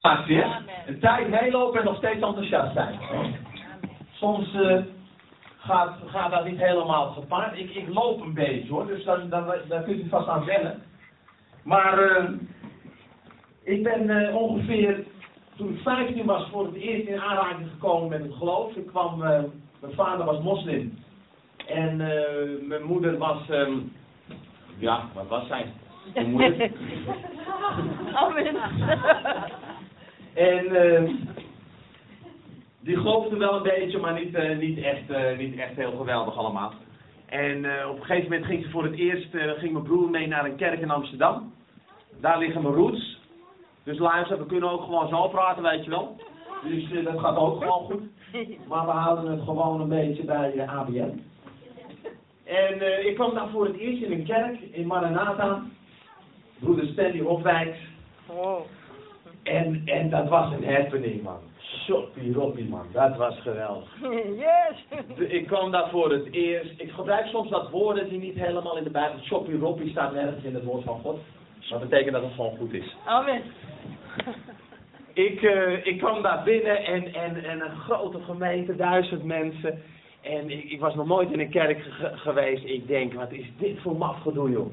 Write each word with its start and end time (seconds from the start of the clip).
Een 0.00 0.98
tijd 1.00 1.28
meelopen 1.28 1.78
en 1.78 1.84
nog 1.84 1.96
steeds 1.96 2.22
enthousiast 2.22 2.72
zijn. 2.72 2.98
Soms 4.12 4.54
eh, 4.54 4.76
gaat, 5.58 5.96
gaat 6.06 6.30
dat 6.30 6.44
niet 6.44 6.58
helemaal 6.58 7.10
gepaard. 7.10 7.58
Ik, 7.58 7.74
ik 7.74 7.88
loop 7.88 8.20
een 8.20 8.34
beetje 8.34 8.70
hoor, 8.70 8.86
dus 8.86 9.04
dan, 9.04 9.28
dan, 9.28 9.52
daar 9.68 9.82
kunt 9.82 10.04
u 10.04 10.08
vast 10.08 10.28
aan 10.28 10.44
wennen. 10.44 10.82
Maar 11.62 11.98
eh, 11.98 12.24
ik 13.62 13.82
ben 13.82 14.10
eh, 14.10 14.36
ongeveer, 14.36 15.04
toen 15.56 15.74
ik 15.74 15.80
15 15.80 16.24
was, 16.24 16.48
voor 16.50 16.64
het 16.64 16.74
eerst 16.74 17.08
in 17.08 17.20
aanraking 17.20 17.70
gekomen 17.70 18.08
met 18.08 18.22
het 18.22 18.34
geloof. 18.34 18.76
Ik 18.76 18.86
kwam, 18.86 19.18
mijn 19.18 19.94
vader 19.94 20.24
was 20.24 20.42
moslim. 20.42 20.98
En 21.66 21.96
mijn 22.68 22.82
moeder 22.82 23.18
was, 23.18 23.48
ehm, 23.48 23.72
ja, 24.78 25.04
wat 25.14 25.28
was 25.28 25.46
zij? 25.46 25.72
Mijn 26.14 26.30
moeder. 26.30 26.70
En 30.38 30.66
eh, 30.76 31.10
die 32.88 32.96
geloofde 32.96 33.36
wel 33.36 33.56
een 33.56 33.62
beetje, 33.62 33.98
maar 33.98 34.12
niet, 34.12 34.34
eh, 34.34 34.58
niet, 34.58 34.78
echt, 34.82 35.10
eh, 35.10 35.38
niet 35.38 35.58
echt 35.58 35.76
heel 35.76 35.96
geweldig 35.96 36.36
allemaal. 36.36 36.72
En 37.26 37.64
eh, 37.64 37.88
op 37.88 37.96
een 37.96 38.04
gegeven 38.04 38.30
moment 38.30 38.46
ging 38.46 38.64
ze 38.64 38.70
voor 38.70 38.84
het 38.84 38.94
eerst, 38.94 39.28
ging 39.32 39.72
mijn 39.72 39.84
broer 39.84 40.10
mee 40.10 40.26
naar 40.26 40.44
een 40.44 40.56
kerk 40.56 40.80
in 40.80 40.90
Amsterdam. 40.90 41.52
Daar 42.20 42.38
liggen 42.38 42.62
mijn 42.62 42.74
roots. 42.74 43.20
Dus 43.82 43.98
luister, 43.98 44.38
we 44.38 44.46
kunnen 44.46 44.70
ook 44.70 44.82
gewoon 44.82 45.08
zo 45.08 45.28
praten, 45.28 45.62
weet 45.62 45.84
je 45.84 45.90
wel. 45.90 46.16
Dus 46.64 47.04
dat 47.04 47.18
gaat 47.18 47.36
ook 47.36 47.62
gewoon 47.62 47.84
goed. 47.84 48.02
Maar 48.68 48.84
we 48.84 48.92
houden 48.92 49.30
het 49.30 49.42
gewoon 49.42 49.80
een 49.80 49.88
beetje 49.88 50.24
bij 50.24 50.52
de 50.52 50.66
ABN. 50.66 51.22
En 52.44 53.06
ik 53.06 53.14
kwam 53.14 53.34
daar 53.34 53.48
voor 53.48 53.64
het 53.64 53.76
eerst 53.76 54.02
in 54.02 54.12
een 54.12 54.24
kerk 54.24 54.60
in 54.60 54.86
Maranatha. 54.86 55.62
Broeder 56.58 56.86
Stanley 56.86 57.20
Hofwijk. 57.20 57.76
Oh. 58.26 58.60
En, 59.48 59.82
en 59.84 60.10
dat 60.10 60.28
was 60.28 60.52
een 60.52 60.74
happening, 60.74 61.22
man. 61.22 61.38
Shoppie 61.84 62.32
roppie, 62.34 62.68
man. 62.68 62.86
Dat 62.92 63.16
was 63.16 63.40
geweldig. 63.40 63.88
Yes. 64.46 65.00
De- 65.16 65.28
Ik 65.28 65.46
kwam 65.46 65.70
daar 65.70 65.88
voor 65.90 66.10
het 66.12 66.32
eerst. 66.32 66.72
Ik 66.76 66.90
gebruik 66.90 67.26
soms 67.26 67.50
dat 67.50 67.70
woorden 67.70 68.08
die 68.08 68.18
niet 68.18 68.34
helemaal 68.38 68.76
in 68.76 68.84
de 68.84 68.90
Bijbel. 68.90 69.18
Shoppie 69.20 69.58
roppie 69.58 69.90
staat 69.90 70.12
nergens 70.14 70.44
in 70.44 70.54
het 70.54 70.64
woord 70.64 70.84
van 70.84 70.98
God. 71.00 71.18
Dat 71.68 71.80
betekent 71.80 72.12
dat 72.12 72.22
het 72.22 72.32
gewoon 72.32 72.56
goed 72.56 72.72
is. 72.72 72.96
Amen. 73.04 73.42
Ik, 75.12 75.42
eh, 75.42 75.86
ik 75.86 75.98
kwam 75.98 76.22
daar 76.22 76.42
binnen 76.44 76.84
en, 76.84 77.14
en, 77.14 77.44
en 77.44 77.60
een 77.60 77.76
grote 77.76 78.20
gemeente, 78.20 78.76
duizend 78.76 79.24
mensen. 79.24 79.82
En 80.20 80.50
ik, 80.50 80.64
ik 80.64 80.80
was 80.80 80.94
nog 80.94 81.06
nooit 81.06 81.32
in 81.32 81.40
een 81.40 81.50
kerk 81.50 81.82
ge- 81.82 82.16
geweest. 82.16 82.64
Ik 82.64 82.86
denk, 82.86 83.14
wat 83.14 83.32
is 83.32 83.46
dit 83.58 83.78
voor 83.80 83.96
mafgedoe, 83.96 84.50
joh. 84.50 84.72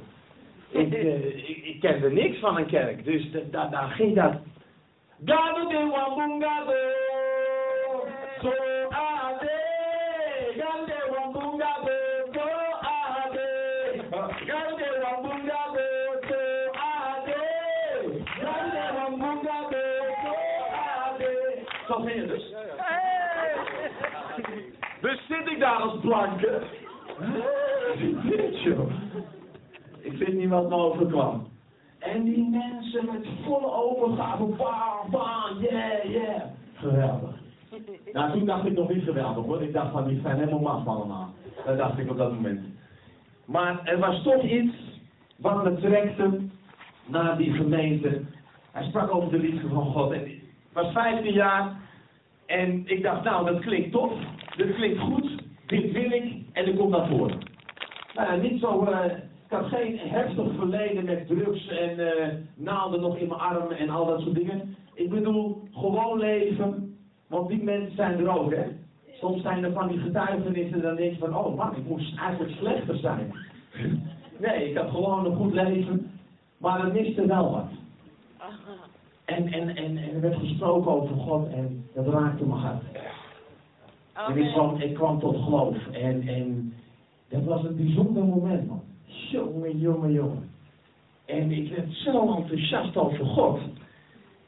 Ik, 0.70 0.94
eh, 0.94 1.26
ik, 1.50 1.58
ik 1.64 1.80
kende 1.80 2.12
niks 2.12 2.38
van 2.40 2.58
een 2.58 2.66
kerk. 2.66 3.04
Dus 3.06 3.32
da- 3.32 3.40
da- 3.52 3.68
daar 3.68 3.88
ging 3.90 4.16
dat. 4.16 4.34
Gado 5.24 5.70
de 5.70 5.78
wambungado, 5.78 6.74
so 8.42 8.52
ade. 8.92 9.50
Gado 10.58 10.86
de 10.86 11.00
wambungado, 11.10 11.92
so 12.34 12.46
ade. 12.82 13.48
Gado 14.46 14.76
de 14.76 14.90
wambungado, 15.04 15.86
so 16.28 16.40
ade. 16.76 17.40
Gado 18.42 18.70
de 18.72 18.86
wambungado, 18.98 19.82
so 20.22 20.34
ade. 20.84 21.32
Zo 21.88 21.94
ging 21.94 22.20
het 22.20 22.30
dus. 22.30 22.54
Dus 25.02 25.28
zit 25.28 25.48
ik 25.48 25.60
daar 25.60 25.82
als 25.82 26.00
blanke. 26.00 26.62
Dit 28.24 28.62
joh. 28.62 28.92
Ik 30.00 30.18
weet 30.18 30.34
niet 30.34 30.50
wat 30.50 30.70
me 30.70 30.76
overkwam. 30.76 31.55
En 32.14 32.24
die 32.24 32.50
mensen 32.50 33.06
met 33.06 33.28
volle 33.46 33.72
overgave, 33.74 34.44
bam, 34.44 35.12
bam, 35.12 35.60
yeah, 35.60 36.04
yeah. 36.04 36.42
Geweldig. 36.74 37.36
Nou, 38.14 38.32
toen 38.32 38.46
dacht 38.46 38.66
ik 38.66 38.74
nog 38.78 38.90
niet 38.90 39.04
geweldig 39.04 39.46
hoor. 39.46 39.62
Ik 39.62 39.74
dacht 39.74 39.92
van, 39.92 40.08
die 40.08 40.20
zijn 40.22 40.38
helemaal 40.38 40.60
maf 40.60 40.88
allemaal. 40.88 41.34
Dat 41.66 41.78
dacht 41.78 41.98
ik 42.00 42.10
op 42.10 42.18
dat 42.18 42.34
moment. 42.34 42.66
Maar 43.46 43.80
er 43.84 44.00
was 44.00 44.24
toch 44.24 44.44
iets 44.44 44.76
wat 45.36 45.64
me 45.64 45.76
trekte 45.76 46.40
naar 47.06 47.38
die 47.38 47.54
gemeente. 47.54 48.22
Hij 48.72 48.84
sprak 48.84 49.14
over 49.14 49.30
de 49.32 49.38
liefde 49.38 49.68
van 49.68 49.86
God. 49.86 50.12
En 50.12 50.26
ik 50.28 50.44
was 50.74 50.92
15 50.92 51.34
jaar 51.34 51.76
en 52.46 52.84
ik 52.86 53.04
dacht, 53.04 53.24
nou, 53.24 53.46
dat 53.46 53.60
klinkt 53.60 53.92
tof. 53.92 54.12
Dat 54.58 54.76
klinkt 54.76 55.00
goed. 55.00 55.44
Dit 55.66 55.92
wil 55.92 56.12
ik 56.12 56.34
en 56.54 56.68
ik 56.68 56.78
kom 56.78 56.90
naar 56.90 57.08
voren. 57.08 57.38
Nou 58.16 58.42
niet 58.42 58.60
zo. 58.60 58.86
eh, 58.86 59.12
ik 59.46 59.52
had 59.52 59.66
geen 59.66 59.98
heftig 59.98 60.56
verleden 60.56 61.06
met 61.06 61.28
drugs 61.28 61.68
en 61.68 62.00
eh, 62.00 62.34
naalden 62.56 63.02
nog 63.02 63.18
in 63.18 63.28
mijn 63.28 63.40
armen 63.40 63.78
en 63.78 63.90
al 63.90 64.06
dat 64.06 64.22
soort 64.22 64.36
dingen. 64.36 64.76
Ik 64.94 65.10
bedoel, 65.10 65.64
gewoon 65.72 66.20
leven. 66.20 66.98
Want 67.28 67.50
die 67.50 67.64
mensen 67.64 67.96
zijn 67.96 68.20
er 68.20 68.40
ook, 68.40 68.54
hè. 68.54 68.64
Soms 69.12 69.42
zijn 69.42 69.64
er 69.64 69.72
van 69.72 69.88
die 69.88 70.00
getuigenissen, 70.00 70.82
dan 70.82 70.96
denk 70.96 71.12
je 71.12 71.20
van, 71.20 71.36
oh 71.36 71.58
man, 71.58 71.76
ik 71.76 71.88
moest 71.88 72.18
eigenlijk 72.18 72.56
slechter 72.56 72.98
zijn. 72.98 73.34
Nee, 74.40 74.70
ik 74.70 74.78
had 74.78 74.90
gewoon 74.90 75.26
een 75.26 75.36
goed 75.36 75.54
leven, 75.54 76.12
maar 76.58 76.84
het 76.84 76.94
miste 76.94 77.26
wel 77.26 77.52
wat. 77.52 77.70
En, 79.26 79.48
en, 79.48 79.76
en, 79.76 79.98
en 79.98 80.14
er 80.14 80.22
werd 80.22 80.36
gesproken 80.36 80.92
over 80.92 81.16
God 81.16 81.48
en 81.54 81.86
dat 81.94 82.08
raakte 82.08 82.46
mijn 82.46 82.60
hart. 82.60 82.84
En 84.28 84.38
ik 84.38 84.52
kwam, 84.52 84.76
ik 84.76 84.94
kwam 84.94 85.20
tot 85.20 85.44
geloof. 85.44 85.78
En, 85.92 86.28
en 86.28 86.74
dat 87.30 87.44
was 87.44 87.64
een 87.64 87.76
bijzonder 87.76 88.24
moment, 88.24 88.68
man. 88.68 88.85
Jongen, 89.32 89.78
jongen, 89.78 90.12
jongen. 90.12 90.50
En 91.26 91.52
ik 91.52 91.76
werd 91.76 91.94
zo 91.94 92.36
enthousiast 92.36 92.98
over 92.98 93.26
God. 93.26 93.60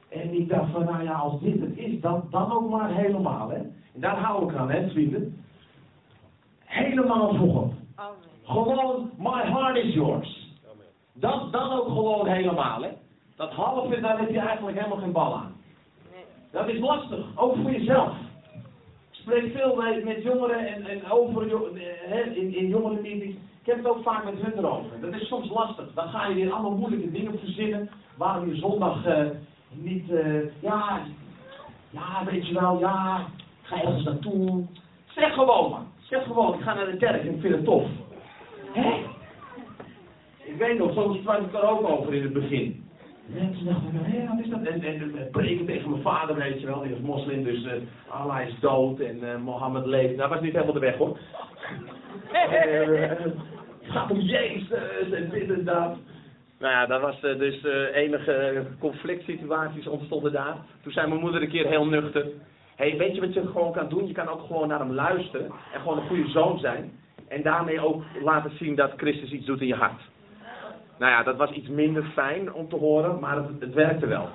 En 0.10 0.34
ik 0.34 0.50
dacht 0.50 0.72
van, 0.72 0.86
nou 0.86 1.04
ja, 1.04 1.14
als 1.14 1.42
dit 1.42 1.60
het 1.60 1.78
is, 1.78 2.00
dan, 2.02 2.24
dan 2.30 2.52
ook 2.52 2.70
maar 2.70 2.94
helemaal, 2.94 3.50
hè. 3.50 3.58
En 3.58 4.02
daar 4.02 4.18
hou 4.18 4.50
ik 4.50 4.58
aan, 4.58 4.72
hè, 4.72 4.90
vrienden. 4.90 5.44
Helemaal 6.66 7.36
voor 7.36 7.50
God. 7.50 7.74
Amen. 7.96 8.16
Gewoon, 8.44 9.10
my 9.18 9.44
heart 9.44 9.78
is 9.78 9.94
yours. 9.94 10.56
Dat 11.14 11.52
dan 11.52 11.72
ook 11.72 11.88
gewoon 11.88 12.28
helemaal, 12.28 12.82
hè. 12.82 12.90
Dat 13.36 13.52
halve, 13.52 14.00
daar 14.00 14.20
heb 14.20 14.30
je 14.30 14.40
eigenlijk 14.40 14.78
helemaal 14.78 14.98
geen 14.98 15.12
bal 15.12 15.36
aan. 15.36 15.56
Nee. 16.12 16.24
Dat 16.52 16.68
is 16.68 16.80
lastig, 16.80 17.26
ook 17.36 17.56
voor 17.56 17.72
jezelf. 17.72 18.14
Ik 19.12 19.24
spreek 19.24 19.56
veel 19.56 19.76
met, 19.76 20.04
met 20.04 20.24
jongeren 20.24 20.68
en, 20.68 20.86
en 20.86 21.12
over 21.12 21.52
eh, 21.52 21.82
hè, 22.10 22.22
in, 22.22 22.56
in 22.56 22.68
jongerenmeetings. 22.68 23.36
Ik 23.68 23.74
heb 23.74 23.84
het 23.84 23.94
ook 23.94 24.04
vaak 24.04 24.24
met 24.24 24.42
hun 24.42 24.58
erover. 24.58 25.00
Dat 25.02 25.14
is 25.14 25.28
soms 25.28 25.50
lastig. 25.50 25.94
Dan 25.94 26.10
ga 26.10 26.28
je 26.28 26.36
weer 26.36 26.52
allemaal 26.52 26.78
moeilijke 26.78 27.12
dingen 27.12 27.40
verzinnen. 27.40 27.90
Waarom 28.18 28.50
je 28.50 28.56
zondag 28.56 29.06
eh, 29.06 29.26
niet, 29.72 30.12
eh, 30.12 30.62
ja, 30.62 31.02
ja, 31.90 32.26
weet 32.26 32.48
je 32.48 32.54
wel, 32.54 32.80
ja, 32.80 33.26
ik 33.62 33.68
ga 33.68 33.82
ergens 33.82 34.04
naartoe. 34.04 34.66
Zeg 35.06 35.34
gewoon 35.34 35.70
man. 35.70 35.88
Zeg 36.00 36.24
gewoon, 36.24 36.54
ik 36.54 36.62
ga 36.62 36.74
naar 36.74 36.92
de 36.92 36.98
kerk 36.98 37.22
en 37.22 37.34
ik 37.34 37.42
vind 37.42 37.56
het 37.56 37.66
tof. 37.66 37.84
Hè? 38.72 39.04
Ik 40.44 40.56
weet 40.58 40.78
nog, 40.78 40.94
soms 40.94 41.18
sprak 41.18 41.42
ik 41.42 41.54
er 41.54 41.70
ook 41.70 41.90
over 41.90 42.14
in 42.14 42.24
het 42.24 42.34
begin. 42.34 42.90
Mensen 43.26 43.66
dachten, 43.66 43.92
hé, 43.94 44.28
wat 44.28 44.46
is 44.46 44.50
dat? 44.50 44.60
En, 44.60 44.84
en, 44.84 45.18
en 45.18 45.30
preken 45.32 45.66
tegen 45.66 45.90
mijn 45.90 46.02
vader, 46.02 46.36
weet 46.36 46.60
je 46.60 46.66
wel, 46.66 46.82
die 46.82 46.92
was 46.92 47.00
moslim, 47.00 47.44
dus 47.44 47.66
eh 47.66 47.74
Allah 48.08 48.48
is 48.48 48.60
dood 48.60 49.00
en 49.00 49.42
Mohammed 49.42 49.86
leeft. 49.86 50.18
Dat 50.18 50.30
was 50.30 50.42
niet 50.42 50.54
helemaal 50.54 50.74
de 50.74 50.80
weg 50.80 50.98
hoor. 50.98 51.18
Het 53.88 53.96
gaat 53.96 54.12
om 54.12 54.20
Jezus 54.20 55.12
en 55.12 55.30
dit 55.30 55.50
en 55.50 55.64
dat. 55.66 55.98
Nou 56.60 56.74
ja, 56.74 56.86
dat 56.86 57.02
was 57.02 57.20
eh, 57.22 57.38
dus 57.38 57.64
eh, 57.64 57.96
enige 57.96 58.66
conflict 58.80 59.24
situaties 59.24 59.88
ontstonden 59.88 60.32
daar. 60.32 60.56
Toen 60.82 60.92
zei 60.92 61.08
mijn 61.08 61.22
moeder 61.22 61.42
een 61.42 61.50
keer 61.50 61.68
heel 61.68 61.86
nuchter. 61.86 62.26
Hey, 62.76 62.98
weet 62.98 63.16
je 63.16 63.22
wat 63.22 63.34
je 63.34 63.48
gewoon 63.48 63.74
kan 63.74 63.90
doen? 63.90 64.08
Je 64.08 64.14
kan 64.14 64.28
ook 64.28 64.42
gewoon 64.42 64.68
naar 64.68 64.80
hem 64.80 64.94
luisteren 64.94 65.52
en 65.74 65.80
gewoon 65.80 65.98
een 65.98 66.08
goede 66.08 66.30
zoon 66.30 66.60
zijn. 66.60 66.92
En 67.28 67.42
daarmee 67.42 67.80
ook 67.80 68.04
laten 68.24 68.52
zien 68.58 68.76
dat 68.76 68.94
Christus 68.98 69.32
iets 69.32 69.46
doet 69.46 69.62
in 69.62 69.68
je 69.68 69.76
hart. 69.76 70.02
Nou 71.00 71.12
ja, 71.12 71.24
dat 71.24 71.36
was 71.36 71.52
iets 71.52 71.68
minder 71.68 72.04
fijn 72.04 72.54
om 72.54 72.70
te 72.70 72.76
horen, 72.76 73.20
maar 73.20 73.36
het, 73.36 73.46
het 73.60 73.74
werkte 73.74 74.08
wel. 74.08 74.30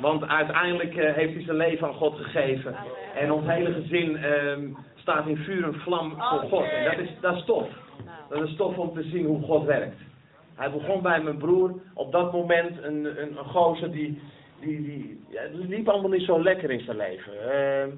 Want 0.00 0.28
uiteindelijk 0.28 0.96
eh, 0.96 1.14
heeft 1.14 1.34
hij 1.34 1.42
zijn 1.42 1.56
leven 1.56 1.86
aan 1.86 1.94
God 1.94 2.16
gegeven. 2.16 2.76
En 3.14 3.32
ons 3.32 3.46
hele 3.46 3.72
gezin 3.72 4.16
ehm, 4.16 4.68
staat 4.94 5.26
in 5.26 5.36
vuur 5.36 5.64
en 5.64 5.74
vlam 5.74 6.10
voor 6.10 6.40
God. 6.40 6.64
En 6.64 6.84
dat 6.84 6.98
is, 6.98 7.10
dat 7.20 7.36
is 7.36 7.44
tof. 7.44 7.68
Dat 8.30 8.42
is 8.48 8.56
tof 8.56 8.78
om 8.78 8.94
te 8.94 9.02
zien 9.02 9.26
hoe 9.26 9.42
God 9.42 9.64
werkt. 9.64 9.96
Hij 10.54 10.70
begon 10.70 11.02
bij 11.02 11.22
mijn 11.22 11.36
broer. 11.38 11.72
Op 11.94 12.12
dat 12.12 12.32
moment 12.32 12.82
een, 12.82 13.04
een, 13.22 13.38
een 13.38 13.44
gozer 13.44 13.90
die, 13.90 14.20
die, 14.60 14.82
die 14.82 15.20
ja, 15.30 15.40
het 15.42 15.54
liep 15.54 15.88
allemaal 15.88 16.10
niet 16.10 16.22
zo 16.26 16.42
lekker 16.42 16.70
in 16.70 16.80
zijn 16.80 16.96
leven. 16.96 17.32
Ehm, 17.52 17.88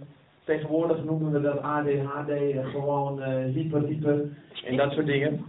tegenwoordig 0.44 1.04
noemen 1.04 1.32
we 1.32 1.40
dat 1.40 1.62
ADHD, 1.62 2.28
eh, 2.30 2.66
gewoon 2.70 3.22
eh, 3.22 3.44
hyper, 3.54 3.82
hyper 3.82 4.24
en 4.64 4.76
dat 4.76 4.92
soort 4.92 5.06
dingen. 5.06 5.44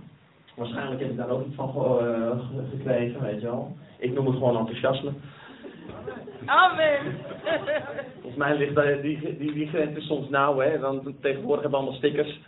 Waarschijnlijk 0.56 1.02
heb 1.02 1.10
ik 1.10 1.18
daar 1.18 1.30
ook 1.30 1.46
iets 1.46 1.56
van 1.56 1.70
ge- 1.70 1.98
eh, 2.00 2.40
ge- 2.40 2.78
gekregen, 2.78 3.22
weet 3.22 3.42
je 3.42 3.48
wel. 3.48 3.76
Ik 3.98 4.14
noem 4.14 4.26
het 4.26 4.36
gewoon 4.36 4.58
enthousiasme. 4.58 5.12
Amen. 6.46 7.00
Volgens 8.14 8.36
mij 8.36 8.58
ligt 8.58 9.02
die, 9.02 9.38
die, 9.38 9.54
die 9.54 9.68
grens 9.68 10.06
soms 10.08 10.30
nauw, 10.30 10.58
hè. 10.60 10.80
Want 10.80 11.04
tegenwoordig 11.22 11.62
hebben 11.62 11.70
we 11.72 11.76
allemaal 11.86 11.94
stickers. 11.98 12.40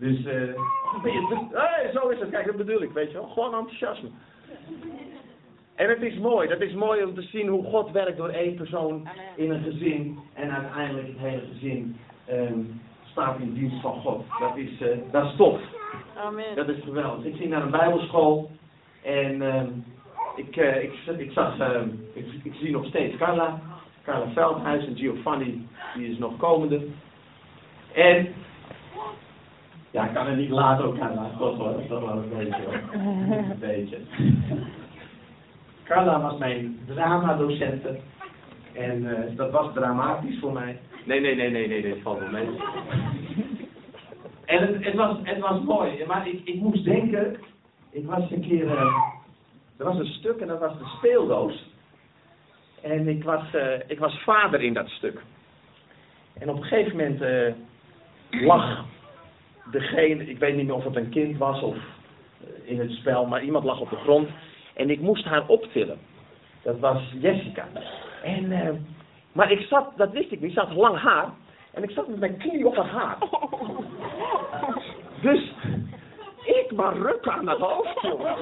Dus, 0.00 0.24
eh 0.24 0.54
hey, 1.52 1.90
zo 1.92 2.08
is 2.08 2.20
het. 2.20 2.30
Kijk, 2.30 2.46
dat 2.46 2.56
bedoel 2.56 2.82
ik, 2.82 2.92
weet 2.92 3.10
je 3.10 3.18
wel. 3.18 3.28
Gewoon 3.28 3.54
enthousiasme. 3.54 4.08
En 5.74 5.88
het 5.88 6.02
is 6.02 6.18
mooi, 6.18 6.48
dat 6.48 6.60
is 6.60 6.72
mooi 6.72 7.04
om 7.04 7.14
te 7.14 7.22
zien 7.22 7.48
hoe 7.48 7.64
God 7.64 7.90
werkt 7.90 8.16
door 8.16 8.28
één 8.28 8.54
persoon 8.54 9.08
in 9.36 9.50
een 9.50 9.62
gezin. 9.62 10.18
En 10.34 10.50
uiteindelijk 10.50 11.06
het 11.06 11.18
hele 11.18 11.42
gezin 11.52 11.96
ehm, 12.26 12.58
staat 13.10 13.38
in 13.38 13.52
dienst 13.52 13.80
van 13.80 14.00
God. 14.00 14.24
Dat 14.38 14.56
is, 14.56 14.80
eh, 14.80 14.98
dat 15.10 15.24
is 15.24 15.36
tof. 15.36 15.60
Amen. 16.16 16.54
Dat 16.54 16.68
is 16.68 16.82
geweldig. 16.84 17.24
Ik 17.24 17.36
ging 17.36 17.50
naar 17.50 17.62
een 17.62 17.70
bijbelschool 17.70 18.50
en 19.02 19.42
ehm, 19.42 19.68
ik, 20.36 20.56
eh, 20.56 20.82
ik, 20.82 20.92
ik 21.18 21.32
zag, 21.32 21.58
ehm, 21.58 21.88
ik, 22.12 22.26
ik 22.42 22.54
zie 22.54 22.70
nog 22.70 22.86
steeds 22.86 23.16
Carla, 23.16 23.60
Carla 24.04 24.26
Veldhuis 24.34 24.86
en 24.86 24.96
Giovanni, 24.96 25.66
die 25.94 26.10
is 26.10 26.18
nog 26.18 26.36
komende. 26.36 26.86
En, 27.94 28.34
ja, 29.90 30.06
ik 30.06 30.14
kan 30.14 30.26
het 30.26 30.36
niet 30.36 30.50
laten 30.50 30.84
ook 30.84 30.98
Carla, 30.98 31.30
God 31.36 31.56
hoor, 31.56 31.72
dat 31.88 32.00
wel 32.00 32.10
een 32.10 32.28
beetje 32.36 32.62
hoor. 32.62 32.80
Een 33.50 33.58
beetje. 33.58 33.98
Carla 35.84 36.20
was 36.20 36.38
mijn 36.38 36.78
dramadocente 36.86 37.98
en 38.72 39.16
eh, 39.16 39.36
dat 39.36 39.50
was 39.50 39.74
dramatisch 39.74 40.38
voor 40.38 40.52
mij. 40.52 40.78
Nee, 41.04 41.20
nee, 41.20 41.34
nee, 41.34 41.50
nee, 41.50 41.68
nee, 41.68 41.82
nee, 41.82 42.02
valt 42.02 42.18
wel 42.18 42.30
mee. 42.30 42.48
En 44.44 44.66
het, 44.66 44.84
het, 44.84 44.94
was, 44.94 45.16
het 45.22 45.38
was 45.38 45.62
mooi, 45.62 46.04
maar 46.06 46.28
ik, 46.28 46.40
ik 46.44 46.54
moest 46.54 46.84
denken, 46.84 47.36
ik 47.90 48.06
was 48.06 48.30
een 48.30 48.40
keer, 48.40 48.76
eh, 48.76 48.96
er 49.76 49.84
was 49.84 49.98
een 49.98 50.12
stuk 50.12 50.40
en 50.40 50.46
dat 50.46 50.58
was 50.58 50.78
de 50.78 50.84
speeldoos. 50.96 51.68
En 52.82 53.08
ik 53.08 53.24
was, 53.24 53.54
eh, 53.54 53.78
ik 53.86 53.98
was 53.98 54.22
vader 54.22 54.62
in 54.62 54.72
dat 54.72 54.88
stuk. 54.88 55.22
En 56.38 56.48
op 56.48 56.56
een 56.56 56.62
gegeven 56.62 56.96
moment 56.96 57.20
eh, 57.20 57.52
lag 58.46 58.84
degene, 59.64 60.26
ik 60.26 60.38
weet 60.38 60.56
niet 60.56 60.66
meer 60.66 60.74
of 60.74 60.84
het 60.84 60.96
een 60.96 61.10
kind 61.10 61.38
was 61.38 61.62
of 61.62 61.76
eh, 61.76 62.70
in 62.70 62.80
het 62.80 62.90
spel, 62.90 63.26
maar 63.26 63.42
iemand 63.42 63.64
lag 63.64 63.80
op 63.80 63.90
de 63.90 63.96
grond. 63.96 64.28
En 64.74 64.90
ik 64.90 65.00
moest 65.00 65.24
haar 65.24 65.46
optillen. 65.46 65.98
Dat 66.62 66.78
was 66.78 67.02
Jessica. 67.20 67.68
En, 68.22 68.52
eh, 68.52 68.68
maar 69.32 69.50
ik 69.50 69.60
zat, 69.60 69.92
dat 69.96 70.10
wist 70.10 70.30
ik 70.32 70.40
niet, 70.40 70.52
ze 70.52 70.60
had 70.60 70.74
lang 70.74 70.98
haar. 70.98 71.28
En 71.74 71.82
ik 71.82 71.90
zat 71.90 72.08
met 72.08 72.18
mijn 72.18 72.36
knie 72.36 72.66
op 72.66 72.76
haar 72.76 72.86
haar. 72.86 73.18
Dus 75.22 75.52
ik 76.44 76.72
maar 76.72 76.96
ruk 76.96 77.28
aan 77.28 77.48
het 77.48 77.58
hoofd, 77.58 78.00
jongen. 78.00 78.36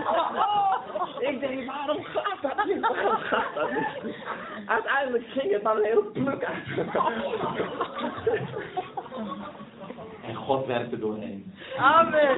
Ik 1.19 1.41
denk, 1.41 1.67
waarom 1.67 2.05
gaat 2.05 2.43
dat 2.43 2.67
niet? 2.67 2.81
Waarom 2.81 3.17
gaat 3.17 3.55
dat 3.55 3.71
niet? 3.71 4.17
Uiteindelijk 4.67 5.25
ging 5.29 5.53
het 5.53 5.65
een 5.65 5.85
heel 5.85 6.11
pluk 6.13 6.45
uit. 6.45 6.67
God 10.49 10.67
werkte 10.67 10.99
doorheen. 10.99 11.53
Amen. 11.77 12.37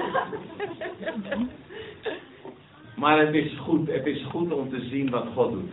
Maar 2.96 3.18
het 3.18 3.34
is 3.34 3.58
goed, 3.58 3.90
het 3.90 4.06
is 4.06 4.24
goed 4.24 4.52
om 4.52 4.70
te 4.70 4.80
zien 4.80 5.10
wat 5.10 5.26
God 5.34 5.52
doet. 5.52 5.70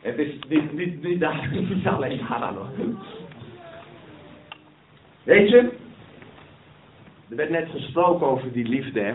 Het 0.00 0.18
is 0.18 0.34
niet, 0.48 0.72
niet, 0.72 1.02
niet, 1.02 1.20
daar, 1.24 1.48
niet 1.52 1.86
alleen. 1.86 2.20
Weet 5.22 5.48
je, 5.48 5.58
er 7.28 7.36
werd 7.36 7.50
net 7.50 7.68
gesproken 7.70 8.26
over 8.26 8.52
die 8.52 8.68
liefde 8.68 9.00
hè. 9.00 9.14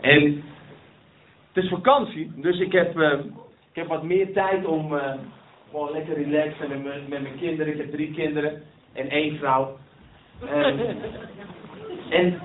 En 0.00 0.42
het 1.52 1.64
is 1.64 1.70
vakantie, 1.70 2.32
dus 2.36 2.60
ik 2.60 2.72
heb, 2.72 2.98
eh, 2.98 3.18
ik 3.70 3.74
heb 3.74 3.86
wat 3.86 4.02
meer 4.02 4.32
tijd 4.32 4.66
om 4.66 4.96
eh, 4.96 5.14
gewoon 5.70 5.90
lekker 5.90 6.14
relaxen 6.14 6.68
met, 6.68 7.08
met 7.08 7.22
mijn 7.22 7.38
kinderen. 7.38 7.72
Ik 7.72 7.78
heb 7.78 7.90
drie 7.90 8.12
kinderen 8.12 8.62
en 8.92 9.10
één 9.10 9.36
vrouw. 9.36 9.76
Ehm, 10.46 10.78
en 12.10 12.40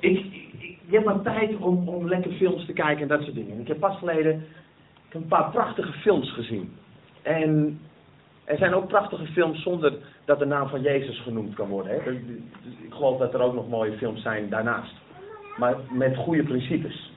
ik, 0.00 0.18
ik, 0.18 0.52
ik 0.58 0.78
heb 0.90 1.04
wat 1.04 1.24
tijd 1.24 1.56
om, 1.56 1.88
om 1.88 2.08
lekker 2.08 2.32
films 2.32 2.66
te 2.66 2.72
kijken 2.72 3.02
en 3.02 3.08
dat 3.08 3.22
soort 3.22 3.34
dingen. 3.34 3.54
En 3.54 3.60
ik 3.60 3.68
heb 3.68 3.78
pas 3.80 3.98
geleden 3.98 4.46
ik 5.12 5.18
heb 5.18 5.22
een 5.22 5.38
paar 5.38 5.50
prachtige 5.50 5.92
films 5.92 6.32
gezien. 6.32 6.76
En 7.22 7.80
er 8.44 8.58
zijn 8.58 8.74
ook 8.74 8.88
prachtige 8.88 9.26
films 9.26 9.62
zonder 9.62 9.92
dat 10.24 10.38
de 10.38 10.44
naam 10.44 10.68
van 10.68 10.82
Jezus 10.82 11.20
genoemd 11.20 11.54
kan 11.54 11.68
worden. 11.68 11.92
Hè? 11.92 12.04
Dus- 12.04 12.20
dus 12.62 12.72
Ik 12.82 12.92
geloof 12.92 13.18
dat 13.18 13.34
er 13.34 13.40
ook 13.40 13.54
nog 13.54 13.68
mooie 13.68 13.96
films 13.96 14.22
zijn 14.22 14.48
daarnaast. 14.48 14.94
Maar 15.58 15.76
met 15.90 16.16
goede 16.16 16.42
principes. 16.42 17.12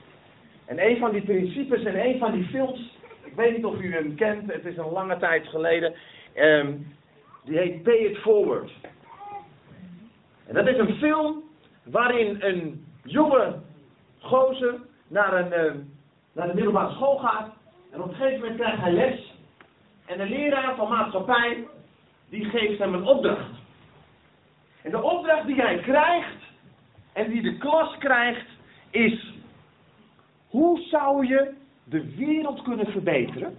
En 0.64 0.86
een 0.86 0.98
van 0.98 1.12
die 1.12 1.22
principes 1.22 1.84
en 1.84 2.06
een 2.06 2.18
van 2.18 2.32
die 2.32 2.44
films, 2.44 2.96
ik 3.24 3.34
weet 3.34 3.56
niet 3.56 3.64
of 3.64 3.80
u 3.80 3.92
hem 3.92 4.14
kent, 4.14 4.52
het 4.52 4.64
is 4.64 4.76
een 4.76 4.92
lange 4.92 5.16
tijd 5.16 5.46
geleden. 5.46 5.94
ehm, 6.32 6.72
die 7.44 7.58
heet 7.58 7.82
Pay 7.82 7.94
It 7.96 8.16
Forward. 8.18 8.70
En 10.46 10.54
dat 10.54 10.66
is 10.66 10.78
een 10.78 10.96
film 10.96 11.42
waarin 11.82 12.36
een 12.40 12.86
jonge 13.02 13.54
gozer 14.18 14.74
naar, 15.08 15.32
een, 15.32 15.52
eh, 15.52 15.72
naar 16.32 16.46
de 16.46 16.54
middelbare 16.54 16.94
school 16.94 17.18
gaat. 17.18 17.48
En 17.92 18.02
op 18.02 18.08
een 18.08 18.14
gegeven 18.14 18.40
moment 18.40 18.60
krijgt 18.60 18.80
hij 18.80 18.92
les. 18.92 19.34
En 20.06 20.18
de 20.18 20.28
leraar 20.28 20.76
van 20.76 20.88
maatschappij, 20.88 21.66
die 22.28 22.44
geeft 22.44 22.78
hem 22.78 22.94
een 22.94 23.06
opdracht. 23.06 23.50
En 24.82 24.90
de 24.90 25.02
opdracht 25.02 25.46
die 25.46 25.60
hij 25.60 25.78
krijgt, 25.78 26.36
en 27.12 27.30
die 27.30 27.42
de 27.42 27.58
klas 27.58 27.98
krijgt, 27.98 28.46
is... 28.90 29.34
Hoe 30.46 30.80
zou 30.80 31.26
je 31.26 31.54
de 31.84 32.16
wereld 32.16 32.62
kunnen 32.62 32.86
verbeteren? 32.86 33.56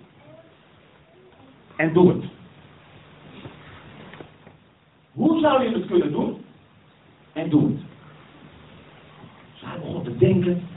En 1.76 1.94
doe 1.94 2.14
het. 2.14 2.24
Hoe 5.12 5.40
zou 5.40 5.64
je 5.64 5.76
het 5.76 5.88
kunnen 5.88 6.12
doen? 6.12 6.46
En 7.38 7.50
doe 7.50 7.64
het. 7.64 7.80
Dus 9.52 9.62
hij 9.70 9.80
begon 9.80 10.04
te 10.04 10.18
denken. 10.18 10.68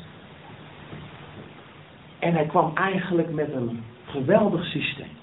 En 2.19 2.33
hij 2.35 2.47
kwam 2.47 2.77
eigenlijk 2.77 3.31
met 3.31 3.53
een 3.53 3.85
geweldig 4.07 4.65
systeem. 4.65 5.17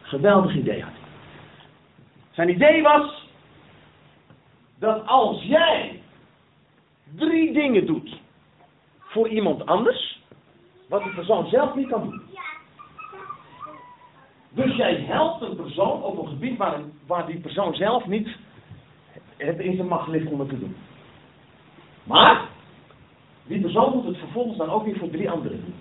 Geweldig 0.00 0.54
idee 0.54 0.82
had 0.82 0.92
hij. 0.92 1.10
Zijn 2.30 2.48
idee 2.48 2.82
was 2.82 3.26
dat 4.78 5.06
als 5.06 5.42
jij 5.42 6.02
drie 7.16 7.52
dingen 7.52 7.86
doet 7.86 8.20
voor 8.98 9.28
iemand 9.28 9.66
anders, 9.66 10.20
wat 10.88 11.04
de 11.04 11.10
persoon 11.10 11.46
zelf 11.46 11.74
niet 11.74 11.88
kan 11.88 12.02
doen. 12.02 12.22
Dus 14.50 14.76
jij 14.76 14.94
helpt 14.94 15.42
een 15.42 15.56
persoon 15.56 16.02
op 16.02 16.18
een 16.18 16.28
gebied 16.28 16.56
waar, 16.58 16.80
waar 17.06 17.26
die 17.26 17.40
persoon 17.40 17.74
zelf 17.74 18.06
niet 18.06 18.28
het 19.46 19.58
in 19.58 19.76
zijn 19.76 19.88
macht 19.88 20.08
ligt 20.08 20.30
om 20.30 20.40
het 20.40 20.48
te 20.48 20.58
doen. 20.58 20.76
Maar 22.04 22.48
die 23.46 23.60
persoon 23.60 23.92
moet 23.92 24.04
het 24.04 24.18
vervolgens 24.18 24.58
dan 24.58 24.70
ook 24.70 24.84
weer 24.84 24.98
voor 24.98 25.10
drie 25.10 25.30
anderen 25.30 25.60
doen. 25.64 25.74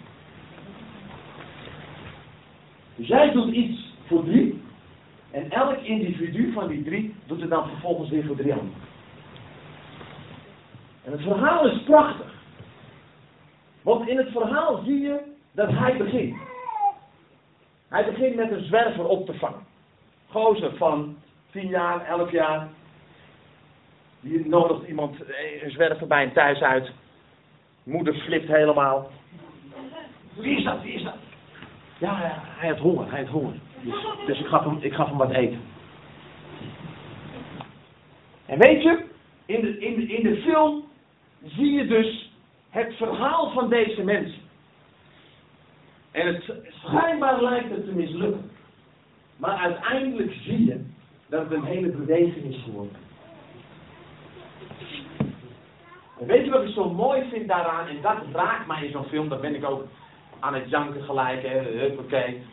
Dus 2.96 3.08
jij 3.08 3.32
doet 3.32 3.54
iets 3.54 3.94
voor 4.06 4.24
drie. 4.24 4.62
En 5.32 5.52
elk 5.52 5.78
individu 5.78 6.52
van 6.52 6.68
die 6.68 6.84
drie 6.84 7.16
doet 7.26 7.42
het 7.42 7.50
dan 7.50 7.68
vervolgens 7.68 8.10
weer 8.10 8.26
voor 8.26 8.36
drie 8.36 8.54
anderen. 8.54 8.82
En 11.04 11.12
het 11.12 11.22
verhaal 11.22 11.68
is 11.68 11.84
prachtig. 11.84 12.34
Want 13.82 14.08
in 14.08 14.18
het 14.18 14.32
verhaal 14.32 14.82
zie 14.84 15.00
je 15.00 15.20
dat 15.52 15.70
hij 15.70 15.98
begint. 15.98 16.36
Hij 17.88 18.06
begint 18.06 18.36
met 18.36 18.52
een 18.52 18.64
zwerver 18.64 19.08
op 19.08 19.26
te 19.26 19.34
vangen. 19.34 19.66
Gozer 20.30 20.76
van 20.76 21.16
10 21.52 21.68
jaar, 21.68 22.06
11 22.06 22.32
jaar. 22.32 22.68
Die 24.22 24.48
nodigt 24.48 24.88
iemand, 24.88 25.24
eh, 25.24 25.64
een 25.64 25.72
zwerver 25.72 26.08
bij 26.08 26.22
hem 26.22 26.34
thuis 26.34 26.62
uit. 26.62 26.92
Moeder 27.84 28.14
flipt 28.14 28.48
helemaal. 28.48 29.12
Wie 30.34 30.58
is 30.58 30.64
dat? 30.64 30.82
Wie 30.82 30.94
is 30.94 31.04
dat? 31.04 31.16
Ja, 31.98 32.22
ja, 32.22 32.42
hij 32.44 32.68
heeft 32.68 32.80
honger, 32.80 33.10
hij 33.10 33.20
heeft 33.20 33.32
honger. 33.32 33.54
Dus, 33.82 34.06
dus 34.26 34.40
ik, 34.40 34.46
gaf 34.46 34.64
hem, 34.64 34.78
ik 34.82 34.94
gaf 34.94 35.08
hem 35.08 35.18
wat 35.18 35.32
eten. 35.32 35.62
En 38.46 38.60
weet 38.60 38.84
je, 38.84 39.04
in 39.46 39.62
de, 39.62 39.80
in, 39.80 39.96
de, 39.96 40.08
in 40.08 40.24
de 40.24 40.42
film 40.42 40.84
zie 41.44 41.72
je 41.72 41.88
dus 41.88 42.32
het 42.70 42.94
verhaal 42.96 43.52
van 43.52 43.70
deze 43.70 44.04
mensen. 44.04 44.42
En 46.12 46.28
het 46.28 46.54
schijnbaar 46.70 47.42
lijkt 47.42 47.70
het 47.70 47.86
te 47.86 47.92
mislukken. 47.92 48.52
Maar 49.38 49.58
uiteindelijk 49.58 50.34
zie 50.34 50.66
je 50.66 50.86
dat 51.30 51.44
het 51.44 51.52
een 51.52 51.64
hele 51.64 51.90
beweging 51.90 52.46
is 52.46 52.64
geworden. 52.64 52.96
Weet 56.26 56.46
je 56.46 56.52
wat 56.52 56.64
ik 56.64 56.74
zo 56.74 56.90
mooi 56.90 57.24
vind 57.30 57.48
daaraan? 57.48 57.88
En 57.88 58.02
dat 58.02 58.18
raakt 58.34 58.68
mij 58.68 58.86
in 58.86 58.92
zo'n 58.92 59.06
film. 59.06 59.30
Daar 59.30 59.40
ben 59.40 59.56
ik 59.56 59.66
ook 59.66 59.84
aan 60.40 60.54
het 60.54 60.70
janken 60.70 61.04
gelijk. 61.04 61.48
Huppakee. 61.48 62.44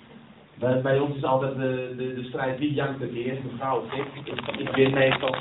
Bij, 0.55 0.81
bij 0.81 0.99
ons 0.99 1.17
is 1.17 1.25
altijd 1.25 1.57
de, 1.57 1.95
de, 1.97 2.15
de 2.15 2.23
strijd 2.23 2.59
wie 2.59 2.73
jankt 2.73 3.01
het 3.01 3.15
eerst, 3.15 3.43
mevrouw 3.43 3.79
of 3.81 3.93
ik. 3.93 4.07
Ik, 4.59 4.75
win 4.75 4.91
meestal. 4.91 5.35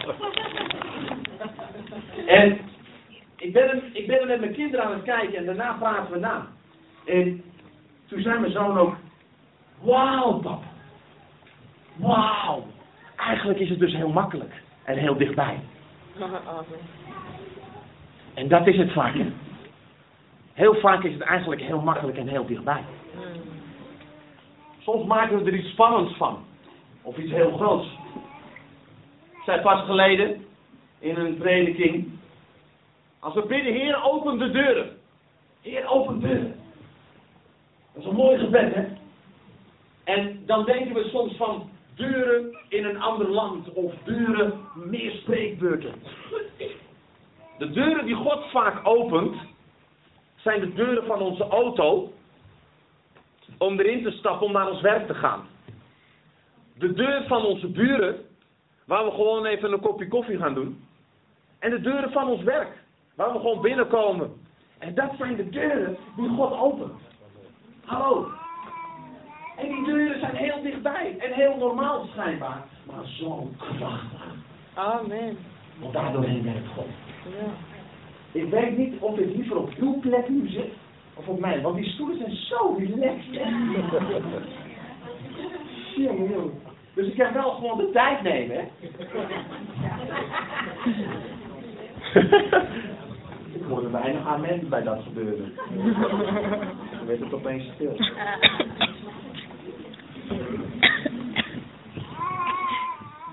En 2.26 2.58
ik 3.36 3.54
ben, 3.54 3.70
er, 3.70 3.84
ik 3.92 4.08
ben 4.08 4.20
er 4.20 4.28
met 4.28 4.40
mijn 4.40 4.54
kinderen 4.54 4.86
aan 4.86 4.94
het 4.94 5.04
kijken 5.04 5.38
en 5.38 5.46
daarna 5.46 5.74
praten 5.74 6.14
we 6.14 6.20
na. 6.20 6.48
En 7.06 7.44
toen 8.08 8.22
zei 8.22 8.40
mijn 8.40 8.52
zoon 8.52 8.78
ook, 8.78 8.96
wauw 9.82 10.40
papa. 10.40 10.66
Wauw. 11.96 12.66
Eigenlijk 13.16 13.60
is 13.60 13.70
het 13.70 13.80
dus 13.80 13.94
heel 13.94 14.10
makkelijk 14.10 14.54
en 14.84 14.98
heel 14.98 15.18
dichtbij. 15.18 15.60
En 18.38 18.48
dat 18.48 18.68
is 18.68 18.78
het 18.78 18.92
vaak. 18.92 19.16
Heel 20.54 20.76
vaak 20.76 21.04
is 21.04 21.14
het 21.14 21.22
eigenlijk 21.22 21.62
heel 21.62 21.82
makkelijk 21.82 22.18
en 22.18 22.28
heel 22.28 22.46
dichtbij. 22.46 22.84
Soms 24.80 25.06
maken 25.06 25.44
we 25.44 25.52
er 25.52 25.58
iets 25.58 25.70
spannends 25.70 26.18
van. 26.18 26.46
Of 27.02 27.18
iets 27.18 27.32
heel 27.32 27.52
groots. 27.52 27.88
Ik 29.32 29.42
zei 29.46 29.62
pas 29.62 29.86
geleden 29.86 30.46
in 31.00 31.16
een 31.16 31.38
prediking. 31.38 32.08
Als 33.20 33.34
we 33.34 33.46
bidden, 33.46 33.74
Heer, 33.74 34.04
open 34.04 34.38
de 34.38 34.52
deuren. 34.52 34.98
Heer, 35.62 35.88
open 35.90 36.20
deuren. 36.20 36.56
Dat 37.94 38.04
is 38.04 38.10
een 38.10 38.16
mooi 38.16 38.38
gebed, 38.38 38.74
hè? 38.74 38.86
En 40.04 40.44
dan 40.46 40.66
denken 40.66 40.94
we 40.94 41.10
soms 41.10 41.36
van 41.36 41.70
deuren 41.96 42.58
in 42.70 42.86
een 42.86 43.02
ander 43.02 43.30
land 43.30 43.74
of 43.74 43.94
deuren 44.04 44.54
meer 44.76 45.12
spreekbeurten. 45.12 45.94
De 47.58 47.70
deuren 47.72 48.06
die 48.06 48.16
God 48.16 48.52
vaak 48.52 48.88
opent, 48.88 49.36
zijn 50.36 50.60
de 50.60 50.74
deuren 50.74 51.06
van 51.06 51.22
onze 51.22 51.48
auto 51.48 52.12
om 53.58 53.80
erin 53.80 54.04
te 54.04 54.12
stappen 54.12 54.46
om 54.46 54.52
naar 54.52 54.70
ons 54.70 54.82
werk 54.82 55.08
te 55.08 55.14
gaan. 55.14 55.48
De 56.78 56.94
deur 56.94 57.24
van 57.28 57.46
onze 57.46 57.68
buren, 57.68 58.16
waar 58.86 59.06
we 59.06 59.12
gewoon 59.12 59.46
even 59.46 59.74
een 59.74 59.80
kopje 59.80 60.08
koffie 60.08 60.38
gaan 60.38 60.54
doen. 60.54 60.86
En 61.60 61.70
de 61.70 61.82
deuren 61.82 62.12
van 62.12 62.28
ons 62.28 62.44
werk, 62.44 62.84
waar 63.16 63.34
we 63.34 63.40
gewoon 63.40 63.62
binnenkomen. 63.62 64.34
En 64.80 64.96
dat 64.96 65.12
zijn 65.18 65.36
de 65.36 65.50
deuren 65.50 65.98
die 66.16 66.30
God 66.30 66.52
opent. 66.52 67.02
Hallo. 67.86 68.28
En 69.58 69.68
die 69.68 69.86
deuren 69.86 70.20
zijn 70.20 70.36
heel 70.36 70.62
dichtbij 70.62 71.16
en 71.20 71.34
heel 71.34 71.58
normaal 71.58 72.06
schijnbaar, 72.06 72.64
maar 72.86 73.06
zo 73.06 73.50
krachtig. 73.58 74.26
Amen. 74.74 75.38
Want 75.80 75.94
daardoorheen 75.94 76.44
werkt 76.44 76.68
God. 76.76 76.88
Ja. 77.30 77.48
Ik 78.32 78.50
weet 78.50 78.78
niet 78.78 78.94
of 79.00 79.18
ik 79.18 79.36
liever 79.36 79.58
op 79.58 79.74
uw 79.78 80.00
plek 80.00 80.30
nu 80.30 80.48
zit 80.50 80.74
of 81.14 81.28
op 81.28 81.40
mij, 81.40 81.62
want 81.62 81.76
die 81.76 81.90
stoelen 81.90 82.18
zijn 82.18 82.36
zo 82.36 82.76
relaxed. 82.78 83.34
Dus 86.94 87.08
ik 87.08 87.18
kan 87.18 87.34
wel 87.34 87.52
gewoon 87.52 87.78
de 87.78 87.90
tijd 87.92 88.22
nemen, 88.22 88.56
hè? 88.56 88.64
ik 93.54 93.64
hoorde 93.68 93.90
weinig 93.90 94.28
amen 94.28 94.70
bij 94.70 94.84
dat 94.84 95.04
gebeuren. 95.04 95.54
Dan 96.92 97.06
werd 97.06 97.20
het 97.20 97.34
opeens 97.34 97.64
stil. 97.74 97.96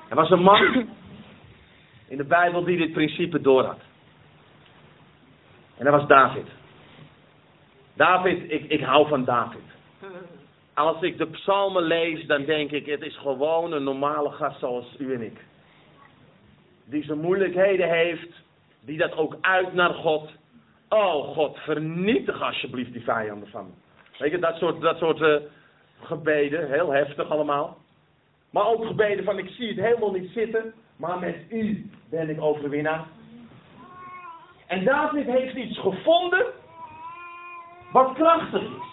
Er 0.09 0.17
was 0.17 0.31
een 0.31 0.43
man 0.43 0.87
in 2.09 2.17
de 2.17 2.25
Bijbel 2.25 2.65
die 2.65 2.77
dit 2.77 2.93
principe 2.93 3.41
doorhad. 3.41 3.81
En 5.77 5.85
dat 5.85 5.95
was 5.95 6.09
David. 6.09 6.47
David, 7.95 8.51
ik, 8.51 8.65
ik 8.71 8.81
hou 8.81 9.09
van 9.09 9.25
David. 9.25 9.63
Als 10.75 11.03
ik 11.03 11.19
de 11.19 11.27
psalmen 11.27 11.83
lees, 11.83 12.27
dan 12.27 12.45
denk 12.45 12.71
ik, 12.71 12.87
het 12.87 13.03
is 13.03 13.17
gewoon 13.17 13.73
een 13.73 13.85
normale 13.85 14.31
gast 14.31 14.59
zoals 14.59 14.97
u 14.99 15.15
en 15.15 15.23
ik. 15.23 15.39
Die 16.85 17.05
zijn 17.05 17.21
moeilijkheden 17.21 17.89
heeft, 17.89 18.43
die 18.81 18.99
dat 18.99 19.17
ook 19.17 19.37
uit 19.41 19.75
naar 19.75 19.95
God. 19.95 20.31
Oh 20.89 21.35
God, 21.35 21.59
vernietig 21.59 22.43
alsjeblieft 22.43 22.93
die 22.93 23.03
vijanden 23.03 23.49
van 23.49 23.65
me. 23.65 23.73
Weet 24.19 24.31
je, 24.31 24.39
dat 24.39 24.57
soort, 24.57 24.81
dat 24.81 24.99
soort 24.99 25.21
eh, 25.21 25.37
gebeden, 26.03 26.71
heel 26.71 26.91
heftig 26.91 27.31
allemaal. 27.31 27.79
Maar 28.51 28.67
ook 28.67 28.87
gebeden 28.87 29.25
van, 29.25 29.39
ik 29.39 29.49
zie 29.49 29.69
het 29.69 29.79
helemaal 29.79 30.13
niet 30.13 30.31
zitten, 30.31 30.75
maar 30.97 31.19
met 31.19 31.37
u 31.49 31.91
ben 32.11 32.31
ik 32.31 32.41
overwinnaar. 32.41 33.05
En 34.67 34.85
David 34.85 35.27
heeft 35.27 35.55
iets 35.55 35.79
gevonden 35.79 36.47
wat 37.93 38.13
krachtig 38.15 38.63
is. 38.63 38.93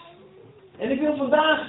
En 0.78 0.90
ik 0.90 1.00
wil 1.00 1.16
vandaag 1.16 1.68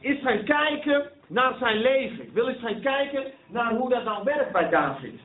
eens 0.00 0.20
gaan 0.22 0.44
kijken 0.44 1.10
naar 1.26 1.54
zijn 1.58 1.76
leven. 1.76 2.24
Ik 2.24 2.32
wil 2.32 2.48
eens 2.48 2.60
gaan 2.60 2.80
kijken 2.80 3.24
naar 3.46 3.74
hoe 3.74 3.88
dat 3.88 4.04
dan 4.04 4.24
werkt 4.24 4.52
bij 4.52 4.68
David. 4.68 5.20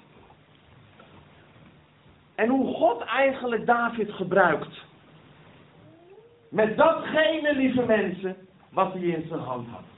En 2.36 2.50
hoe 2.50 2.74
God 2.74 3.01
eigenlijk 3.01 3.65
David 3.65 4.12
gebruikt. 4.12 4.86
Met 6.50 6.77
datgene, 6.77 7.55
lieve 7.55 7.86
mensen, 7.86 8.36
wat 8.69 8.93
hij 8.93 9.01
in 9.01 9.25
zijn 9.27 9.39
hand 9.39 9.67
had. 9.67 9.97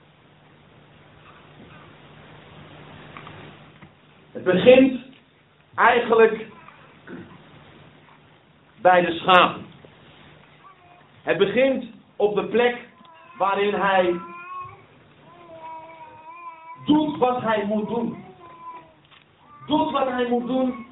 Het 4.39 4.48
begint 4.48 5.00
eigenlijk 5.75 6.48
bij 8.81 9.01
de 9.05 9.12
schapen. 9.12 9.65
Het 11.24 11.38
begint 11.38 11.86
op 12.15 12.36
de 12.36 12.46
plek 12.46 12.77
waarin 13.38 13.74
hij 13.74 14.19
doet 16.86 17.17
wat 17.17 17.41
hij 17.41 17.65
moet 17.65 17.88
doen. 17.88 18.24
Doet 19.67 19.91
wat 19.91 20.08
hij 20.08 20.27
moet 20.29 20.48
doen. 20.48 20.86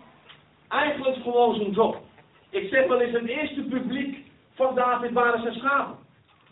Eigenlijk 0.67 1.17
gewoon 1.21 1.55
zijn 1.55 1.71
job. 1.71 2.01
Ik 2.49 2.69
zeg 2.69 2.87
wel 2.87 3.01
eens, 3.01 3.13
het 3.13 3.27
eerste 3.27 3.61
publiek 3.61 4.25
van 4.53 4.75
David 4.75 5.11
waren 5.11 5.41
zijn 5.41 5.53
schapen. 5.53 5.95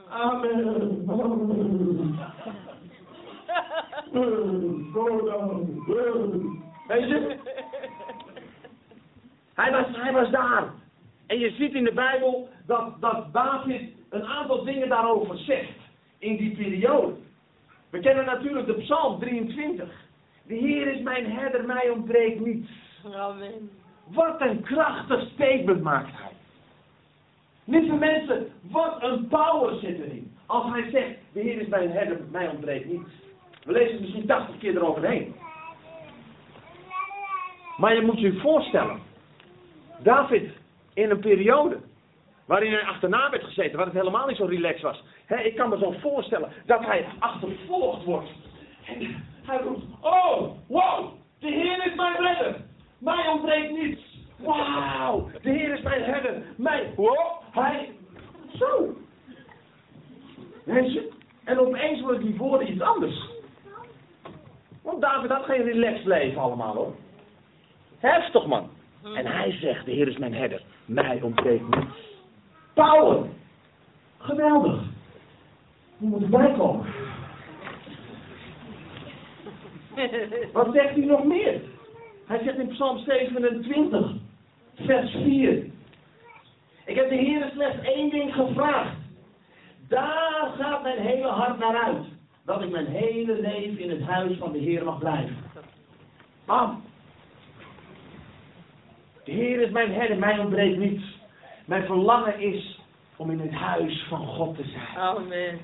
Amen. 0.09 0.99
Weet 6.87 7.09
je? 7.09 7.37
Hij 9.53 9.71
was, 9.71 9.85
hij 9.91 10.13
was 10.13 10.29
daar. 10.29 10.63
En 11.27 11.39
je 11.39 11.51
ziet 11.51 11.73
in 11.73 11.83
de 11.83 11.93
Bijbel 11.93 12.49
dat, 12.65 13.01
dat 13.01 13.33
David 13.33 13.89
een 14.09 14.25
aantal 14.25 14.63
dingen 14.63 14.89
daarover 14.89 15.37
zegt. 15.37 15.83
In 16.17 16.37
die 16.37 16.55
periode. 16.55 17.13
We 17.89 17.99
kennen 17.99 18.25
natuurlijk 18.25 18.65
de 18.65 18.73
Psalm 18.73 19.19
23. 19.19 19.89
De 20.47 20.53
Heer 20.53 20.87
is 20.87 21.01
mijn 21.01 21.31
herder, 21.31 21.65
mij 21.65 21.89
ontbreekt 21.89 22.39
niets. 22.39 22.69
Amen. 23.15 23.69
Wat 24.07 24.41
een 24.41 24.61
krachtig 24.61 25.29
statement 25.33 25.81
maakt 25.81 26.11
hij. 26.11 26.31
Lieve 27.63 27.95
mensen, 27.95 28.47
wat 28.61 29.03
een 29.03 29.27
power 29.27 29.79
zit 29.79 29.99
erin. 29.99 30.33
Als 30.45 30.71
hij 30.71 30.89
zegt, 30.91 31.17
de 31.33 31.39
Heer 31.39 31.61
is 31.61 31.67
mijn 31.67 31.91
herder, 31.91 32.19
mij 32.31 32.47
ontbreekt 32.47 32.85
niets. 32.85 33.09
We 33.63 33.71
lezen 33.71 33.91
het 33.91 34.01
misschien 34.01 34.25
80 34.25 34.57
keer 34.57 34.75
eroverheen. 34.75 35.35
Maar 37.77 37.95
je 37.95 38.01
moet 38.01 38.19
je 38.19 38.39
voorstellen. 38.39 38.99
David 39.99 40.51
in 40.93 41.09
een 41.09 41.19
periode 41.19 41.77
waarin 42.45 42.71
hij 42.71 42.85
achterna 42.85 43.29
werd 43.29 43.43
gezeten, 43.43 43.77
waar 43.77 43.85
het 43.85 43.95
helemaal 43.95 44.27
niet 44.27 44.37
zo 44.37 44.45
relaxed 44.45 44.81
was. 44.81 45.03
Ik 45.43 45.55
kan 45.55 45.69
me 45.69 45.77
zo 45.77 45.91
voorstellen 45.91 46.51
dat 46.65 46.85
hij 46.85 47.05
achtervolgd 47.19 48.03
wordt. 48.03 48.29
En 48.85 49.23
hij 49.45 49.57
roept, 49.57 49.83
oh, 50.01 50.51
wow, 50.67 51.13
de 51.39 51.47
Heer 51.47 51.85
is 51.85 51.95
mijn 51.95 52.15
redder. 52.15 52.55
Mij 52.97 53.27
ontbreekt 53.27 53.71
niets. 53.71 54.01
Wauw, 54.37 55.29
de 55.41 55.49
Heer 55.49 55.73
is 55.73 55.81
mijn 55.81 56.03
herder. 56.03 56.43
Mij, 56.55 56.93
wow, 56.95 57.41
hij, 57.51 57.89
zo. 58.57 58.95
Je? 60.65 61.11
En 61.43 61.59
opeens 61.59 62.01
worden 62.01 62.21
die 62.21 62.37
woorden 62.37 62.71
iets 62.71 62.81
anders. 62.81 63.29
Want 64.81 65.01
David 65.01 65.31
had 65.31 65.45
geen 65.45 65.63
relaxed 65.63 66.05
leven 66.05 66.41
allemaal 66.41 66.75
hoor. 66.75 66.93
Heftig 68.05 68.45
man. 68.45 68.69
En 69.03 69.25
hij 69.25 69.51
zegt, 69.51 69.85
de 69.85 69.91
Heer 69.91 70.07
is 70.07 70.17
mijn 70.17 70.33
herder. 70.33 70.61
Mij 70.85 71.21
ontbreekt 71.21 71.75
niets. 71.75 71.97
Power. 72.73 73.25
Geweldig. 74.17 74.81
Je 75.97 76.05
moet 76.07 76.21
erbij 76.21 76.53
komen. 76.57 76.85
Wat 80.53 80.67
zegt 80.73 80.95
hij 80.95 81.05
nog 81.05 81.23
meer? 81.23 81.61
Hij 82.25 82.43
zegt 82.43 82.57
in 82.57 82.67
Psalm 82.67 82.97
27, 82.97 84.11
vers 84.75 85.11
4. 85.11 85.65
Ik 86.85 86.95
heb 86.95 87.09
de 87.09 87.15
Heer 87.15 87.49
slechts 87.53 87.85
één 87.85 88.09
ding 88.09 88.33
gevraagd. 88.33 88.95
Daar 89.87 90.51
gaat 90.57 90.83
mijn 90.83 90.99
hele 90.99 91.27
hart 91.27 91.59
naar 91.59 91.83
uit. 91.83 92.05
Dat 92.45 92.61
ik 92.61 92.69
mijn 92.69 92.87
hele 92.87 93.41
leven 93.41 93.79
in 93.79 93.89
het 93.89 94.01
huis 94.01 94.37
van 94.37 94.51
de 94.51 94.59
Heer 94.59 94.83
mag 94.83 94.99
blijven. 94.99 95.35
Bam. 96.45 96.84
De 99.25 99.31
Heer 99.31 99.61
is 99.61 99.71
mijn 99.71 99.93
herder, 99.93 100.17
mij 100.17 100.39
ontbreekt 100.39 100.77
niets. 100.77 101.03
Mijn 101.65 101.85
verlangen 101.85 102.39
is 102.39 102.79
om 103.15 103.31
in 103.31 103.39
het 103.39 103.51
huis 103.51 104.05
van 104.09 104.27
God 104.27 104.55
te 104.55 104.63
zijn. 104.63 104.97
Amen. 104.97 105.59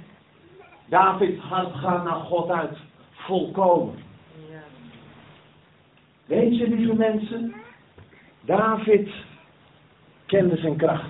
David 0.89 1.37
hart 1.37 1.75
gaat 1.75 2.03
naar 2.03 2.19
God 2.19 2.49
uit. 2.49 2.77
Volkomen. 3.11 3.95
Ja. 4.49 4.61
Weet 6.25 6.57
je, 6.57 6.69
lieve 6.69 6.93
mensen? 6.93 7.53
David 8.45 9.09
kende 10.25 10.57
zijn 10.57 10.77
kracht. 10.77 11.09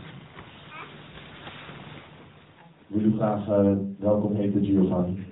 Ik 2.87 2.97
wil 2.97 3.03
u 3.03 3.13
graag 3.15 3.47
eh, 3.47 3.71
welkom 3.99 4.35
heten, 4.35 4.65
Giovanni. 4.65 5.25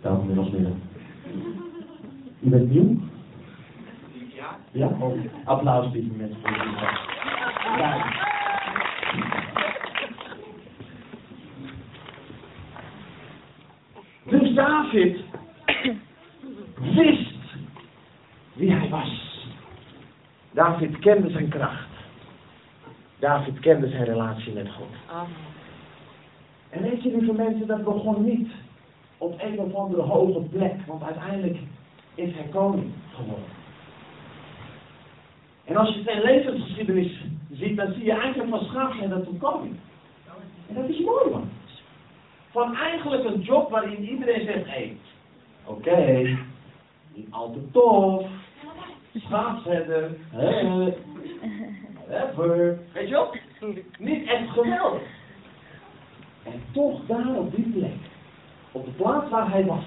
Dames 0.00 0.36
en 0.36 0.44
heren. 0.44 0.82
U 2.40 2.48
bent 2.48 2.70
nieuw? 2.70 3.10
Ja? 4.72 4.90
Applaus, 5.44 5.92
lieve 5.92 6.14
mensen. 6.16 6.40
Voor 6.40 6.50
ja. 7.78 8.20
Dus 14.24 14.54
David 14.54 15.20
wist 16.74 17.32
wie 18.52 18.72
hij 18.72 18.88
was. 18.88 19.46
David 20.50 20.98
kende 20.98 21.30
zijn 21.30 21.48
kracht. 21.48 21.88
David 23.18 23.60
kende 23.60 23.88
zijn 23.88 24.04
relatie 24.04 24.52
met 24.52 24.68
God. 24.70 25.26
En 26.70 26.82
weet 26.82 27.02
je, 27.02 27.16
lieve 27.16 27.32
mensen, 27.32 27.66
dat 27.66 27.84
begon 27.84 28.24
niet 28.24 28.50
op 29.18 29.42
een 29.42 29.58
of 29.58 29.74
andere 29.74 30.02
hoge 30.02 30.40
plek, 30.40 30.74
want 30.86 31.02
uiteindelijk 31.02 31.58
is 32.14 32.34
hij 32.34 32.48
koning 32.50 32.92
geworden. 33.14 33.61
En 35.72 35.78
als 35.78 35.94
je 35.94 36.02
zijn 36.02 36.22
levensgeschiedenis 36.22 37.20
ziet, 37.50 37.76
dan 37.76 37.92
zie 37.92 38.04
je 38.04 38.12
eigenlijk 38.12 38.50
van 38.50 38.64
schaapsherder 38.64 39.24
tot 39.24 39.38
koning. 39.38 39.76
En 40.68 40.74
dat 40.74 40.88
is 40.88 41.00
mooi, 41.00 41.30
man. 41.30 41.48
Van 42.50 42.76
eigenlijk 42.76 43.24
een 43.24 43.40
job 43.40 43.70
waarin 43.70 44.08
iedereen 44.08 44.44
zegt, 44.44 44.64
hé, 44.64 44.70
hey, 44.70 44.96
oké, 45.64 46.36
niet 47.14 47.26
al 47.30 47.52
te 47.52 47.70
tof, 47.70 48.26
schaapsherder, 49.14 50.10
hè, 50.30 50.92
whatever, 52.06 52.78
weet 52.92 53.08
je 53.08 53.14
wel? 53.14 53.34
Niet 53.98 54.28
echt 54.28 54.48
geweldig. 54.48 55.02
En 56.42 56.62
toch 56.72 57.00
daar 57.06 57.36
op 57.36 57.54
die 57.54 57.68
plek, 57.68 57.96
op 58.72 58.84
de 58.84 58.90
plaats 58.90 59.30
waar 59.30 59.50
hij 59.50 59.64
was, 59.64 59.86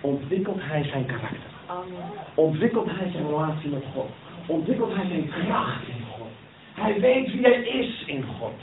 ontwikkelt 0.00 0.60
hij 0.60 0.84
zijn 0.84 1.06
karakter. 1.06 1.50
Amen. 1.66 1.86
Ontwikkelt 2.34 2.90
hij 2.90 3.10
zijn 3.10 3.26
relatie 3.26 3.70
met 3.70 3.84
God. 3.94 4.10
Ontwikkelt 4.50 4.94
hij 4.94 5.06
zijn 5.06 5.28
kracht 5.28 5.88
in 5.88 6.04
God. 6.12 6.28
Hij 6.74 7.00
weet 7.00 7.32
wie 7.32 7.42
hij 7.42 7.62
is 7.62 8.04
in 8.06 8.24
God. 8.24 8.54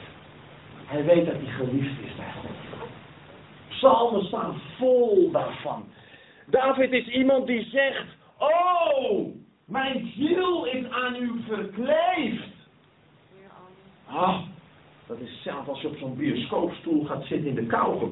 Hij 0.86 1.04
weet 1.04 1.26
dat 1.26 1.36
hij 1.36 1.52
geliefd 1.52 2.00
is 2.06 2.16
bij 2.16 2.32
God. 2.42 2.52
Psalmen 3.68 4.26
staan 4.26 4.62
vol 4.78 5.32
daarvan. 5.32 5.86
David 6.46 6.92
is 6.92 7.08
iemand 7.08 7.48
die 7.48 7.64
zegt, 7.64 8.06
oh, 8.38 9.28
mijn 9.66 10.12
ziel 10.16 10.66
is 10.66 10.90
aan 10.90 11.16
u 11.16 11.42
verkleefd. 11.48 12.56
Ah, 14.06 14.40
dat 15.08 15.20
is 15.20 15.42
zelf 15.44 15.68
als 15.68 15.82
je 15.82 15.88
op 15.88 15.98
zo'n 15.98 16.16
bioscoopstoel 16.16 17.06
gaat 17.06 17.26
zitten 17.26 17.50
in 17.50 17.56
de 17.56 17.66
kou. 17.66 18.12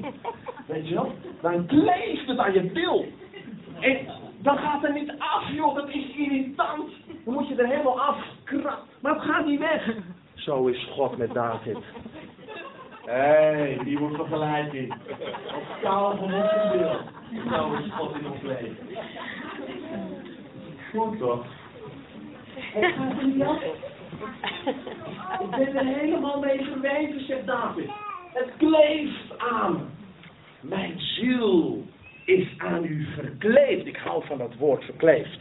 Weet 0.68 0.88
je 0.88 0.94
wel? 0.94 1.12
Dan 1.42 1.66
kleeft 1.66 2.28
het 2.28 2.38
aan 2.38 2.54
je 2.54 2.62
bil. 2.62 3.06
En 3.80 4.08
dan 4.46 4.58
gaat 4.58 4.82
het 4.82 4.94
niet 4.94 5.14
af, 5.18 5.50
joh. 5.50 5.76
Dat 5.76 5.90
is 5.90 6.16
irritant. 6.16 6.90
Dan 7.24 7.34
moet 7.34 7.48
je 7.48 7.56
er 7.56 7.68
helemaal 7.68 8.02
afkrabben. 8.02 8.84
Maar 9.02 9.14
het 9.14 9.24
gaat 9.24 9.46
niet 9.46 9.60
weg. 9.60 9.96
Zo 10.34 10.68
is 10.68 10.88
God 10.92 11.18
met 11.18 11.34
David. 11.34 11.78
Hé, 13.06 13.14
hey, 13.14 13.80
die 13.84 13.98
wordt 13.98 14.16
vergelijking. 14.16 14.94
Op 15.56 15.82
taal 15.82 16.18
van 16.18 16.34
onze 16.34 16.70
bil. 16.72 17.00
Zo 17.50 17.74
is 17.74 17.92
God 17.92 18.16
in 18.16 18.28
ons 18.32 18.42
leven. 18.42 18.78
Goed 20.92 21.18
toch? 21.18 21.46
Het 22.56 22.94
gaat 22.94 23.18
er 23.18 23.26
niet 23.26 23.44
af. 23.44 23.64
Ik 25.40 25.50
ben 25.50 25.76
er 25.76 25.86
helemaal 25.86 26.40
mee 26.40 26.64
verweven, 26.64 27.26
zegt 27.26 27.48
David. 27.48 27.90
Het 28.34 28.50
kleeft 28.58 29.38
aan. 29.38 29.90
Mijn 30.62 31.00
ziel 31.00 31.84
is 32.26 32.48
aan 32.58 32.84
u 32.84 33.08
verkleefd. 33.14 33.86
Ik 33.86 33.98
hou 33.98 34.26
van 34.26 34.38
dat 34.38 34.56
woord 34.56 34.84
verkleefd. 34.84 35.40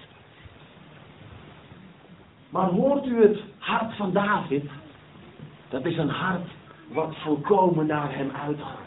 Maar 2.48 2.68
hoort 2.68 3.06
u 3.06 3.22
het 3.22 3.38
hart 3.58 3.96
van 3.96 4.12
David? 4.12 4.64
Dat 5.68 5.84
is 5.84 5.96
een 5.96 6.08
hart 6.08 6.48
wat 6.88 7.16
volkomen 7.16 7.86
naar 7.86 8.14
hem 8.14 8.30
uitgaat. 8.30 8.78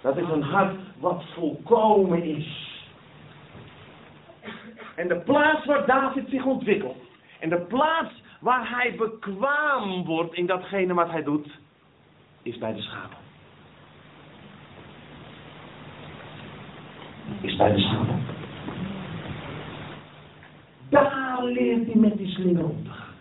Dat 0.00 0.16
is 0.16 0.28
een 0.28 0.42
hart 0.42 0.76
wat 0.98 1.24
volkomen 1.34 2.22
is. 2.22 2.80
En 4.96 5.08
de 5.08 5.20
plaats 5.20 5.66
waar 5.66 5.86
David 5.86 6.28
zich 6.28 6.44
ontwikkelt. 6.44 7.02
En 7.40 7.48
de 7.48 7.60
plaats 7.60 8.12
waar 8.40 8.70
hij 8.70 8.94
bekwaam 8.96 10.04
wordt 10.04 10.34
in 10.34 10.46
datgene 10.46 10.94
wat 10.94 11.10
hij 11.10 11.22
doet. 11.22 11.58
Is 12.42 12.58
bij 12.58 12.72
de 12.72 12.80
schapen. 12.80 13.21
Is 17.42 17.56
bij 17.56 17.72
de 17.72 17.78
schapen. 17.78 18.24
Daar 20.88 21.44
leert 21.44 21.86
hij 21.86 21.94
met 21.94 22.16
die 22.16 22.28
slinger 22.28 22.64
om 22.64 22.84
te 22.84 22.90
gaan. 22.90 23.14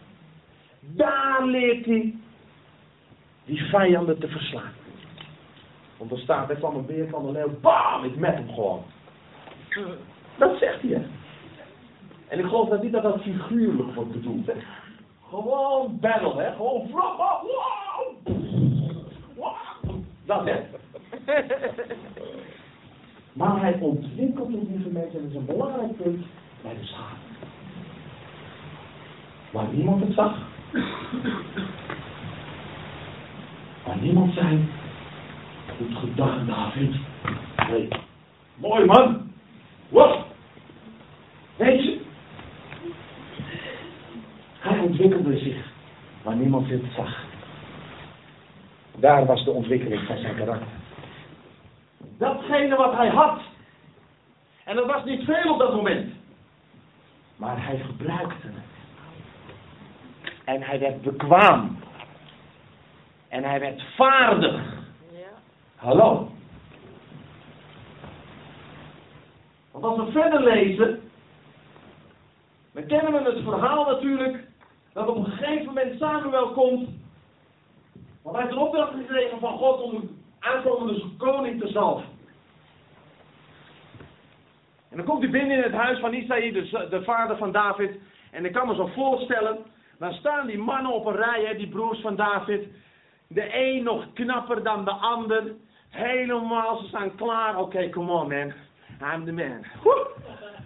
Daar 0.80 1.46
leert 1.46 1.86
hij 1.86 2.16
die 3.46 3.64
vijanden 3.64 4.20
te 4.20 4.28
verslaan. 4.28 4.72
Want 5.98 6.12
er 6.12 6.18
staat, 6.18 6.50
er 6.50 6.56
kwam 6.56 6.76
een 6.76 6.86
beer 6.86 7.10
van 7.10 7.26
de 7.26 7.32
leeuw, 7.32 7.60
bam, 7.62 8.04
ik 8.04 8.16
met 8.16 8.34
hem 8.34 8.54
gewoon. 8.54 8.84
Dat 10.38 10.58
zegt 10.60 10.82
hij. 10.82 10.92
hè. 10.92 11.02
En 12.28 12.40
ik 12.40 12.46
geloof 12.46 12.70
dat 12.70 12.84
niet 12.84 12.92
dat 12.92 13.04
dat 13.04 13.22
figuurlijk 13.22 13.94
wordt 13.94 14.12
bedoeld. 14.12 14.46
Hè. 14.46 14.54
Gewoon 15.30 15.98
battle, 16.00 16.42
hè. 16.42 16.52
Gewoon 16.56 16.88
vlam, 16.90 17.18
wow, 17.18 17.44
wow. 19.36 19.56
Dat 20.26 20.46
hè. 20.46 20.60
Maar 23.34 23.62
hij 23.62 23.78
ontwikkelt 23.80 24.52
het, 24.52 24.68
lieve 24.70 24.90
mensen, 24.90 25.20
en 25.20 25.22
dat 25.22 25.32
is 25.32 25.36
een 25.36 25.46
belangrijk 25.46 25.98
punt, 25.98 26.26
bij 26.62 26.74
de 26.74 26.86
schapen. 26.86 27.18
Waar 29.52 29.68
niemand 29.72 30.04
het 30.04 30.14
zag. 30.14 30.38
Waar 33.86 33.98
niemand 34.02 34.34
zei, 34.34 34.68
goed 35.78 35.98
gedaan 35.98 36.46
David. 36.46 36.96
Hey, 37.56 37.88
mooi 38.56 38.86
man. 38.86 39.32
Wow. 39.90 40.22
Weet 41.56 41.84
je? 41.84 42.00
Hij 44.60 44.80
ontwikkelde 44.80 45.38
zich 45.38 45.72
waar 46.24 46.36
niemand 46.36 46.70
het 46.70 46.84
zag. 46.96 47.24
Daar 48.96 49.26
was 49.26 49.46
de 49.46 49.52
ontwikkeling 49.52 50.02
van 50.02 50.18
zijn 50.18 50.36
karakter. 50.36 50.81
Datgene 52.22 52.76
wat 52.76 52.94
hij 52.94 53.10
had. 53.10 53.40
En 54.64 54.76
dat 54.76 54.86
was 54.86 55.04
niet 55.04 55.24
veel 55.24 55.54
op 55.54 55.60
dat 55.60 55.74
moment. 55.74 56.14
Maar 57.36 57.66
hij 57.66 57.78
gebruikte 57.78 58.48
het. 58.48 58.72
En 60.44 60.62
hij 60.62 60.80
werd 60.80 61.02
bekwaam. 61.02 61.80
En 63.28 63.44
hij 63.44 63.60
werd 63.60 63.84
vaardig. 63.96 64.56
Ja. 65.12 65.28
Hallo. 65.76 66.30
Want 69.72 69.86
als 69.86 69.98
we 69.98 70.12
verder 70.12 70.44
lezen, 70.44 71.02
dan 72.72 72.86
kennen 72.86 73.14
we 73.14 73.32
het 73.32 73.44
verhaal 73.44 73.86
natuurlijk, 73.86 74.44
dat 74.94 75.08
op 75.08 75.16
een 75.16 75.32
gegeven 75.32 75.66
moment 75.66 76.00
Samuel 76.00 76.52
komt, 76.52 76.90
want 78.22 78.36
hij 78.36 78.46
heeft 78.46 78.56
een 78.56 78.64
opdracht 78.64 78.94
gekregen 78.94 79.40
van 79.40 79.58
God 79.58 79.82
om 79.82 79.92
de 79.92 80.08
aankomende 80.40 81.04
koning 81.18 81.62
te 81.62 81.68
zalven. 81.68 82.11
En 84.92 84.98
dan 84.98 85.06
komt 85.06 85.22
hij 85.22 85.32
binnen 85.32 85.58
in 85.58 85.64
het 85.64 85.74
huis 85.74 86.00
van 86.00 86.14
Isaïe, 86.14 86.52
de, 86.52 86.88
de 86.90 87.04
vader 87.04 87.38
van 87.38 87.52
David, 87.52 88.00
en 88.32 88.46
ik 88.46 88.54
kan 88.54 88.68
me 88.68 88.76
zo 88.76 88.86
voorstellen, 88.86 89.58
dan 90.00 90.14
staan 90.14 90.48
die 90.48 90.58
mannen 90.58 90.92
op 90.92 91.06
een 91.06 91.16
rij, 91.16 91.46
hè, 91.46 91.56
die 91.56 91.70
broers 91.70 92.02
van 92.02 92.16
David, 92.16 92.68
de 93.28 93.56
een 93.56 93.84
nog 93.84 94.14
knapper 94.14 94.64
dan 94.64 94.86
de 94.86 94.92
ander. 94.92 95.44
Helemaal, 95.90 96.78
ze 96.78 96.88
staan 96.88 97.16
klaar. 97.16 97.60
Oké, 97.60 97.90
come 97.90 98.12
on 98.12 98.28
man. 98.28 98.54
I'm 99.14 99.26
the 99.26 99.32
man. 99.32 99.66
Woe! 99.84 100.08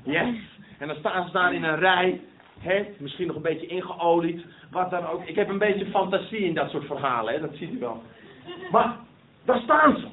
Yes. 0.04 0.36
En 0.80 0.88
dan 0.88 0.96
staan 0.96 1.26
ze 1.26 1.32
daar 1.32 1.54
in 1.54 1.64
een 1.64 1.80
rij. 1.80 2.22
Hè? 2.60 2.86
Misschien 3.00 3.28
nog 3.28 3.36
een 3.36 3.42
beetje 3.42 3.68
ingeolied. 3.68 4.46
Wat 4.72 4.90
dan 4.90 5.06
ook. 5.06 5.26
Ik 5.26 5.36
heb 5.36 5.50
een 5.50 5.58
beetje 5.58 5.86
fantasie 5.86 6.40
in 6.40 6.54
dat 6.54 6.70
soort 6.70 6.86
verhalen. 6.86 7.34
Hè? 7.34 7.40
Dat 7.40 7.56
ziet 7.56 7.72
u 7.72 7.80
wel. 7.80 8.04
Maar 8.72 8.96
daar 9.46 9.60
staan 9.60 9.98
ze. 9.98 10.08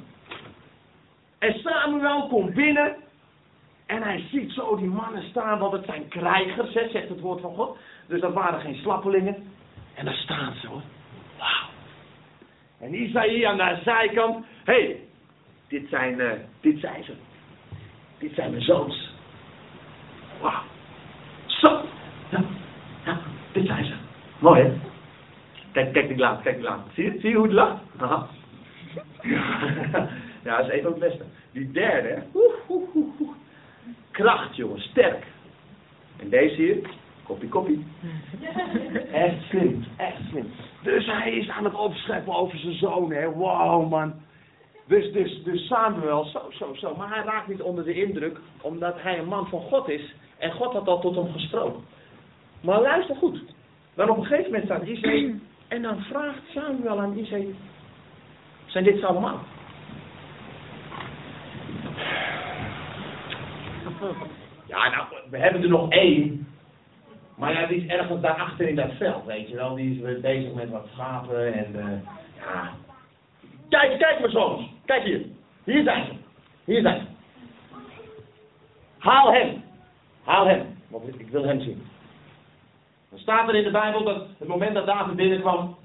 En 1.38 1.58
Samuel 1.58 2.28
komt 2.28 2.54
binnen. 2.54 2.96
En 3.92 4.02
hij 4.02 4.24
ziet 4.30 4.52
zo 4.52 4.76
die 4.76 4.88
mannen 4.88 5.22
staan. 5.22 5.58
Want 5.58 5.72
het 5.72 5.84
zijn 5.84 6.08
krijgers, 6.08 6.74
hè, 6.74 6.88
zegt 6.88 7.08
het 7.08 7.20
woord 7.20 7.40
van 7.40 7.54
God. 7.54 7.78
Dus 8.06 8.20
dat 8.20 8.32
waren 8.32 8.60
geen 8.60 8.74
slappelingen. 8.74 9.36
En 9.94 10.04
daar 10.04 10.14
staan 10.14 10.54
ze 10.60 10.66
hoor. 10.66 10.82
Wauw. 11.38 11.68
En 12.80 12.94
Isaïe 12.94 13.48
aan 13.48 13.56
de 13.56 13.78
zijkant. 13.84 14.44
Hé, 14.64 14.72
hey, 14.72 15.00
dit, 15.68 15.88
zijn, 15.88 16.20
eh, 16.20 16.30
dit 16.60 16.80
zijn 16.80 17.04
ze. 17.04 17.12
Dit 18.18 18.34
zijn 18.34 18.50
mijn 18.50 18.62
zoons. 18.62 19.10
Wauw. 20.40 20.62
Zo. 21.46 21.84
Ja, 22.30 22.44
ja, 23.04 23.20
dit 23.52 23.66
zijn 23.66 23.84
ze. 23.84 23.94
Mooi 24.38 24.62
hè? 24.62 24.72
Kijk, 25.72 25.92
kijk 25.92 26.08
die 26.08 26.18
laat, 26.18 26.42
kijk 26.42 26.56
die 26.56 26.64
laat. 26.64 26.80
Zie 26.94 27.04
je, 27.04 27.20
zie 27.20 27.34
hoe 27.34 27.44
het 27.44 27.52
lacht? 27.52 27.82
Aha. 27.98 28.26
Ja, 30.44 30.56
dat 30.56 30.66
is 30.66 30.72
even 30.72 30.90
het 30.90 30.98
beste. 30.98 31.24
Die 31.52 31.70
derde, 31.70 32.22
oeh. 32.34 32.52
Kracht, 34.10 34.56
jongen, 34.56 34.80
sterk. 34.80 35.26
En 36.16 36.28
deze 36.28 36.54
hier, 36.54 36.90
koppie, 37.22 37.48
koppie. 37.48 37.86
Echt 39.12 39.42
slim, 39.48 39.84
echt 39.96 40.20
slim. 40.30 40.46
Dus 40.82 41.06
hij 41.06 41.32
is 41.32 41.48
aan 41.48 41.64
het 41.64 41.74
opscheppen 41.74 42.34
over 42.34 42.58
zijn 42.58 42.74
zoon, 42.74 43.12
hè. 43.12 43.32
Wow, 43.32 43.90
man. 43.90 44.14
Dus, 44.86 45.12
dus, 45.12 45.42
dus 45.44 45.66
Samuel, 45.66 46.24
zo, 46.24 46.40
zo, 46.50 46.74
zo. 46.74 46.94
Maar 46.96 47.08
hij 47.08 47.22
raakt 47.24 47.48
niet 47.48 47.62
onder 47.62 47.84
de 47.84 47.94
indruk, 47.94 48.38
omdat 48.60 48.94
hij 49.02 49.18
een 49.18 49.28
man 49.28 49.46
van 49.46 49.60
God 49.60 49.88
is. 49.88 50.14
En 50.38 50.52
God 50.52 50.72
had 50.72 50.88
al 50.88 51.00
tot 51.00 51.16
hem 51.16 51.32
gesproken. 51.32 51.82
Maar 52.60 52.80
luister 52.80 53.16
goed. 53.16 53.42
Dan 53.94 54.10
op 54.10 54.16
een 54.16 54.24
gegeven 54.24 54.50
moment 54.50 54.64
staat 54.64 54.86
Isai. 54.86 55.30
En 55.68 55.82
dan 55.82 56.00
vraagt 56.00 56.42
Samuel 56.54 57.00
aan 57.00 57.18
Isai. 57.18 57.54
Zijn 58.66 58.84
dit 58.84 59.04
allemaal? 59.04 59.40
Ja, 64.66 64.88
nou, 64.88 65.06
we 65.30 65.38
hebben 65.38 65.62
er 65.62 65.68
nog 65.68 65.90
één. 65.90 66.46
Maar 67.36 67.52
ja, 67.52 67.66
die 67.66 67.84
is 67.84 67.86
ergens 67.86 68.20
daarachter 68.20 68.68
in 68.68 68.76
dat 68.76 68.92
veld, 68.98 69.24
weet 69.24 69.48
je 69.48 69.54
wel. 69.54 69.74
Die 69.74 70.02
is 70.02 70.20
bezig 70.20 70.54
met 70.54 70.70
wat 70.70 70.86
schapen 70.92 71.54
en 71.54 71.80
eh, 71.80 72.10
ja. 72.36 72.70
Kijk, 73.68 73.98
kijk 73.98 74.18
mijn 74.18 74.32
zoons. 74.32 74.70
Kijk 74.84 75.02
hier. 75.02 75.22
Hier 75.64 75.82
zijn 75.82 76.04
ze. 76.04 76.12
Hier 76.64 76.82
zijn 76.82 77.00
ze. 77.00 77.06
Haal 78.98 79.32
hem. 79.32 79.62
Haal 80.24 80.46
hem. 80.46 80.78
Want 80.88 81.20
ik 81.20 81.28
wil 81.28 81.44
hem 81.44 81.60
zien. 81.60 81.82
Dan 83.10 83.18
staat 83.18 83.48
er 83.48 83.54
in 83.54 83.64
de 83.64 83.70
Bijbel 83.70 84.04
dat 84.04 84.26
het 84.38 84.48
moment 84.48 84.74
dat 84.74 84.86
David 84.86 85.16
binnenkwam, 85.16 85.76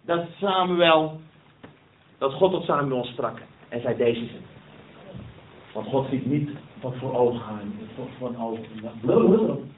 dat 0.00 0.26
Samuel, 0.40 1.20
dat 2.18 2.32
God 2.32 2.52
tot 2.52 2.64
Samuel 2.64 3.04
sprak 3.04 3.38
en 3.68 3.80
zei 3.80 3.96
deze 3.96 4.26
zin. 4.26 4.44
Want 5.72 5.86
God 5.86 6.08
ziet 6.10 6.26
niet 6.26 6.50
wat 6.80 6.94
voor 6.96 7.14
ogen 7.14 7.40
gaan, 7.40 7.72
voor, 7.94 8.06
voor 8.18 8.34
ogen. 8.38 9.74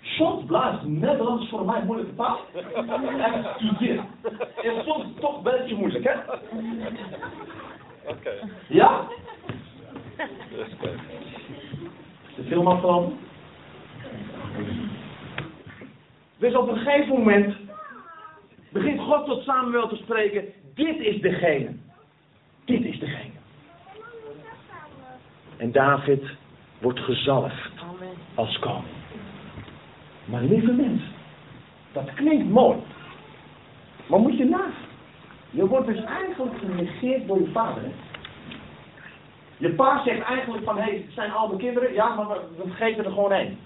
Soms 0.00 0.44
blijft 0.44 0.82
Nederlands 0.82 1.48
voor 1.48 1.64
mij 1.64 1.84
moeilijke 1.84 2.14
taal. 2.14 2.38
Excuseer. 2.54 4.04
Is 4.62 4.84
soms 4.84 5.04
toch 5.20 5.36
een 5.36 5.42
beetje 5.42 5.76
moeilijk, 5.76 6.04
hè? 6.04 6.14
Oké. 8.06 8.30
Ja? 8.68 9.06
Dat 10.16 10.66
is 10.66 10.72
oké. 10.72 10.90
Is 12.28 12.34
de 12.36 12.42
film 12.42 12.66
afgelopen? 12.66 13.18
Dus 16.38 16.54
op 16.54 16.68
een 16.68 16.76
gegeven 16.76 17.18
moment 17.18 17.56
begint 18.72 19.00
God 19.00 19.26
tot 19.26 19.42
Samuel 19.42 19.88
te 19.88 19.96
spreken. 19.96 20.44
Dit 20.74 20.98
is 20.98 21.20
degene. 21.20 21.76
Dit 22.64 22.84
is 22.84 22.98
degene. 22.98 23.30
En 25.56 25.72
David 25.72 26.22
wordt 26.82 27.00
gezalfd 27.00 27.70
Amen. 27.80 28.14
als 28.34 28.58
koning. 28.58 28.84
Maar 30.24 30.42
lieve 30.42 30.72
mensen, 30.72 31.12
dat 31.92 32.14
klinkt 32.14 32.50
mooi. 32.50 32.78
Maar 34.06 34.20
moet 34.20 34.38
je 34.38 34.44
nagaan. 34.44 34.90
Je 35.50 35.66
wordt 35.66 35.86
dus 35.86 36.04
eigenlijk 36.04 36.58
genegeerd 36.58 37.26
door 37.26 37.38
je 37.40 37.50
vader. 37.52 37.82
Hè? 37.82 37.90
Je 39.56 39.74
pa 39.74 40.02
zegt 40.04 40.22
eigenlijk 40.22 40.64
van, 40.64 40.76
hé, 40.76 40.82
hey, 40.82 40.94
het 40.94 41.14
zijn 41.14 41.32
al 41.32 41.46
mijn 41.46 41.58
kinderen. 41.58 41.92
Ja, 41.92 42.14
maar 42.14 42.28
we, 42.28 42.62
vergeten 42.66 43.04
er 43.04 43.10
gewoon 43.10 43.32
één. 43.32 43.58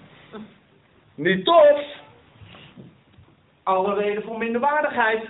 Niet 1.15 1.45
tof. 1.45 1.81
Alle 3.63 3.93
reden 3.93 4.23
voor 4.23 4.37
minderwaardigheid. 4.37 5.25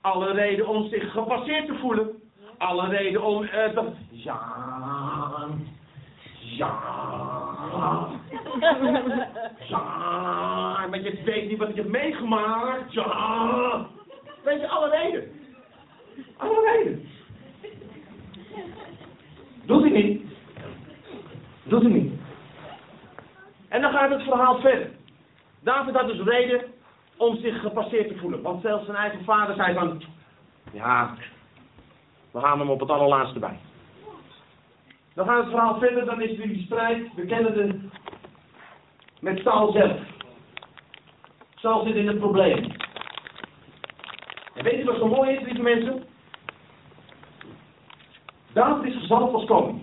Alle 0.00 0.32
reden 0.32 0.68
om 0.68 0.88
zich 0.88 1.12
gepasseerd 1.12 1.66
te 1.66 1.74
voelen. 1.74 2.22
Alle 2.58 2.88
reden 2.88 3.22
om... 3.22 3.46
te... 3.46 3.92
Ja... 4.10 4.38
Ja... 6.58 8.06
Ja, 9.68 10.86
maar 10.90 11.00
je 11.00 11.22
weet 11.24 11.48
niet 11.48 11.58
wat 11.58 11.68
je 11.68 11.74
hebt 11.74 11.88
meegemaakt. 11.88 12.92
Ja. 12.92 13.86
Weet 14.44 14.60
je, 14.60 14.68
alle 14.68 14.90
reden. 14.90 15.30
Alle 16.36 16.70
reden. 16.74 17.08
Doet 19.64 19.82
hij 19.82 19.90
niet. 19.90 20.22
Doet 21.62 21.82
hij 21.82 21.90
niet. 21.90 22.12
En 23.68 23.80
dan 23.80 23.92
gaat 23.92 24.10
het 24.10 24.22
verhaal 24.22 24.60
verder. 24.60 24.90
David 25.60 25.94
had 25.94 26.06
dus 26.06 26.20
reden 26.20 26.62
om 27.16 27.36
zich 27.36 27.60
gepasseerd 27.60 28.08
te 28.08 28.18
voelen. 28.18 28.42
Want 28.42 28.62
zelfs 28.62 28.84
zijn 28.84 28.96
eigen 28.96 29.24
vader 29.24 29.54
zei 29.54 29.74
van... 29.74 30.02
Ja, 30.72 31.14
we 32.30 32.40
gaan 32.40 32.58
hem 32.58 32.70
op 32.70 32.80
het 32.80 32.90
allerlaatste 32.90 33.38
bij. 33.38 33.58
Dan 35.18 35.26
gaat 35.26 35.42
het 35.42 35.50
verhaal 35.50 35.78
verder, 35.78 36.04
dan 36.04 36.22
is 36.22 36.36
die 36.36 36.64
strijd. 36.64 37.14
We 37.14 37.26
kennen 37.26 37.54
de 37.54 37.80
met 39.20 39.38
Saul 39.38 39.72
zelf. 39.72 40.00
Saul 41.54 41.84
zit 41.84 41.94
in 41.94 42.06
het 42.06 42.18
probleem. 42.18 42.72
En 44.54 44.64
weet 44.64 44.78
je 44.78 44.84
wat 44.84 44.96
zo 44.96 45.06
mooi 45.06 45.30
is, 45.30 45.42
lieve 45.42 45.62
mensen? 45.62 46.04
David 48.52 48.92
is 48.92 49.00
gezalfd 49.00 49.34
als 49.34 49.44
koning. 49.44 49.82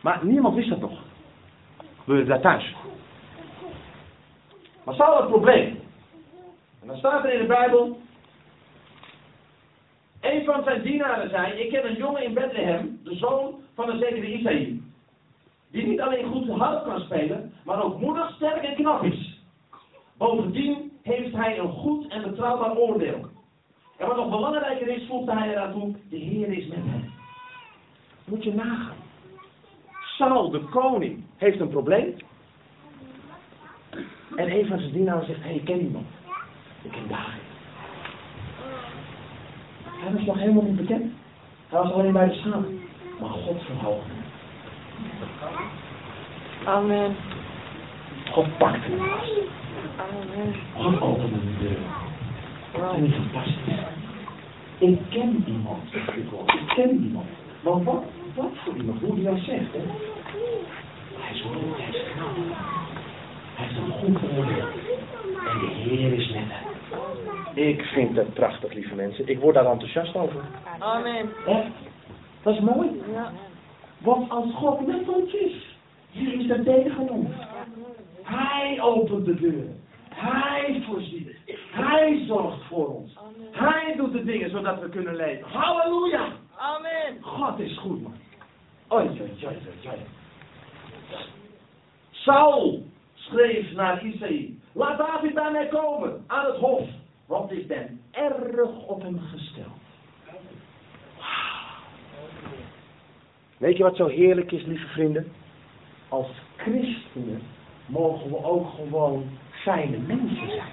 Maar 0.00 0.24
niemand 0.24 0.54
wist 0.54 0.68
dat 0.68 0.80
nog. 0.80 0.98
Gebeurde 1.98 2.24
daar 2.24 2.40
thuis. 2.40 2.74
Maar 4.84 4.94
Saul 4.94 5.16
het 5.16 5.28
probleem. 5.28 5.80
En 6.80 6.86
dan 6.86 6.96
staat 6.96 7.24
er 7.24 7.32
in 7.32 7.40
de 7.40 7.46
Bijbel. 7.46 8.00
Een 10.24 10.44
van 10.44 10.62
zijn 10.64 10.82
dienaren 10.82 11.30
zei: 11.30 11.52
Ik 11.52 11.70
ken 11.70 11.86
een 11.86 11.96
jongen 11.96 12.24
in 12.24 12.34
Bethlehem, 12.34 13.00
de 13.02 13.14
zoon 13.14 13.54
van 13.74 13.90
een 13.90 13.98
zekere 13.98 14.32
Isaïe. 14.32 14.82
Die 15.70 15.86
niet 15.86 16.00
alleen 16.00 16.26
goed 16.26 16.48
harp 16.48 16.84
kan 16.84 17.00
spelen, 17.00 17.52
maar 17.64 17.82
ook 17.82 18.00
moedig, 18.00 18.34
sterk 18.34 18.62
en 18.62 18.74
knap 18.74 19.02
is. 19.02 19.40
Bovendien 20.16 20.92
heeft 21.02 21.34
hij 21.34 21.58
een 21.58 21.72
goed 21.72 22.06
en 22.08 22.22
betrouwbaar 22.22 22.76
oordeel. 22.76 23.26
En 23.96 24.06
wat 24.06 24.16
nog 24.16 24.30
belangrijker 24.30 24.88
is, 24.88 25.06
voegde 25.08 25.32
hij 25.32 25.50
eraan 25.50 25.72
toe, 25.72 25.94
de 26.08 26.16
Heer 26.16 26.48
is 26.48 26.66
met 26.66 26.78
hem. 26.78 27.12
Moet 28.24 28.44
je 28.44 28.54
nagaan. 28.54 28.96
Saul, 30.16 30.50
de 30.50 30.60
koning, 30.60 31.24
heeft 31.36 31.60
een 31.60 31.68
probleem. 31.68 32.16
En 34.36 34.50
een 34.50 34.66
van 34.66 34.78
zijn 34.78 34.92
dienaren 34.92 35.26
zegt, 35.26 35.42
hé, 35.42 35.44
hey, 35.44 35.54
ik 35.54 35.64
ken 35.64 35.80
iemand. 35.80 36.06
Ik 36.82 36.90
ken 36.90 37.08
David. 37.08 37.43
Hij 40.04 40.12
was 40.12 40.24
nog 40.24 40.38
helemaal 40.38 40.62
niet 40.62 40.76
bekend. 40.76 41.12
Hij 41.68 41.78
was 41.82 41.92
alleen 41.92 42.12
bij 42.12 42.28
de 42.28 42.34
schapen. 42.34 42.80
Maar 43.20 43.30
God 43.30 43.62
verhoogde 43.62 44.10
hem. 44.12 44.24
Amen. 46.66 47.16
God 48.30 48.58
pakte 48.58 48.90
hem 48.90 48.98
vast. 48.98 49.30
Amen. 49.96 50.54
God 50.74 51.00
opende 51.00 51.38
de 51.40 51.58
deur. 51.58 51.78
Dat 52.72 52.96
is 52.96 53.14
fantastisch. 53.14 53.84
Ik 54.78 54.98
ken 55.08 55.44
iemand. 55.46 55.94
Ik 56.46 56.72
ken 56.74 57.04
iemand. 57.04 57.26
Maar 57.60 57.82
wat, 57.82 58.02
wat 58.34 58.50
voor 58.64 58.76
iemand? 58.76 59.00
Hoe 59.00 59.14
die 59.14 59.24
dat 59.24 59.38
zegt, 59.38 59.72
hè? 59.72 59.82
Hij 61.18 61.34
is 61.34 61.42
goed, 61.42 61.76
hij 61.76 61.88
is 61.88 62.02
knap. 62.12 62.36
Hij 63.54 63.66
heeft 63.66 63.76
een 63.76 63.92
goed 63.92 64.30
oordeel. 64.38 64.66
En 65.50 65.58
de 65.58 65.66
Heer 65.66 66.12
is 66.12 66.28
met 66.28 66.42
hem. 66.46 66.73
Ik 67.54 67.82
vind 67.82 68.16
het 68.16 68.34
prachtig, 68.34 68.72
lieve 68.72 68.94
mensen. 68.94 69.28
Ik 69.28 69.38
word 69.38 69.54
daar 69.54 69.66
enthousiast 69.66 70.16
over. 70.16 70.40
Amen. 70.78 71.28
Echt? 71.46 71.70
Dat 72.42 72.54
is 72.54 72.60
mooi. 72.60 73.02
Ja. 73.12 73.32
Want 73.98 74.30
als 74.30 74.54
God 74.54 74.86
met 74.86 75.08
ons 75.08 75.32
is, 75.32 75.76
wie 76.12 76.32
is 76.32 76.50
er 76.50 76.64
tegen 76.64 77.08
ons? 77.08 77.28
Hij 78.22 78.78
opent 78.80 79.24
de 79.24 79.34
deur. 79.34 79.66
Hij 80.08 80.82
voorziet. 80.86 81.36
Hij 81.70 82.24
zorgt 82.26 82.62
voor 82.68 82.86
ons. 82.86 83.12
Hij 83.50 83.94
doet 83.96 84.12
de 84.12 84.24
dingen 84.24 84.50
zodat 84.50 84.80
we 84.80 84.88
kunnen 84.88 85.16
leven. 85.16 85.48
Halleluja! 85.48 86.28
Amen. 86.56 87.16
God 87.20 87.58
is 87.58 87.78
goed, 87.78 88.02
man. 88.02 88.14
Oei, 88.92 89.08
oei, 89.08 89.20
oei, 89.20 89.58
oei. 89.86 89.98
Saul 92.10 92.82
schreef 93.14 93.72
naar 93.72 94.04
Isaïe. 94.04 94.58
Laat 94.72 94.98
David 94.98 95.34
bij 95.34 95.50
mij 95.50 95.68
komen 95.68 96.24
aan 96.26 96.46
het 96.46 96.56
hof. 96.56 96.88
Want 97.26 97.52
ik 97.52 97.66
ben 97.66 98.00
erg 98.10 98.86
op 98.86 99.02
hem 99.02 99.18
gesteld. 99.18 99.82
Weet 103.56 103.76
je 103.76 103.82
wat 103.82 103.96
zo 103.96 104.06
heerlijk 104.06 104.52
is, 104.52 104.64
lieve 104.64 104.86
vrienden? 104.86 105.32
Als 106.08 106.28
christenen 106.56 107.42
mogen 107.86 108.30
we 108.30 108.44
ook 108.44 108.68
gewoon 108.68 109.24
fijne 109.50 109.98
mensen 109.98 110.50
zijn. 110.50 110.72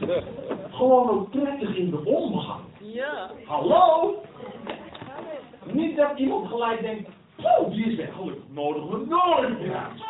Gewoon 0.70 1.10
ook 1.10 1.30
prettig 1.30 1.76
in 1.76 1.90
de 1.90 2.04
omgang. 2.04 2.60
Ja. 2.78 3.30
Hallo? 3.44 4.14
Niet 5.64 5.96
dat 5.96 6.18
iemand 6.18 6.48
gelijk 6.48 6.80
denkt, 6.80 7.08
oh, 7.42 7.70
die 7.70 7.84
is 7.84 7.96
weg, 7.96 8.14
gelukkig 8.14 8.44
nodigen 8.48 8.88
we 8.88 9.06
nooit 9.06 9.60
meer 9.60 9.74
uit. 9.74 10.02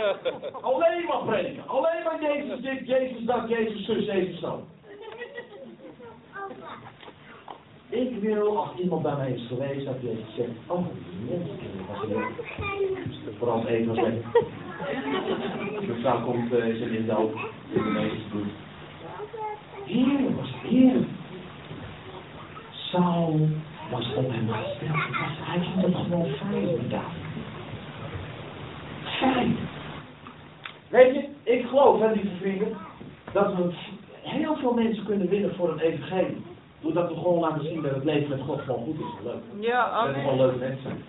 Alleen 0.70 1.04
maar 1.04 1.22
prediken, 1.24 1.68
alleen 1.68 1.91
Jezus 2.20 2.60
dit, 2.60 2.86
Jezus 2.86 3.24
dat, 3.24 3.48
Jezus 3.48 3.84
zus, 3.84 4.04
Jezus 4.04 4.40
zo. 4.40 4.66
Ik 7.88 8.20
wil, 8.20 8.58
als 8.58 8.78
iemand 8.78 9.02
bij 9.02 9.16
mij 9.16 9.30
is 9.32 9.46
geweest, 9.46 9.84
dat 9.84 9.96
Jezus 10.00 10.34
zegt, 10.36 10.50
oh, 10.66 10.86
mensenkinderen 11.28 11.86
was 11.86 12.04
leuk. 12.08 12.46
Vooral 13.38 13.66
even 13.66 13.86
was 13.86 13.96
lekker. 13.96 14.22
De 15.86 15.96
vrouw 16.00 16.24
komt, 16.24 16.52
uh, 16.52 16.64
zit 16.64 16.80
in 16.80 16.92
de 16.92 17.06
dood, 17.06 17.32
in 17.72 17.82
de 17.82 17.90
meeste 17.90 18.28
bloed. 18.30 18.52
Heerlijk 19.84 20.36
was 20.36 20.52
heerlijk. 20.62 21.08
Saul 22.70 23.48
was 23.90 24.14
op 24.14 24.30
hem 24.30 24.48
gesteld. 24.48 24.96
Hij 25.44 25.60
vond 25.74 25.94
het 25.94 26.04
gewoon 26.04 26.26
fijn 26.26 26.64
met 26.64 26.90
David. 26.90 27.22
Fijn. 29.02 29.56
Weet 30.92 31.14
je, 31.14 31.28
ik 31.42 31.66
geloof, 31.66 32.00
hè, 32.00 32.12
lieve 32.12 32.36
vrienden, 32.40 32.76
dat 33.32 33.54
we 33.54 33.72
heel 34.22 34.56
veel 34.56 34.72
mensen 34.74 35.04
kunnen 35.04 35.28
winnen 35.28 35.54
voor 35.54 35.70
het 35.70 35.80
evangelie. 35.80 36.44
Doordat 36.80 37.08
we 37.08 37.14
gewoon 37.14 37.38
laten 37.40 37.64
zien 37.64 37.82
dat 37.82 37.94
het 37.94 38.04
leven 38.04 38.28
met 38.28 38.40
God 38.40 38.60
gewoon 38.60 38.84
goed 38.84 38.98
is. 38.98 39.24
Leuk. 39.24 39.64
Ja, 39.66 40.04
Dat 40.04 40.14
we 40.14 40.20
gewoon 40.20 40.36
leuke 40.36 40.58
mensen 40.58 40.82
zijn. 40.82 41.02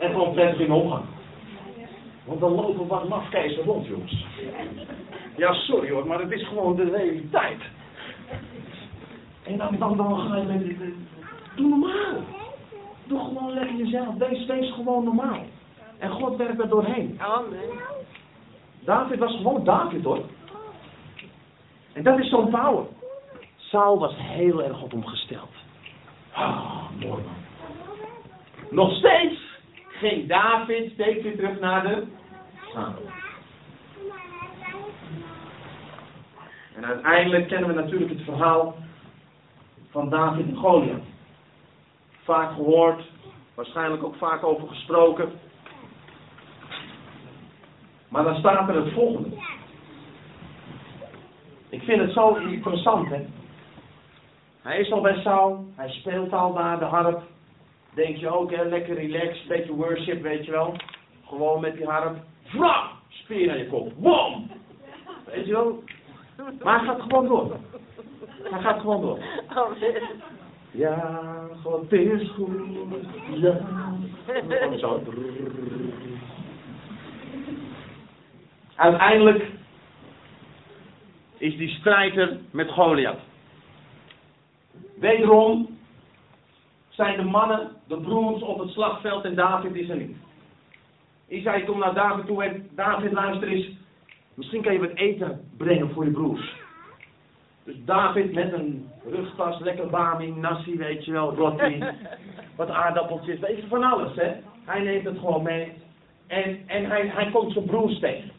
En 0.00 0.10
gewoon 0.10 0.32
prettig 0.32 0.60
in 0.60 0.72
omgaan. 0.72 1.06
Want 2.24 2.40
dan 2.40 2.52
lopen 2.52 2.86
wat 2.86 3.08
mafkezen 3.08 3.64
rond, 3.64 3.86
jongens. 3.86 4.26
Ja, 5.36 5.52
sorry 5.52 5.90
hoor, 5.90 6.06
maar 6.06 6.20
het 6.20 6.30
is 6.30 6.46
gewoon 6.46 6.76
de 6.76 6.90
realiteit. 6.90 7.60
En 9.42 9.56
dan, 9.56 9.76
dan, 9.78 9.96
dan 9.96 10.18
ga 10.18 10.36
je 10.36 10.44
met 10.44 10.64
dit... 10.64 10.76
Doe 11.56 11.68
normaal. 11.68 12.22
Doe 13.06 13.18
gewoon 13.18 13.52
lekker 13.52 13.76
jezelf. 13.76 14.14
Wees, 14.14 14.46
wees 14.46 14.72
gewoon 14.72 15.04
normaal. 15.04 15.40
En 15.98 16.10
God 16.10 16.36
werkt 16.36 16.60
er 16.60 16.68
doorheen. 16.68 17.20
Amen. 17.20 17.68
David 18.80 19.18
was 19.18 19.36
gewoon 19.36 19.64
David 19.64 20.04
hoor. 20.04 20.24
En 21.92 22.02
dat 22.02 22.18
is 22.18 22.28
zo'n 22.28 22.50
power. 22.50 22.84
Saul 23.56 23.98
was 23.98 24.14
heel 24.16 24.62
erg 24.62 24.82
op 24.82 24.90
hem 24.90 25.06
gesteld. 25.06 25.50
Ah, 26.32 26.90
mooi 27.00 27.22
man. 27.22 27.46
Nog 28.70 28.92
steeds 28.92 29.40
ging 29.88 30.28
David 30.28 30.92
steeds 30.92 31.22
weer 31.22 31.36
terug 31.36 31.60
naar 31.60 31.82
de 31.82 32.06
Saul. 32.72 33.02
En 36.74 36.84
uiteindelijk 36.84 37.48
kennen 37.48 37.68
we 37.68 37.74
natuurlijk 37.74 38.10
het 38.10 38.22
verhaal 38.22 38.76
van 39.90 40.10
David 40.10 40.46
en 40.46 40.56
Goliath. 40.56 41.06
Vaak 42.22 42.52
gehoord, 42.52 43.02
waarschijnlijk 43.54 44.04
ook 44.04 44.14
vaak 44.14 44.44
over 44.44 44.68
gesproken. 44.68 45.32
Maar 48.08 48.24
dan 48.24 48.36
staat 48.36 48.68
er 48.68 48.84
het 48.84 48.92
volgende. 48.92 49.36
Ik 51.68 51.82
vind 51.82 52.00
het 52.00 52.12
zo 52.12 52.34
interessant, 52.34 53.08
hè. 53.08 53.26
Hij 54.62 54.78
is 54.78 54.92
al 54.92 55.00
bij 55.00 55.20
Saul, 55.20 55.66
hij 55.74 55.90
speelt 55.90 56.32
al 56.32 56.54
daar 56.54 56.78
de 56.78 56.84
harp. 56.84 57.22
Denk 57.94 58.16
je 58.16 58.28
ook, 58.28 58.50
hè, 58.50 58.64
lekker 58.64 58.94
relaxed, 58.94 59.48
beetje 59.48 59.74
worship, 59.74 60.22
weet 60.22 60.44
je 60.44 60.50
wel. 60.50 60.76
Gewoon 61.26 61.60
met 61.60 61.76
die 61.76 61.86
harp. 61.86 62.16
Vra! 62.44 62.90
Speer 63.08 63.50
aan 63.50 63.58
je 63.58 63.66
kop. 63.66 63.92
Bom! 63.96 64.50
Weet 65.24 65.46
je 65.46 65.52
wel. 65.52 65.82
Maar 66.62 66.78
hij 66.78 66.86
gaat 66.86 67.00
gewoon 67.00 67.26
door. 67.26 67.56
Hij 68.42 68.60
gaat 68.60 68.80
gewoon 68.80 69.00
door. 69.00 69.18
Ja, 70.70 71.20
God 71.62 71.92
is 71.92 72.30
goed. 72.30 72.50
Ja. 73.34 73.60
Zo. 74.78 75.02
Uiteindelijk 78.78 79.44
is 81.36 81.56
die 81.56 81.68
strijder 81.68 82.38
met 82.50 82.70
Goliath. 82.70 83.18
Wederom 84.98 85.78
zijn 86.88 87.16
de 87.16 87.24
mannen, 87.24 87.70
de 87.86 88.00
broers 88.00 88.42
op 88.42 88.58
het 88.58 88.70
slagveld 88.70 89.24
en 89.24 89.34
David 89.34 89.74
is 89.74 89.88
er 89.88 89.96
niet. 89.96 90.16
Isai 91.28 91.64
komt 91.64 91.78
naar 91.78 91.94
David 91.94 92.26
toe 92.26 92.44
en 92.44 92.68
David 92.70 93.12
luister 93.12 93.48
eens, 93.48 93.68
misschien 94.34 94.62
kan 94.62 94.72
je 94.72 94.78
wat 94.78 94.94
eten 94.94 95.40
brengen 95.56 95.90
voor 95.90 96.04
je 96.04 96.10
broers. 96.10 96.56
Dus 97.64 97.76
David 97.84 98.32
met 98.32 98.52
een 98.52 98.88
rugtas, 99.10 99.60
lekker 99.60 99.86
bami, 99.86 100.30
nasi, 100.30 100.76
weet 100.76 101.04
je 101.04 101.12
wel, 101.12 101.34
roti, 101.34 101.84
wat 102.56 102.70
aardappeltjes, 102.70 103.38
weet 103.38 103.56
je, 103.56 103.66
van 103.68 103.82
alles, 103.82 104.14
hè. 104.14 104.32
Hij 104.64 104.80
neemt 104.80 105.04
het 105.04 105.18
gewoon 105.18 105.42
mee. 105.42 105.72
En, 106.26 106.58
en 106.66 106.84
hij, 106.84 107.06
hij 107.06 107.30
komt 107.30 107.52
zijn 107.52 107.64
broers 107.64 107.98
tegen. 107.98 108.37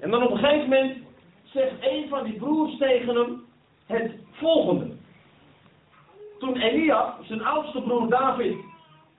En 0.00 0.10
dan 0.10 0.22
op 0.22 0.30
een 0.30 0.38
gegeven 0.38 0.68
moment 0.68 0.96
zegt 1.44 1.72
een 1.80 2.08
van 2.08 2.24
die 2.24 2.38
broers 2.38 2.78
tegen 2.78 3.14
hem 3.16 3.44
het 3.86 4.12
volgende. 4.30 4.86
Toen 6.38 6.56
Elia, 6.56 7.16
zijn 7.22 7.44
oudste 7.44 7.82
broer 7.82 8.08
David, 8.08 8.56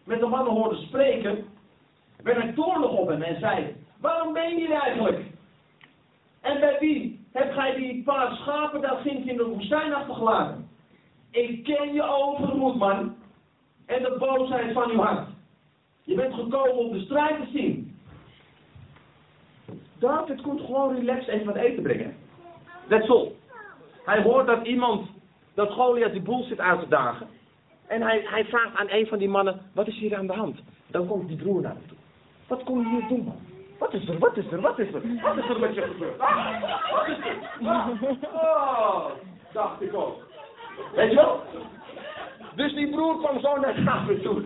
met 0.04 0.20
de 0.20 0.26
mannen 0.26 0.54
hoorde 0.54 0.76
spreken, 0.76 1.46
werd 2.24 2.42
hij 2.42 2.54
toornig 2.54 2.90
op 2.90 3.08
hem 3.08 3.22
en 3.22 3.40
zei, 3.40 3.76
waarom 4.02 4.34
ben 4.34 4.50
je 4.50 4.56
hier 4.56 4.72
eigenlijk? 4.72 5.26
En 6.42 6.60
bij 6.60 6.78
wie 6.80 7.26
heb 7.32 7.52
gij 7.52 7.76
die 7.76 8.04
paar 8.04 8.36
schapen 8.36 8.82
daar 8.82 8.98
ginds 8.98 9.28
in 9.28 9.38
de 9.38 9.46
woestijn 9.46 9.94
achtergelaten? 9.94 10.70
Ik 11.32 11.64
ken 11.64 11.94
je 11.94 12.04
overmoed, 12.04 12.76
man, 12.76 13.16
en 13.86 14.04
de 14.04 14.16
boosheid 14.20 14.74
van 14.74 14.90
uw 14.90 15.00
hart. 15.00 15.28
Je 16.04 16.16
bent 16.16 16.34
gekomen 16.34 16.76
om 16.76 16.92
de 16.92 17.00
strijd 17.00 17.40
te 17.40 17.50
zien. 17.58 17.89
David 20.00 20.42
komt 20.42 20.62
gewoon 20.62 20.96
relaxed 20.96 21.28
even 21.28 21.46
wat 21.46 21.56
eten 21.56 21.84
brengen. 21.84 22.16
That's 22.88 23.10
all. 23.10 23.32
Hij 24.06 24.22
hoort 24.22 24.48
dat 24.48 24.66
iemand, 24.66 25.08
dat 25.54 25.72
Goliath 25.72 26.12
die 26.12 26.22
boel 26.22 26.44
zit 26.44 26.60
uit 26.60 26.80
te 26.80 26.88
dagen. 26.88 27.28
En 27.88 28.02
hij, 28.02 28.22
hij 28.24 28.46
vraagt 28.46 28.76
aan 28.76 28.90
een 28.90 29.08
van 29.08 29.18
die 29.18 29.30
mannen, 29.30 29.62
wat 29.74 29.88
is 29.88 29.98
hier 29.98 30.18
aan 30.18 30.28
de 30.28 30.34
hand? 30.34 30.60
Dan 30.88 31.08
komt 31.08 31.28
die 31.28 31.38
broer 31.38 31.62
naar 31.62 31.74
hem 31.74 31.88
toe. 31.88 31.98
Wat 32.48 32.64
kom 32.64 32.80
je 32.80 32.88
hier 32.90 33.08
doen, 33.08 33.24
man? 33.24 33.40
Wat 33.80 33.94
is 33.94 34.08
er, 34.08 34.20
wat 34.20 34.38
is 34.38 34.52
er, 34.52 34.62
wat 34.62 34.80
is 34.80 34.94
er? 34.94 35.02
Wat 35.22 35.38
is 35.38 35.50
er 35.50 35.60
met 35.60 35.76
je 35.76 35.82
gebeurd? 35.82 36.18
Wat 36.92 37.08
is 37.08 37.18
er? 37.18 37.68
Ah, 37.68 37.88
oh, 38.34 39.06
dacht 39.54 39.82
ik 39.82 39.94
ook. 39.94 40.18
Weet 40.96 41.10
je 41.10 41.16
wel? 41.16 41.42
Dus 42.56 42.74
die 42.74 42.90
broer 42.90 43.18
kwam 43.18 43.40
zo 43.40 43.56
naar 43.56 43.84
David 43.84 44.22
toe. 44.22 44.42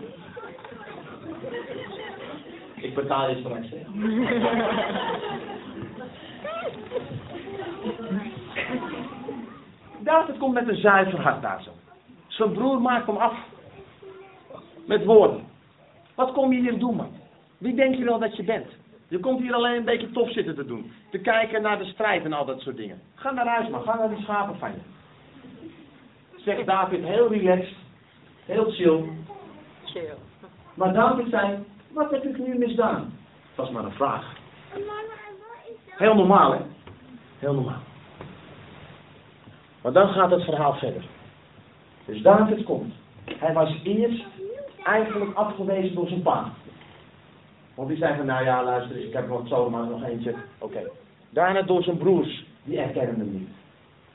Ik 2.94 3.02
betaal 3.02 3.30
je 3.30 3.36
straks, 3.36 3.68
hè. 3.70 3.78
David 9.98 10.38
komt 10.38 10.54
met 10.54 10.68
een 10.68 10.76
zuiver 10.76 11.20
hart 11.20 11.42
daar 11.42 11.62
zo. 11.62 11.70
Zijn 12.26 12.52
broer 12.52 12.80
maakt 12.80 13.06
hem 13.06 13.16
af. 13.16 13.34
Met 14.86 15.04
woorden. 15.04 15.44
Wat 16.14 16.32
kom 16.32 16.52
je 16.52 16.60
hier 16.60 16.78
doen, 16.78 16.96
man? 16.96 17.12
Wie 17.58 17.74
denk 17.74 17.94
je 17.94 18.04
wel 18.04 18.18
dat 18.18 18.36
je 18.36 18.44
bent? 18.44 18.66
Je 19.08 19.20
komt 19.20 19.40
hier 19.40 19.54
alleen 19.54 19.76
een 19.76 19.84
beetje 19.84 20.10
tof 20.10 20.32
zitten 20.32 20.54
te 20.54 20.66
doen. 20.66 20.92
Te 21.10 21.18
kijken 21.18 21.62
naar 21.62 21.78
de 21.78 21.84
strijd 21.84 22.24
en 22.24 22.32
al 22.32 22.44
dat 22.44 22.60
soort 22.60 22.76
dingen. 22.76 23.00
Ga 23.14 23.30
naar 23.30 23.46
huis, 23.46 23.68
man. 23.68 23.82
Ga 23.82 23.96
naar 23.96 24.08
die 24.08 24.22
schapen 24.22 24.58
van 24.58 24.70
je. 24.70 24.80
Zegt 26.36 26.66
David 26.66 27.04
heel 27.04 27.28
relaxed. 27.28 27.76
Heel 28.44 28.70
chill. 28.70 29.04
Chill. 29.84 30.14
Maar 30.74 30.92
David 30.92 31.26
zei, 31.30 31.58
wat 31.94 32.10
heb 32.10 32.24
ik 32.24 32.38
nu 32.38 32.58
misdaan? 32.58 33.12
Dat 33.54 33.64
was 33.64 33.70
maar 33.70 33.84
een 33.84 33.92
vraag. 33.92 34.36
Heel 35.86 36.14
normaal, 36.14 36.52
hè? 36.52 36.58
Heel 37.38 37.54
normaal. 37.54 37.82
Maar 39.82 39.92
dan 39.92 40.08
gaat 40.08 40.30
het 40.30 40.44
verhaal 40.44 40.74
verder. 40.74 41.04
Dus 42.04 42.22
David 42.22 42.64
komt. 42.64 42.94
Hij 43.24 43.52
was 43.52 43.80
eerst 43.82 44.24
eigenlijk 44.82 45.36
afgewezen 45.36 45.94
door 45.94 46.08
zijn 46.08 46.22
pa. 46.22 46.52
Want 47.74 47.88
die 47.88 47.98
zei 47.98 48.16
van, 48.16 48.26
nou 48.26 48.44
ja, 48.44 48.64
luister 48.64 48.96
eens, 48.96 49.06
ik 49.06 49.12
heb 49.12 49.28
nog 49.28 49.48
zomaar 49.48 49.86
nog 49.86 50.02
eentje. 50.04 50.34
Oké. 50.58 50.90
Daarna 51.30 51.62
door 51.62 51.82
zijn 51.82 51.96
broers, 51.96 52.44
die 52.62 52.78
erkennen 52.78 53.18
hem 53.18 53.32
niet. 53.32 53.48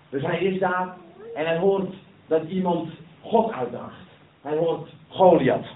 Dus 0.10 0.22
hij 0.22 0.40
is 0.44 0.60
daar 0.60 0.96
en 1.36 1.46
hij 1.46 1.58
hoort 1.58 1.94
dat 2.28 2.44
iemand 2.44 2.90
God 3.22 3.52
uitdaagt. 3.52 4.08
Hij 4.42 4.58
hoort 4.58 4.90
Goliath. 5.08 5.68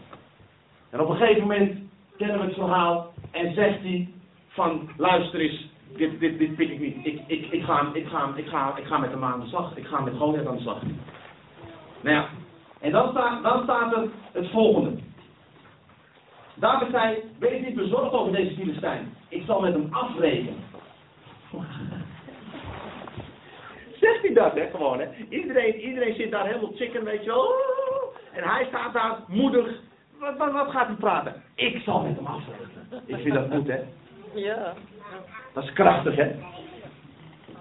En 0.90 1.02
op 1.02 1.10
een 1.10 1.16
gegeven 1.16 1.42
moment 1.42 1.83
kennen 2.18 2.42
het 2.42 2.54
verhaal 2.54 3.14
en 3.32 3.54
zegt 3.54 3.82
hij 3.82 4.14
van, 4.48 4.90
luister 4.98 5.40
eens, 5.40 5.68
dit, 5.96 6.20
dit, 6.20 6.38
dit 6.38 6.56
pik 6.56 6.70
ik 6.70 6.80
niet. 6.80 7.06
Ik, 7.06 7.22
ik, 7.28 7.52
ik, 7.52 7.64
ga, 7.64 7.90
ik, 7.94 8.08
ga, 8.08 8.32
ik, 8.36 8.48
ga, 8.48 8.78
ik 8.78 8.86
ga 8.86 8.98
met 8.98 9.12
hem 9.12 9.24
aan 9.24 9.40
de 9.40 9.48
slag. 9.48 9.78
Ik 9.78 9.86
ga 9.86 10.00
met 10.00 10.14
Goliath 10.18 10.48
aan 10.48 10.56
de 10.56 10.62
slag. 10.62 10.82
Nou 12.02 12.16
ja, 12.16 12.28
en 12.80 12.92
dan 12.92 13.10
staat, 13.10 13.44
dan 13.44 13.64
staat 13.64 13.94
er 13.94 14.10
het 14.32 14.50
volgende. 14.50 15.00
David 16.56 16.88
zei, 16.92 17.18
wees 17.40 17.66
niet 17.66 17.76
bezorgd 17.76 18.14
over 18.14 18.32
deze 18.32 18.56
Filistijn. 18.56 19.14
Ik 19.30 19.44
zal 19.46 19.62
met 19.62 19.74
hem 19.74 19.88
afrekenen. 19.92 20.56
Zegt 24.02 24.22
hij 24.22 24.34
dat, 24.34 24.54
hè, 24.54 24.70
gewoon, 24.70 25.00
hè? 25.00 25.08
Iedereen, 25.30 25.76
iedereen 25.80 26.16
zit 26.16 26.32
daar 26.32 26.46
helemaal 26.46 26.74
chicken, 26.76 27.04
weet 27.04 27.24
je 27.24 27.30
wel. 27.30 27.54
En 28.32 28.44
hij 28.44 28.66
staat 28.66 28.94
daar 28.94 29.20
moedig. 29.28 29.80
Wat, 30.24 30.38
wat, 30.38 30.52
wat 30.52 30.72
gaat 30.72 30.88
hij 30.88 30.96
praten? 30.96 31.44
Ik 31.56 31.82
zal 31.82 32.02
met 32.02 32.16
hem 32.16 32.26
afrekenen. 32.26 33.04
Ik 33.06 33.16
vind 33.16 33.34
dat 33.34 33.52
goed, 33.52 33.68
hè? 33.68 33.80
Ja. 34.34 34.74
Dat 35.54 35.64
is 35.64 35.74
krachtig, 35.74 36.16
hè? 36.16 36.32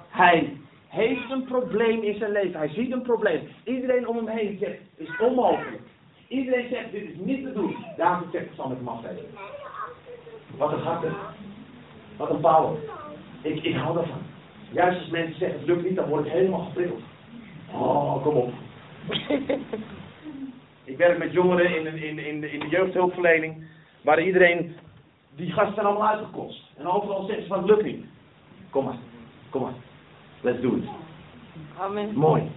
Hij 0.09 0.57
heeft 0.89 1.31
een 1.31 1.45
probleem 1.45 2.03
in 2.03 2.19
zijn 2.19 2.33
leven. 2.33 2.59
Hij 2.59 2.69
ziet 2.69 2.93
een 2.93 3.03
probleem. 3.03 3.49
Iedereen 3.65 4.09
om 4.09 4.17
hem 4.17 4.29
heen 4.29 4.59
zegt, 4.61 4.79
het 4.97 5.09
is 5.09 5.19
onmogelijk. 5.19 5.81
Iedereen 6.29 6.69
zegt, 6.69 6.93
dit 6.93 7.03
is 7.03 7.17
niet 7.17 7.45
te 7.45 7.53
doen. 7.53 7.77
David 7.97 8.29
zegt, 8.33 8.45
ik 8.45 8.53
zal 8.57 8.69
met 8.69 8.79
hem 8.79 8.89
afrekenen. 8.89 9.31
Wat 10.57 10.73
een 10.73 10.81
hart, 10.81 11.03
hè? 11.03 11.11
Wat 12.17 12.31
een 12.31 12.41
power. 12.41 12.79
Ik, 13.43 13.63
ik 13.63 13.75
hou 13.75 13.95
daarvan. 13.95 14.23
Juist 14.73 15.01
als 15.01 15.11
mensen 15.11 15.39
zeggen, 15.39 15.59
het 15.59 15.69
lukt 15.69 15.85
niet, 15.85 15.97
dan 15.97 16.09
word 16.09 16.27
ik 16.27 16.33
helemaal 16.33 16.65
geprikkeld. 16.65 17.03
Oh, 17.73 18.23
kom 18.23 18.35
op. 18.37 18.53
Ik 20.85 20.97
werk 20.97 21.19
met 21.19 21.33
jongeren 21.33 21.77
in, 21.77 21.87
in, 21.87 22.19
in, 22.19 22.41
de, 22.41 22.51
in 22.51 22.61
de 22.61 22.69
jeugdhulpverlening, 22.69 23.65
waar 24.01 24.23
iedereen, 24.23 24.77
die 25.37 25.53
gasten 25.53 25.75
zijn 25.75 25.87
allemaal 25.87 26.09
uitgekost. 26.09 26.63
En 26.79 26.87
overal 26.87 27.25
zeggen 27.25 27.43
ze 27.43 27.49
van, 27.49 27.59
het 27.59 27.69
lukt 27.69 27.85
niet. 27.85 28.05
Kom 28.71 28.85
maar, 28.85 28.97
kom 29.51 29.63
maar. 29.63 29.73
Let's 30.41 30.61
do 30.61 30.77
it. 30.77 30.85
Amen. 31.79 32.15
Mooi, 32.15 32.51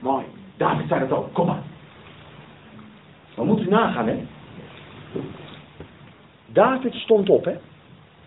mooi. 0.00 0.24
David 0.56 0.88
zei 0.88 1.00
het 1.00 1.12
ook, 1.12 1.34
kom 1.34 1.46
maar. 1.46 1.62
Maar 3.36 3.46
moet 3.46 3.60
u 3.60 3.68
nagaan, 3.68 4.08
hè. 4.08 4.26
David 6.46 6.94
stond 6.94 7.30
op, 7.30 7.44
hè. 7.44 7.56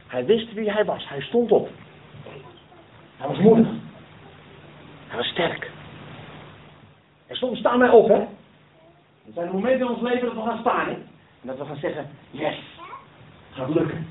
Hij 0.08 0.25
wist 0.25 0.53
wie 0.53 0.71
hij 0.71 0.86
was, 0.86 1.10
hij 1.10 1.21
stond 1.21 1.51
op. 1.51 1.69
Hij 3.17 3.27
was 3.27 3.39
moedig. 3.39 3.67
Hij 5.08 5.17
was 5.17 5.27
sterk. 5.27 5.71
En 7.27 7.36
soms 7.36 7.60
staan 7.60 7.79
wij 7.79 7.89
op, 7.89 8.08
hè. 8.08 8.25
Er 9.26 9.34
zijn 9.34 9.52
momenten 9.52 9.80
in 9.80 9.94
ons 9.94 10.02
leven 10.02 10.26
dat 10.26 10.36
we 10.36 10.42
gaan 10.42 10.60
staan, 10.60 10.88
hè. 10.88 10.94
En 11.42 11.48
dat 11.48 11.58
we 11.58 11.66
gaan 11.66 11.76
zeggen, 11.76 12.10
yes, 12.32 12.58
gaat 13.52 13.70
lukken. 13.70 14.08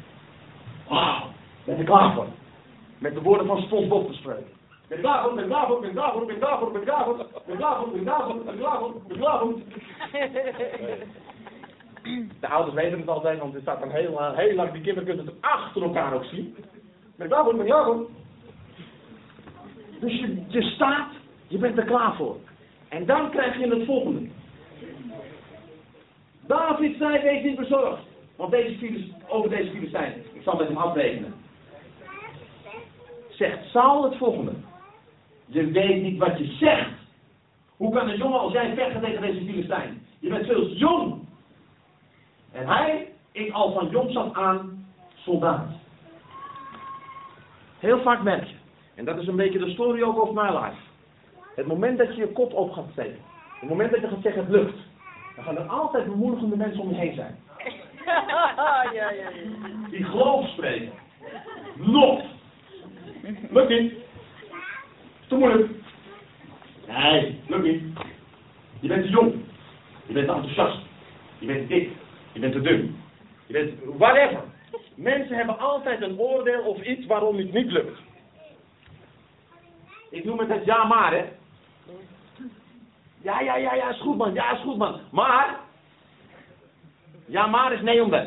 Wauw, 0.89 1.23
ben 1.65 1.79
ik 1.79 1.87
klaar 1.87 2.15
voor. 2.15 2.27
Met 2.99 3.15
de 3.15 3.23
woorden 3.23 3.47
van 3.47 3.63
SpongeBob 3.63 4.07
te 4.07 4.15
spreken. 4.15 4.47
Ben 4.89 4.99
ik 4.99 5.05
klaar 5.05 5.23
voor, 5.23 5.35
ben 5.35 5.45
ik 5.45 5.51
klaar 5.51 5.67
voor, 5.67 5.81
ben 5.81 5.89
ik 5.89 5.95
klaar 5.95 6.13
voor, 6.13 6.27
ben 6.27 6.35
ik 6.35 6.41
klaar 6.41 6.59
voor, 6.59 6.73
ben 6.73 6.81
ik 6.81 6.87
klaar 6.87 7.05
voor, 7.05 7.17
ben 7.17 7.53
ik 7.53 7.57
klaar 7.59 7.77
voor, 7.77 7.91
ben 7.91 8.01
ik 8.01 8.07
klaar 8.07 8.23
voor, 8.27 8.45
ben 8.45 8.57
klaar 8.59 8.79
voor, 8.79 8.93
ben 9.09 9.19
klaar 9.19 9.39
voor. 9.39 9.55
De 12.41 12.49
ouders 12.49 12.75
weten 12.75 12.99
het 12.99 13.09
altijd, 13.09 13.39
want 13.39 13.55
er 13.55 13.61
staat 13.61 13.81
dan 13.81 13.91
heel, 13.91 14.21
eh, 14.21 14.37
heel 14.37 14.55
lang, 14.55 14.73
die 14.73 14.83
kinderen 14.83 15.09
kunnen 15.09 15.27
het 15.27 15.35
achter 15.41 15.83
elkaar 15.83 16.15
ook 16.15 16.25
zien. 16.25 16.57
Ben 17.17 17.27
ik 17.27 17.33
klaar 17.33 17.45
voor, 17.45 17.53
ben 17.57 17.67
ik 17.67 17.71
klaar 17.71 17.85
voor. 17.85 18.07
Dus 20.01 20.21
je, 20.21 20.43
je 20.49 20.63
staat, 20.63 21.09
je 21.47 21.59
bent 21.59 21.79
er 21.79 21.85
klaar 21.85 22.15
voor. 22.17 22.37
En 22.89 23.07
dan 23.07 23.31
krijg 23.31 23.59
je 23.59 23.69
het 23.69 23.85
volgende. 23.85 24.29
David 26.47 26.97
zei, 26.97 27.23
wees 27.23 27.43
niet 27.45 27.57
bezorgd. 27.57 28.03
Want 28.37 28.51
deze 28.51 28.79
files, 28.79 29.03
over 29.29 29.51
deze 29.51 29.71
files 29.71 29.91
zijn, 29.91 30.13
ik 30.33 30.43
zal 30.43 30.57
met 30.57 30.67
hem 30.67 30.77
afrekenen. 30.77 31.35
Zegt 33.31 33.65
Saul 33.71 34.05
het 34.05 34.17
volgende. 34.17 34.53
Je 35.47 35.71
weet 35.71 36.03
niet 36.03 36.19
wat 36.19 36.39
je 36.39 36.45
zegt. 36.45 36.91
Hoe 37.77 37.93
kan 37.93 38.09
een 38.09 38.17
jongen 38.17 38.41
als 38.41 38.53
jij 38.53 38.75
vechten 38.75 39.01
tegen 39.01 39.21
deze 39.21 39.45
Filistijn? 39.45 40.07
Je 40.19 40.29
bent 40.29 40.47
veel 40.47 40.69
jong. 40.69 41.23
En 42.53 42.67
hij, 42.67 43.13
ik 43.33 43.53
al 43.53 43.73
van 43.73 43.89
jongs 43.89 44.17
af 44.17 44.33
aan, 44.33 44.87
soldaat. 45.15 45.69
Heel 47.79 48.03
vaak 48.03 48.23
merk 48.23 48.45
je, 48.45 48.55
en 48.95 49.05
dat 49.05 49.19
is 49.19 49.27
een 49.27 49.37
beetje 49.37 49.59
de 49.59 49.71
story 49.71 50.03
ook 50.03 50.23
of 50.23 50.33
my 50.33 50.49
life. 50.49 50.81
Het 51.55 51.67
moment 51.67 51.99
dat 51.99 52.15
je 52.15 52.21
je 52.21 52.33
kop 52.33 52.53
op 52.53 52.73
gaat 52.73 52.89
steken, 52.93 53.19
het 53.61 53.69
moment 53.69 53.91
dat 53.91 54.01
je 54.01 54.09
gaat 54.09 54.23
zeggen 54.23 54.43
het 54.43 54.51
lukt, 54.51 54.79
dan 55.35 55.45
gaan 55.45 55.57
er 55.57 55.67
altijd 55.67 56.05
bemoedigende 56.05 56.57
mensen 56.57 56.81
om 56.81 56.89
je 56.89 56.95
heen 56.95 57.15
zijn. 57.15 57.37
ja, 58.07 58.91
ja, 58.93 59.11
ja. 59.11 59.29
Die 59.91 60.05
geloof 60.05 60.49
spreken. 60.49 60.93
Lot. 61.77 62.23
Lukt 63.51 63.69
niet. 63.69 63.93
Te 65.27 65.35
moeilijk. 65.35 65.71
Nee, 66.87 67.41
lukt 67.49 67.63
niet. 67.63 67.83
Je 68.81 68.89
bent 68.89 69.03
te 69.03 69.11
jong. 69.11 69.35
Je 70.07 70.13
bent 70.13 70.27
te 70.27 70.33
enthousiast. 70.33 70.79
Je 71.39 71.47
bent 71.47 71.61
te 71.61 71.75
dik. 71.75 71.91
Je 72.33 72.41
bent 72.41 72.53
te 72.53 72.61
dun. 72.61 72.97
Je 73.47 73.53
bent 73.53 73.99
whatever. 73.99 74.43
Mensen 74.95 75.37
hebben 75.37 75.59
altijd 75.59 76.03
een 76.03 76.19
oordeel 76.19 76.61
of 76.61 76.83
iets 76.83 77.07
waarom 77.07 77.37
het 77.37 77.53
niet 77.53 77.71
lukt. 77.71 77.99
Ik 80.11 80.25
noem 80.25 80.39
het 80.39 80.49
het 80.49 80.65
ja 80.65 80.85
maar, 80.85 81.13
hè. 81.13 81.25
Ja, 83.25 83.41
ja, 83.41 83.57
ja, 83.57 83.75
ja, 83.75 83.89
is 83.89 84.01
goed 84.01 84.17
man, 84.17 84.35
ja, 84.35 84.53
is 84.53 84.61
goed 84.61 84.77
man. 84.77 85.01
Maar, 85.11 85.57
ja 87.27 87.47
maar 87.47 87.73
is 87.73 87.81
nee 87.81 88.03
omdat. 88.03 88.27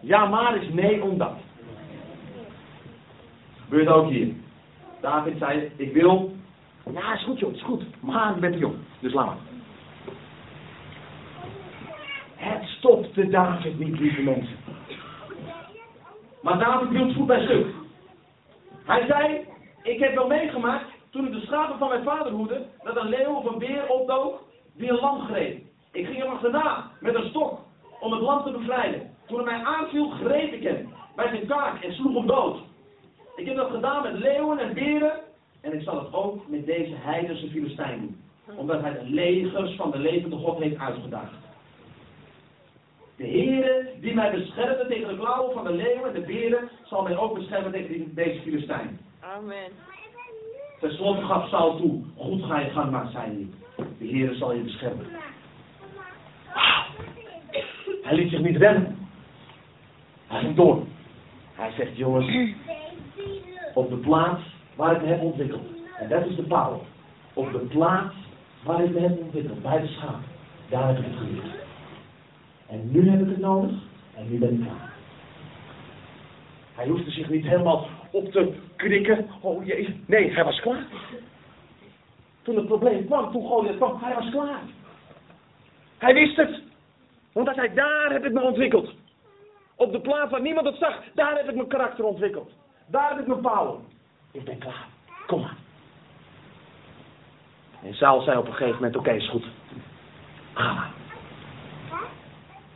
Ja 0.00 0.26
maar 0.26 0.56
is 0.56 0.68
nee 0.72 1.02
omdat. 1.02 1.32
Gebeurt 3.62 3.88
ook 3.88 4.10
hier. 4.10 4.34
David 5.00 5.38
zei, 5.38 5.72
ik 5.76 5.92
wil. 5.92 6.36
Ja, 6.92 7.14
is 7.14 7.24
goed 7.24 7.38
joh, 7.38 7.54
is 7.54 7.62
goed. 7.62 7.84
Maar 8.00 8.38
bent 8.38 8.52
te 8.52 8.58
jong, 8.58 8.76
dus 9.00 9.12
laat 9.12 9.26
maar. 9.26 9.36
Het 12.34 12.68
stopte 12.68 13.28
David 13.28 13.78
niet, 13.78 13.98
lieve 13.98 14.22
mensen. 14.22 14.56
Maar 16.42 16.58
David 16.58 16.88
hield 16.88 17.14
goed 17.14 17.26
bij 17.26 17.42
stuk. 17.42 17.66
Hij 18.84 19.06
zei, 19.06 19.48
ik 19.90 19.98
heb 19.98 20.14
wel 20.14 20.26
meegemaakt, 20.26 20.90
toen 21.10 21.26
ik 21.26 21.32
de 21.32 21.40
schapen 21.40 21.78
van 21.78 21.88
mijn 21.88 22.02
vader 22.02 22.32
hoedde, 22.32 22.66
dat 22.82 22.96
een 22.96 23.08
leeuw 23.08 23.34
of 23.34 23.44
een 23.44 23.58
beer 23.58 23.88
opdook 23.88 24.42
die 24.76 24.90
een 24.90 25.00
lam 25.00 25.20
greep. 25.20 25.62
Ik 25.92 26.06
ging 26.06 26.18
hem 26.18 26.30
achterna 26.30 26.90
met 27.00 27.14
een 27.14 27.28
stok 27.28 27.58
om 28.00 28.12
het 28.12 28.20
lam 28.20 28.44
te 28.44 28.50
bevrijden. 28.50 29.10
Toen 29.26 29.36
hij 29.36 29.44
mij 29.44 29.64
aanviel, 29.64 30.08
greep 30.08 30.52
ik 30.52 30.62
hem 30.62 30.88
bij 31.16 31.28
zijn 31.28 31.46
kaak 31.46 31.82
en 31.82 31.92
sloeg 31.92 32.14
hem 32.14 32.26
dood. 32.26 32.58
Ik 33.36 33.46
heb 33.46 33.56
dat 33.56 33.70
gedaan 33.70 34.02
met 34.02 34.18
leeuwen 34.18 34.58
en 34.58 34.74
beren 34.74 35.20
en 35.60 35.72
ik 35.72 35.82
zal 35.82 35.98
het 35.98 36.12
ook 36.12 36.48
met 36.48 36.66
deze 36.66 36.94
heidense 36.94 37.50
Filistijn 37.50 38.00
doen. 38.00 38.20
Omdat 38.56 38.80
hij 38.80 38.92
de 38.92 39.04
legers 39.04 39.76
van 39.76 39.90
de 39.90 39.98
levende 39.98 40.36
God 40.36 40.58
heeft 40.58 40.78
uitgedaagd. 40.78 41.34
De 43.16 43.26
Heere 43.26 43.90
die 44.00 44.14
mij 44.14 44.30
beschermde 44.30 44.86
tegen 44.86 45.08
de 45.08 45.16
klauwen 45.16 45.52
van 45.52 45.64
de 45.64 45.72
leeuwen 45.72 46.14
en 46.14 46.20
de 46.20 46.26
beren, 46.26 46.70
zal 46.84 47.02
mij 47.02 47.16
ook 47.16 47.34
beschermen 47.34 47.72
tegen 47.72 48.14
deze 48.14 48.40
Filistijn. 48.40 48.98
Amen. 49.36 49.70
Ten 50.80 50.90
slotte 50.92 51.22
gaf 51.22 51.48
Saul 51.48 51.76
toe, 51.76 52.02
goed 52.16 52.44
ga 52.44 52.58
je 52.58 52.70
gang 52.70 52.90
maar, 52.90 53.08
zei 53.12 53.24
hij. 53.24 53.46
De 53.98 54.08
Heere 54.08 54.34
zal 54.34 54.54
je 54.54 54.62
beschermen. 54.62 55.06
Hij 58.02 58.14
liet 58.16 58.30
zich 58.30 58.40
niet 58.40 58.56
rennen. 58.56 59.08
Hij 60.26 60.40
ging 60.40 60.56
door. 60.56 60.82
Hij 61.54 61.72
zegt, 61.72 61.96
jongens, 61.96 62.54
op 63.74 63.90
de 63.90 63.96
plaats 63.96 64.42
waar 64.74 64.96
ik 64.96 65.02
me 65.02 65.08
heb 65.08 65.22
ontwikkeld. 65.22 65.66
En 65.98 66.08
dat 66.08 66.26
is 66.26 66.36
de 66.36 66.42
power. 66.42 66.80
Op 67.32 67.52
de 67.52 67.58
plaats 67.58 68.14
waar 68.64 68.84
ik 68.84 68.90
me 68.94 69.00
heb 69.00 69.18
ontwikkeld, 69.18 69.62
bij 69.62 69.80
de 69.80 69.86
schaap. 69.86 70.20
Daar 70.68 70.86
heb 70.86 70.98
ik 70.98 71.04
het 71.04 71.16
geleerd. 71.16 71.54
En 72.66 72.90
nu 72.90 73.10
heb 73.10 73.20
ik 73.20 73.28
het 73.28 73.38
nodig. 73.38 73.72
En 74.14 74.30
nu 74.30 74.38
ben 74.38 74.54
ik 74.54 74.60
klaar. 74.60 74.92
Hij 76.74 76.88
hoefde 76.88 77.10
zich 77.10 77.28
niet 77.28 77.44
helemaal 77.44 77.88
op 78.10 78.32
te 78.32 78.52
krikken. 78.76 79.26
Oh 79.40 79.66
jee. 79.66 80.02
Nee, 80.06 80.32
hij 80.32 80.44
was 80.44 80.60
klaar. 80.60 80.86
Toen 82.42 82.56
het 82.56 82.66
probleem 82.66 83.06
kwam, 83.06 83.32
toen 83.32 83.46
Goliath 83.46 83.76
kwam, 83.76 83.98
hij 84.00 84.14
was 84.14 84.30
klaar. 84.30 84.60
Hij 85.98 86.14
wist 86.14 86.36
het. 86.36 86.62
Want 87.32 87.56
hij 87.56 87.74
daar 87.74 88.12
heb 88.12 88.24
ik 88.24 88.32
me 88.32 88.40
ontwikkeld. 88.40 88.94
Op 89.76 89.92
de 89.92 90.00
plaats 90.00 90.30
waar 90.30 90.40
niemand 90.40 90.66
het 90.66 90.76
zag, 90.76 91.02
daar 91.14 91.36
heb 91.36 91.48
ik 91.48 91.54
mijn 91.54 91.68
karakter 91.68 92.04
ontwikkeld. 92.04 92.50
Daar 92.86 93.08
heb 93.08 93.18
ik 93.18 93.26
mijn 93.26 93.40
power. 93.40 93.74
Ik 94.32 94.44
ben 94.44 94.58
klaar. 94.58 94.86
Kom 95.26 95.40
maar. 95.40 95.56
En 97.82 97.94
Saul 97.94 98.20
zei 98.20 98.38
op 98.38 98.46
een 98.46 98.52
gegeven 98.52 98.74
moment, 98.74 98.96
oké, 98.96 99.10
is 99.10 99.28
goed. 99.28 99.44
Ga 100.52 100.72
maar. 100.72 100.90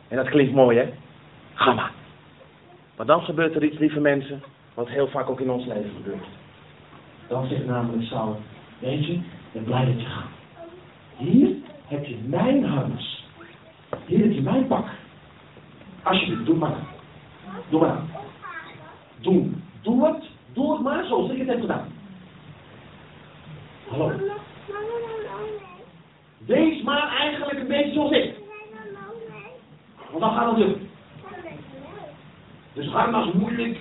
En 0.07 0.17
dat 0.17 0.29
klinkt 0.29 0.53
mooi, 0.53 0.77
hè? 0.77 0.93
Ga 1.53 1.73
maar. 1.73 1.91
Maar 2.95 3.05
dan 3.05 3.21
gebeurt 3.21 3.55
er 3.55 3.63
iets, 3.63 3.77
lieve 3.77 3.99
mensen, 3.99 4.43
wat 4.75 4.87
heel 4.87 5.07
vaak 5.07 5.29
ook 5.29 5.39
in 5.39 5.49
ons 5.49 5.65
leven 5.65 5.91
gebeurt. 5.95 6.25
Dan 7.27 7.47
zegt 7.47 7.65
namelijk 7.65 8.03
Saul, 8.03 8.39
weet 8.79 9.05
je, 9.05 9.13
ik 9.13 9.21
ben 9.51 9.63
blij 9.63 9.85
dat 9.85 10.01
je 10.01 10.05
gaat. 10.05 10.29
Hier 11.17 11.55
heb 11.87 12.05
je 12.05 12.17
mijn 12.25 12.63
huis. 12.65 13.25
Hier 14.05 14.19
heb 14.19 14.31
je 14.31 14.41
mijn 14.41 14.67
pak. 14.67 14.87
Alsjeblieft, 16.03 16.45
doe 16.45 16.55
maar. 16.55 16.77
Doe 17.69 17.79
maar. 17.79 18.01
Doe, 19.19 19.49
doe 19.81 20.05
het, 20.05 20.23
doe 20.53 20.73
het 20.73 20.81
maar 20.81 21.05
zoals 21.05 21.31
ik 21.31 21.37
het 21.37 21.47
heb 21.47 21.59
gedaan. 21.59 21.87
Hallo. 23.89 24.11
Wees 26.45 26.83
maar 26.83 27.17
eigenlijk 27.19 27.59
een 27.59 27.67
beetje 27.67 27.93
zoals 27.93 28.11
ik. 28.11 28.33
Want 30.09 30.19
dan 30.19 30.33
gaat 30.33 30.49
het 30.49 30.57
lukken. 30.57 30.89
Dus 32.73 32.87
harnas 32.87 33.33
moeilijk 33.33 33.77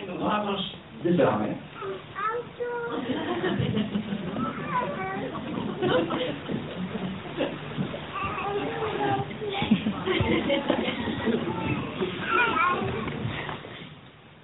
en 0.00 0.06
dat 0.06 0.30
harnas 0.30 0.76
dit 1.02 1.18
eraan, 1.18 1.42
hè. 1.42 1.56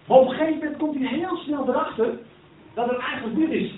Maar 0.06 0.18
op 0.18 0.28
een 0.28 0.34
gegeven 0.34 0.58
moment 0.58 0.76
komt 0.76 0.98
hij 0.98 1.06
heel 1.08 1.36
snel 1.36 1.68
erachter 1.68 2.18
dat 2.74 2.88
het 2.88 2.98
eigenlijk 2.98 3.36
dit 3.36 3.50
is. 3.50 3.72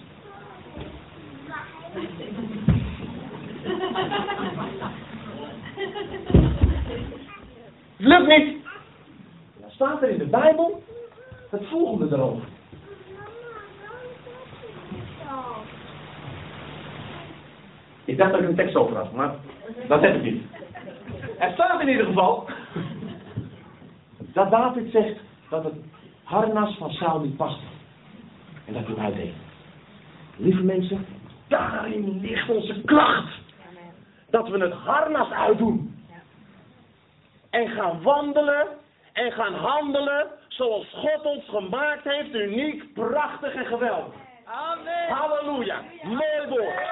Lukt 7.96 8.26
niet. 8.26 8.56
Dan 9.60 9.70
staat 9.70 10.02
er 10.02 10.08
in 10.08 10.18
de 10.18 10.26
Bijbel 10.26 10.82
het 11.54 11.68
volgende 11.68 12.16
erover. 12.16 12.44
Ik 18.04 18.16
dacht 18.16 18.32
dat 18.32 18.40
ik 18.40 18.48
een 18.48 18.54
tekst 18.54 18.74
over 18.76 18.96
had, 18.96 19.12
maar 19.12 19.34
dat 19.88 20.00
heb 20.00 20.14
ik 20.14 20.22
niet. 20.22 20.42
Er 21.38 21.52
staat 21.52 21.80
in 21.80 21.88
ieder 21.88 22.06
geval 22.06 22.48
dat 24.18 24.50
David 24.50 24.90
zegt 24.90 25.20
dat 25.48 25.64
het 25.64 25.74
harnas 26.22 26.76
van 26.76 26.90
Saul 26.90 27.20
niet 27.20 27.36
past. 27.36 27.60
En 28.64 28.72
dat 28.72 28.96
hij 28.96 29.12
hem. 29.12 29.32
Lieve 30.36 30.62
mensen, 30.62 31.06
daarin 31.48 32.20
ligt 32.20 32.48
onze 32.48 32.82
kracht. 32.84 33.34
Dat 34.30 34.48
we 34.48 34.58
het 34.58 34.72
harnas 34.72 35.30
uitdoen. 35.30 36.04
En 37.50 37.68
gaan 37.68 38.02
wandelen 38.02 38.66
en 39.12 39.32
gaan 39.32 39.54
handelen 39.54 40.26
zoals 40.56 40.86
God 40.92 41.24
ons 41.24 41.44
gemaakt 41.48 42.04
heeft. 42.04 42.34
Uniek, 42.34 42.92
prachtig 42.92 43.54
en 43.54 43.66
geweldig. 43.66 44.14
Amen. 44.44 45.08
Halleluja. 45.08 45.82
Mooi 46.02 46.48
woord. 46.48 46.82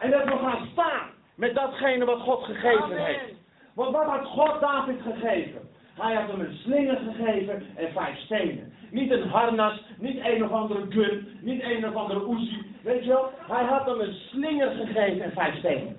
En 0.00 0.10
dat 0.10 0.24
we 0.24 0.36
gaan 0.42 0.68
staan 0.72 1.10
met 1.34 1.54
datgene 1.54 2.04
wat 2.04 2.20
God 2.20 2.44
gegeven 2.44 2.82
Amen. 2.82 3.04
heeft. 3.04 3.34
Want 3.74 3.96
wat 3.96 4.06
had 4.06 4.24
God 4.24 4.60
David 4.60 5.00
gegeven? 5.02 5.68
Hij 5.94 6.14
had 6.14 6.30
hem 6.30 6.40
een 6.40 6.56
slinger 6.56 6.96
gegeven 6.96 7.66
en 7.76 7.92
vijf 7.92 8.18
stenen. 8.18 8.72
Niet 8.90 9.10
een 9.10 9.28
harnas, 9.28 9.82
niet 9.98 10.24
een 10.24 10.44
of 10.44 10.50
andere 10.50 10.86
gun, 10.88 11.38
niet 11.40 11.62
een 11.62 11.88
of 11.88 11.94
andere 11.94 12.32
Uzi. 12.32 12.66
Weet 12.82 13.04
je 13.04 13.08
wel? 13.08 13.32
Hij 13.48 13.64
had 13.64 13.86
hem 13.86 14.00
een 14.00 14.14
slinger 14.14 14.70
gegeven 14.70 15.22
en 15.22 15.32
vijf 15.32 15.58
stenen. 15.58 15.96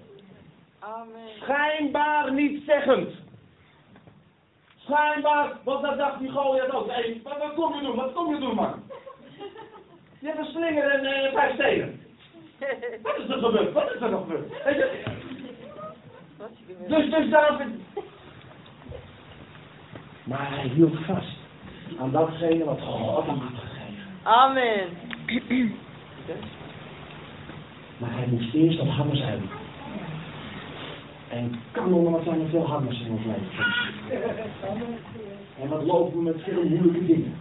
Amen. 0.80 1.30
Schijnbaar 1.42 2.34
niet 2.34 2.64
zeggend. 2.66 3.18
Schijnbaar, 4.90 5.52
want 5.64 5.82
dat 5.82 5.98
dacht 5.98 6.20
die 6.20 6.32
Goliath 6.32 6.74
ook. 6.74 6.92
Hé, 6.92 7.20
wat, 7.24 7.38
wat 7.38 7.54
kom 7.54 7.76
je 7.76 7.82
doen? 7.82 7.96
Wat 7.96 8.14
kom 8.14 8.34
je 8.34 8.40
doen, 8.40 8.56
man? 8.56 8.74
Je 10.20 10.28
hebt 10.28 10.38
een 10.38 10.46
slinger 10.46 10.84
en 10.84 11.06
eh, 11.06 11.34
vijf 11.34 11.54
stenen. 11.54 12.02
Wat 13.02 13.18
is 13.18 13.30
er 13.30 13.40
gebeurd? 13.40 13.74
Wat 13.74 13.94
is 13.94 14.02
er 14.02 14.10
nog 14.10 14.22
gebeurd? 14.22 14.52
Dus, 16.88 17.10
dus 17.10 17.30
David. 17.30 17.68
Maar 20.24 20.50
hij 20.50 20.68
hield 20.68 21.06
vast 21.06 21.38
aan 22.00 22.12
datgene 22.12 22.64
wat 22.64 22.82
God 22.82 23.26
hem 23.26 23.40
had 23.40 23.60
gegeven. 23.60 24.04
Amen. 24.24 24.90
Maar 27.98 28.12
hij 28.14 28.28
moest 28.28 28.54
eerst 28.54 28.78
dat 28.78 28.88
hammers 28.88 29.22
uit. 29.22 29.42
En 31.30 31.60
kanon, 31.72 32.12
wat 32.12 32.24
zijn 32.24 32.42
er 32.42 32.50
veel 32.50 32.68
hammers 32.68 33.02
in 33.02 33.12
ons 33.12 33.26
leven. 33.26 33.66
En 35.62 35.70
wat 35.70 35.84
lopen 35.84 36.18
we 36.18 36.24
met 36.24 36.44
veel 36.44 36.64
moeilijke 36.64 37.06
dingen. 37.06 37.38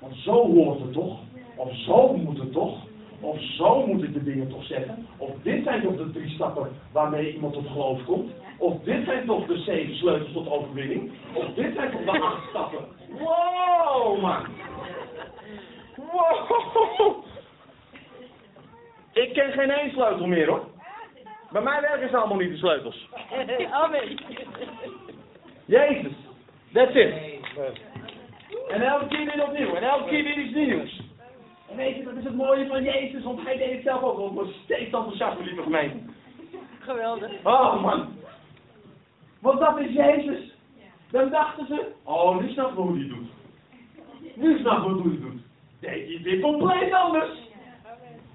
Want 0.00 0.16
zo 0.16 0.32
hoort 0.32 0.80
het 0.80 0.92
toch? 0.92 1.18
Of 1.56 1.74
zo 1.74 2.16
moet 2.16 2.38
het 2.38 2.52
toch? 2.52 2.78
Of 3.20 3.40
zo 3.40 3.86
moet 3.86 4.02
ik 4.02 4.12
de 4.12 4.22
dingen 4.22 4.48
toch 4.48 4.64
zeggen? 4.64 5.06
Of 5.16 5.30
dit 5.42 5.64
zijn 5.64 5.82
toch 5.82 5.96
de 5.96 6.10
drie 6.10 6.28
stappen 6.28 6.68
waarmee 6.92 7.34
iemand 7.34 7.52
tot 7.52 7.66
geloof 7.66 8.04
komt? 8.04 8.32
Of 8.58 8.80
dit 8.82 9.04
zijn 9.04 9.26
toch 9.26 9.46
de 9.46 9.58
zeven 9.58 9.96
sleutels 9.96 10.32
tot 10.32 10.50
overwinning? 10.50 11.10
Of 11.34 11.44
dit 11.54 11.74
zijn 11.74 11.90
toch 11.90 12.04
de 12.04 12.20
acht 12.20 12.48
stappen? 12.48 12.84
Wow, 13.08 14.20
man! 14.20 14.46
Wow! 15.96 17.24
Ik 19.12 19.32
ken 19.32 19.52
geen 19.52 19.70
één 19.70 19.90
sleutel 19.90 20.26
meer 20.26 20.48
hoor. 20.48 20.73
Bij 21.54 21.62
mij 21.62 21.80
werken 21.80 22.08
ze 22.08 22.16
allemaal 22.16 22.38
niet 22.38 22.50
de 22.50 22.56
sleutels. 22.56 23.08
Amen. 23.70 24.18
Jezus, 25.64 26.12
that's 26.72 26.94
it. 26.94 27.14
En 28.68 28.82
elke 28.82 29.06
keer 29.06 29.24
weer 29.24 29.42
opnieuw, 29.48 29.74
en 29.74 29.82
elke 29.82 30.08
keer 30.08 30.24
weer 30.24 30.38
iets 30.38 30.54
nieuws. 30.54 31.00
En 31.70 31.76
weet 31.76 31.96
je, 31.96 32.04
dat 32.04 32.16
is 32.16 32.24
het 32.24 32.34
mooie 32.34 32.66
van 32.66 32.82
Jezus, 32.82 33.22
want 33.22 33.42
hij 33.42 33.56
deed 33.56 33.72
het 33.72 33.82
zelf 33.82 34.02
ook. 34.02 34.16
Want 34.16 34.48
we 34.48 34.54
steeds 34.64 34.84
enthousiast, 34.84 35.40
lieve 35.40 35.62
gemeente. 35.62 35.96
Geweldig. 36.78 37.30
Oh 37.42 37.82
man. 37.82 38.08
Want 39.40 39.60
dat 39.60 39.78
is 39.78 39.92
Jezus. 39.92 40.52
Dan 41.10 41.30
dachten 41.30 41.66
ze, 41.66 41.92
oh, 42.02 42.40
nu 42.40 42.52
snappen 42.52 42.76
we 42.76 42.82
hoe 42.82 42.98
hij 42.98 43.08
doet. 43.08 43.28
Nu 44.34 44.58
snappen 44.58 44.96
we 44.96 45.00
hoe 45.00 45.02
hij 45.02 45.12
het 45.12 45.22
doet. 45.22 45.42
Deed 45.80 46.06
hij 46.08 46.22
dit 46.22 46.40
compleet 46.40 46.92
anders. 46.92 47.38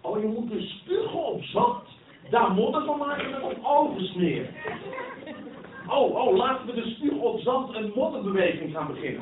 Oh, 0.01 0.19
je 0.21 0.27
moet 0.27 0.49
de 0.49 0.61
spugen 0.61 1.23
op 1.23 1.43
zand. 1.43 1.88
Daar 2.29 2.51
modder 2.51 2.85
van 2.85 2.97
maken 2.97 3.33
en 3.33 3.43
op 3.43 3.57
ogen 3.63 4.05
smeren. 4.05 4.47
Oh, 5.87 6.15
oh, 6.15 6.35
laten 6.35 6.65
we 6.65 6.73
de 6.73 6.89
spuug 6.89 7.21
op 7.21 7.39
zand 7.39 7.75
een 7.75 7.91
modderbeweging 7.95 8.73
gaan 8.73 8.87
beginnen. 8.87 9.21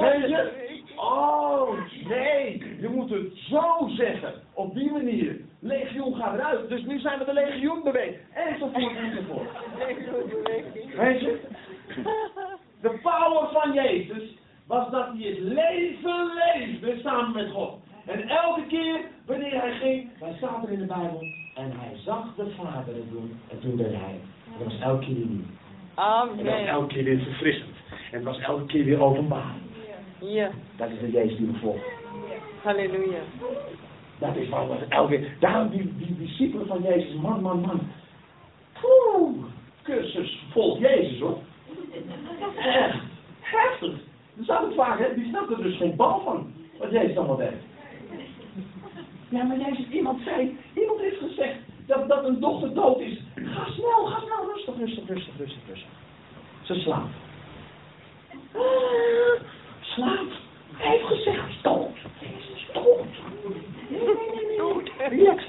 Weet 0.00 0.28
je? 0.28 0.62
Oh, 0.96 1.78
nee, 2.08 2.58
je 2.80 2.88
moet 2.88 3.10
het 3.10 3.32
zo 3.34 3.88
zeggen. 3.88 4.32
Op 4.54 4.74
die 4.74 4.92
manier. 4.92 5.40
Legioen 5.58 6.14
gaat 6.14 6.34
eruit. 6.34 6.68
Dus 6.68 6.84
nu 6.84 6.98
zijn 6.98 7.18
we 7.18 7.24
de 7.24 7.32
legioenbeweging. 7.32 8.16
Enzovoort, 8.34 8.96
enzovoort. 8.96 9.48
Weet 10.96 11.20
je? 11.20 11.40
De 12.80 12.98
power 13.02 13.48
van 13.52 13.72
Jezus 13.72 14.36
was 14.66 14.90
dat 14.90 15.06
hij 15.12 15.28
het 15.28 15.38
leven 15.38 16.30
leefde 16.34 17.00
samen 17.02 17.32
met 17.32 17.50
God. 17.50 17.83
En 18.06 18.28
elke 18.28 18.66
keer 18.66 19.00
wanneer 19.26 19.60
hij 19.60 19.72
ging, 19.72 20.08
hij 20.18 20.34
staat 20.36 20.64
er 20.64 20.72
in 20.72 20.78
de 20.78 20.86
Bijbel 20.86 21.26
en 21.54 21.72
hij 21.78 21.96
zag 22.04 22.34
de 22.36 22.50
Vader 22.56 22.94
het 22.94 23.10
doen 23.10 23.40
en 23.50 23.60
toen 23.60 23.76
deed 23.76 23.94
hij. 23.94 24.20
Dat 24.58 24.66
was 24.66 24.80
elke 24.80 25.04
keer 25.04 25.14
weer 25.14 25.26
nieuw. 25.26 25.44
En 25.94 26.36
dat 26.36 26.44
was 26.44 26.54
Amen. 26.54 26.66
elke 26.66 26.94
keer 26.94 27.04
weer 27.04 27.18
verfrissend. 27.18 27.74
En 28.10 28.16
het 28.16 28.24
was 28.24 28.38
elke 28.38 28.66
keer 28.66 28.84
weer 28.84 29.00
openbaar. 29.00 29.54
Ja. 30.20 30.50
Dat 30.76 30.90
is 30.90 30.98
de 31.00 31.10
Jezus 31.10 31.36
die 31.36 31.46
we 31.46 31.58
volgen. 31.58 31.82
Halleluja. 32.62 33.20
Dat 34.18 34.36
is 34.36 34.48
wat 34.48 34.68
we 34.68 34.86
elke 34.88 35.18
keer. 35.18 35.36
Daarom 35.40 35.68
die, 35.70 35.96
die 35.96 36.16
discipelen 36.18 36.66
van 36.66 36.82
Jezus, 36.82 37.14
man, 37.14 37.42
man, 37.42 37.60
man. 37.60 37.80
Poeh, 38.80 39.44
cursus 39.82 40.42
volg 40.50 40.78
Jezus 40.78 41.20
hoor. 41.20 41.38
Echt, 42.58 42.98
heftig. 43.40 43.94
Dat 44.34 44.46
zag 44.46 44.68
ik 44.68 44.74
vaak, 44.74 44.98
hè? 44.98 45.14
die 45.14 45.28
snapte 45.28 45.54
er 45.54 45.62
dus 45.62 45.76
geen 45.76 45.96
bal 45.96 46.20
van. 46.20 46.52
Wat 46.78 46.90
Jezus 46.90 47.16
allemaal 47.16 47.36
deed. 47.36 47.52
Ja, 49.34 49.42
maar 49.42 49.58
Jezus, 49.58 49.88
iemand 49.90 50.20
zei, 50.24 50.58
iemand 50.74 51.00
heeft 51.00 51.18
gezegd 51.18 51.58
dat, 51.86 52.08
dat 52.08 52.24
een 52.24 52.40
dochter 52.40 52.74
dood 52.74 53.00
is. 53.00 53.20
Ga 53.34 53.64
snel, 53.70 54.06
ga 54.06 54.20
snel, 54.20 54.52
rustig, 54.54 54.76
rustig, 54.76 55.08
rustig, 55.08 55.36
rustig, 55.38 55.62
rustig. 55.68 55.88
Ze 56.62 56.74
slaapt. 56.74 57.14
Ah, 58.52 59.40
slaapt. 59.80 60.32
Hij 60.76 60.90
heeft 60.90 61.06
gezegd, 61.06 61.62
dood. 61.62 61.96
Jezus, 62.20 62.66
dood. 62.72 63.06
Nee, 63.88 64.00
nee, 64.00 64.14
nee, 64.34 64.46
nee. 64.98 65.08
Relax. 65.08 65.44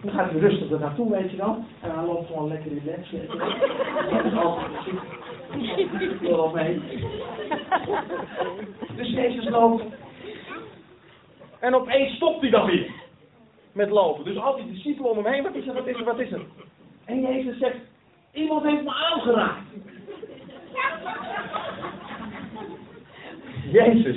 Dan 0.00 0.12
gaat 0.12 0.30
hij 0.30 0.40
rustig 0.40 0.70
er 0.70 0.80
naartoe, 0.80 1.10
weet 1.10 1.30
je 1.30 1.36
dan. 1.36 1.66
En 1.80 1.90
hij 1.94 2.04
loopt 2.04 2.26
gewoon 2.26 2.48
lekker 2.48 2.70
muziek. 2.72 2.92
Ik 6.00 6.20
wil 6.20 6.50
mee. 6.54 6.82
Dus 8.96 9.08
Jezus 9.08 9.48
loopt. 9.48 9.84
En 11.62 11.74
opeens 11.74 12.14
stopt 12.16 12.40
hij 12.40 12.50
dan 12.50 12.66
weer. 12.66 12.90
Met 13.72 13.90
lopen. 13.90 14.24
Dus 14.24 14.36
al 14.36 14.56
die 14.56 14.72
discipelen 14.72 15.10
om 15.10 15.16
hem 15.16 15.32
heen. 15.32 15.42
Wat 15.42 15.54
is 15.54 15.66
er, 15.66 15.74
wat 15.74 15.86
is 15.86 15.96
er, 15.96 16.04
wat 16.04 16.18
is 16.18 16.32
er? 16.32 16.40
En 17.04 17.20
Jezus 17.20 17.58
zegt, 17.58 17.76
iemand 18.32 18.62
heeft 18.62 18.82
me 18.82 18.94
aangeraakt. 18.94 19.60
Jezus. 23.70 24.16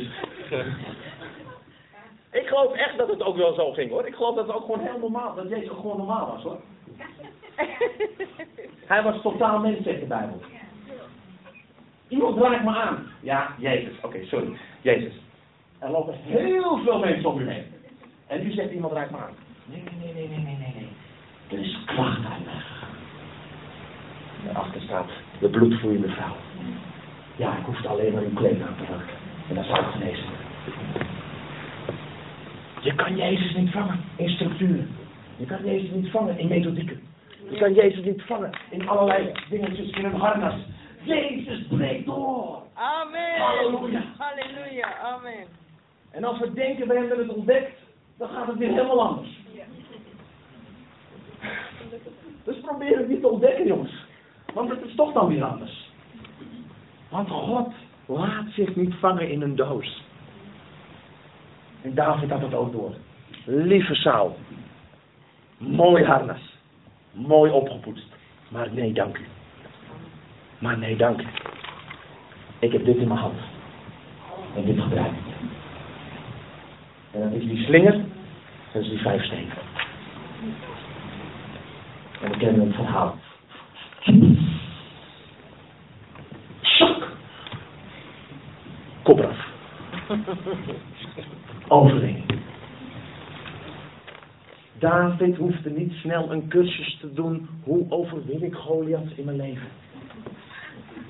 Ik 2.31 2.47
geloof 2.47 2.73
echt 2.73 2.97
dat 2.97 3.09
het 3.09 3.23
ook 3.23 3.37
wel 3.37 3.53
zo 3.53 3.71
ging 3.71 3.91
hoor. 3.91 4.07
Ik 4.07 4.15
geloof 4.15 4.35
dat 4.35 4.47
het 4.47 4.55
ook 4.55 4.65
gewoon 4.65 4.87
heel 4.87 4.99
normaal, 4.99 5.35
dat 5.35 5.49
Jezus 5.49 5.69
gewoon 5.69 5.97
normaal 5.97 6.27
was 6.27 6.43
hoor. 6.43 6.59
Hij 8.85 9.03
was 9.03 9.21
totaal 9.21 9.59
mens, 9.59 9.83
zegt 9.83 9.99
de 9.99 10.05
Bijbel. 10.05 10.41
Iemand 12.07 12.37
raakt 12.37 12.63
me 12.63 12.75
aan. 12.75 13.07
Ja, 13.21 13.55
Jezus. 13.57 13.93
Oké, 14.01 14.25
sorry. 14.25 14.57
Jezus. 14.81 15.13
Er 15.85 15.91
lopen 15.91 16.13
heel 16.21 16.79
veel 16.83 16.99
mensen 16.99 17.29
om 17.29 17.39
u 17.39 17.49
heen. 17.49 17.63
En 18.27 18.43
nu 18.43 18.51
zegt 18.51 18.71
iemand 18.71 18.93
raakt 18.93 19.11
me 19.11 19.17
aan. 19.17 19.33
Nee, 19.65 19.83
nee, 19.99 20.13
nee, 20.13 20.27
nee, 20.27 20.37
nee, 20.37 20.57
nee, 20.57 20.73
nee. 20.75 20.87
Er 21.59 21.65
is 21.65 21.77
kracht 21.85 22.19
mij 22.21 22.59
gegaan. 22.59 22.95
Daarachter 24.45 24.81
staat 24.81 25.09
de 25.39 25.49
bloedvloeiende 25.49 26.07
vrouw. 26.07 26.35
Ja, 27.35 27.57
ik 27.57 27.65
hoefde 27.65 27.87
alleen 27.87 28.13
maar 28.13 28.21
uw 28.21 28.33
kleed 28.33 28.61
aan 28.61 28.75
te 28.77 28.83
raken. 28.91 29.15
En 29.49 29.55
dan 29.55 29.63
zou 29.63 29.79
ik 29.79 29.85
genezen. 29.85 30.25
Je 32.81 32.95
kan 32.95 33.15
Jezus 33.15 33.55
niet 33.55 33.71
vangen 33.71 33.99
in 34.15 34.29
structuren. 34.29 34.89
Je 35.37 35.45
kan 35.45 35.65
Jezus 35.65 35.89
niet 35.89 36.11
vangen 36.11 36.37
in 36.37 36.47
methodieken. 36.47 37.01
Je 37.49 37.57
kan 37.57 37.73
Jezus 37.73 38.05
niet 38.05 38.21
vangen 38.21 38.49
in 38.69 38.89
allerlei 38.89 39.31
dingetjes 39.49 39.89
in 39.89 40.05
een 40.05 40.15
harnas. 40.15 40.55
Jezus 41.03 41.67
breekt 41.67 42.05
door. 42.05 42.63
Amen. 42.73 43.37
Halleluja. 43.37 44.03
Halleluja. 44.17 44.97
Amen. 45.03 45.63
En 46.15 46.23
als 46.23 46.39
we 46.39 46.53
denken, 46.53 46.87
we 46.87 46.93
hebben 46.93 47.17
het 47.17 47.35
ontdekt, 47.35 47.79
dan 48.17 48.29
gaat 48.29 48.47
het 48.47 48.57
weer 48.57 48.69
helemaal 48.69 49.07
anders. 49.07 49.39
Dus 52.43 52.59
probeer 52.61 52.97
het 52.97 53.09
niet 53.09 53.21
te 53.21 53.29
ontdekken, 53.29 53.67
jongens. 53.67 54.05
Want 54.53 54.69
het 54.69 54.83
is 54.85 54.95
toch 54.95 55.13
dan 55.13 55.27
weer 55.27 55.43
anders. 55.43 55.91
Want 57.09 57.29
God 57.29 57.73
laat 58.05 58.45
zich 58.49 58.75
niet 58.75 58.95
vangen 58.95 59.29
in 59.29 59.41
een 59.41 59.55
doos. 59.55 60.03
En 61.81 61.93
David 61.93 62.29
had 62.29 62.41
het 62.41 62.53
ook 62.53 62.71
door. 62.71 62.93
Lieve 63.45 63.95
Saul. 63.95 64.35
Mooi 65.57 66.03
harnas. 66.03 66.57
Mooi 67.11 67.51
opgepoetst. 67.51 68.07
Maar 68.49 68.73
nee, 68.73 68.93
dank 68.93 69.17
u. 69.17 69.25
Maar 70.59 70.77
nee, 70.77 70.95
dank 70.95 71.21
u. 71.21 71.25
Ik 72.59 72.71
heb 72.71 72.85
dit 72.85 72.97
in 72.97 73.07
mijn 73.07 73.19
hand. 73.19 73.39
En 74.55 74.65
dit 74.65 74.81
gebruik 74.81 75.11
ik. 75.11 75.24
En 77.15 77.21
dat 77.21 77.41
is 77.41 77.47
die 77.47 77.63
slinger. 77.63 78.03
Dat 78.73 78.81
is 78.81 78.89
die 78.89 78.99
vijf 78.99 79.23
stenen. 79.23 79.53
En 82.21 82.31
we 82.31 82.37
kennen 82.37 82.67
het 82.67 82.75
verhaal. 82.75 83.15
Shok. 86.61 87.07
Kop 89.01 89.19
eraf. 89.19 89.47
Overwinning. 91.67 92.23
David 94.79 95.37
hoefde 95.37 95.69
niet 95.69 95.93
snel 95.93 96.31
een 96.31 96.47
cursus 96.47 96.97
te 96.99 97.13
doen. 97.13 97.49
Hoe 97.63 97.85
overwin 97.89 98.43
ik 98.43 98.55
Goliath 98.55 99.17
in 99.17 99.25
mijn 99.25 99.37
leven? 99.37 99.67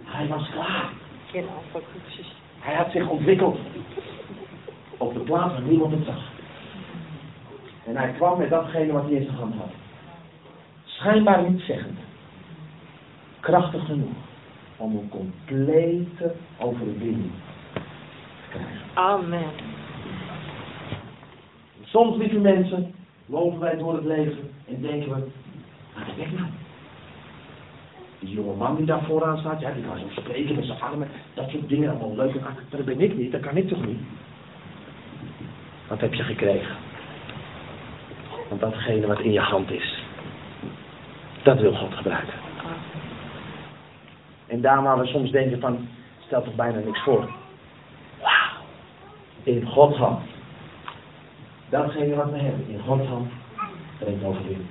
Hij 0.04 0.28
was 0.28 0.50
klaar. 0.50 0.90
Geen. 1.32 1.46
Hij 2.60 2.76
had 2.76 2.92
zich 2.92 3.08
ontwikkeld. 3.08 3.58
Op 4.98 5.14
de 5.14 5.20
plaats 5.20 5.54
waar 5.54 5.62
niemand 5.62 5.92
het 5.92 6.06
zag. 6.06 6.32
En 7.86 7.96
hij 7.98 8.12
kwam 8.12 8.38
met 8.38 8.50
datgene 8.50 8.92
wat 8.92 9.04
hij 9.04 9.12
in 9.12 9.24
zijn 9.24 9.38
hand 9.38 9.56
had. 9.56 9.72
Schijnbaar 10.84 11.50
niet 11.50 11.62
zeggend. 11.62 11.98
Krachtig 13.40 13.86
genoeg 13.86 14.16
om 14.78 14.98
een 14.98 15.10
complete 15.10 16.36
overwinning 16.60 17.32
te 17.74 18.50
krijgen. 18.50 18.82
Amen. 18.94 19.50
Soms, 21.84 22.18
lieve 22.18 22.40
mensen, 22.40 22.94
lopen 23.26 23.60
wij 23.60 23.78
door 23.78 23.94
het 23.94 24.06
leven 24.06 24.50
en 24.68 24.82
denken 24.82 25.10
we, 25.10 25.28
maar 25.96 26.06
dat 26.06 26.32
nou. 26.32 26.50
Die 28.20 28.34
jonge 28.34 28.56
man 28.56 28.76
die 28.76 28.86
daar 28.86 29.04
vooraan 29.04 29.38
staat, 29.38 29.60
ja, 29.60 29.72
die 29.72 29.84
kan 29.84 29.98
zo 29.98 30.22
spreken 30.22 30.56
met 30.56 30.66
zijn 30.66 30.82
armen, 30.82 31.08
dat 31.34 31.50
soort 31.50 31.70
dingen, 31.70 31.90
allemaal 31.90 32.16
leuk 32.16 32.36
en 32.36 32.44
dat 32.70 32.86
ben 32.86 33.02
ik 33.02 33.18
niet, 33.18 33.32
dat 33.32 33.42
kan 33.42 33.58
ik 33.58 33.68
toch 33.68 33.86
niet? 33.86 34.00
Wat 35.88 36.00
heb 36.00 36.14
je 36.14 36.24
gekregen? 36.24 36.76
Want 38.50 38.62
datgene 38.62 39.08
wat 39.08 39.20
in 39.20 39.32
je 39.32 39.40
hand 39.40 39.72
is, 39.72 40.04
dat 41.44 41.60
wil 41.60 41.74
God 41.74 41.94
gebruiken. 41.94 42.34
En 44.48 44.62
daar 44.62 44.84
waar 44.84 45.00
we 45.00 45.06
soms 45.06 45.32
denken 45.32 45.60
van, 45.60 45.88
stel 46.26 46.44
toch 46.44 46.56
bijna 46.56 46.80
niks 46.80 47.04
voor. 47.04 47.30
Wauw, 48.22 48.64
in 49.44 49.66
Gods 49.66 49.98
hand 49.98 50.34
datgene 51.70 52.16
wat 52.16 52.32
we 52.32 52.38
hebben 52.38 52.68
in 52.68 52.80
Gods 52.80 53.08
hand 53.08 53.28
brengt 54.00 54.24
overwinning. 54.24 54.70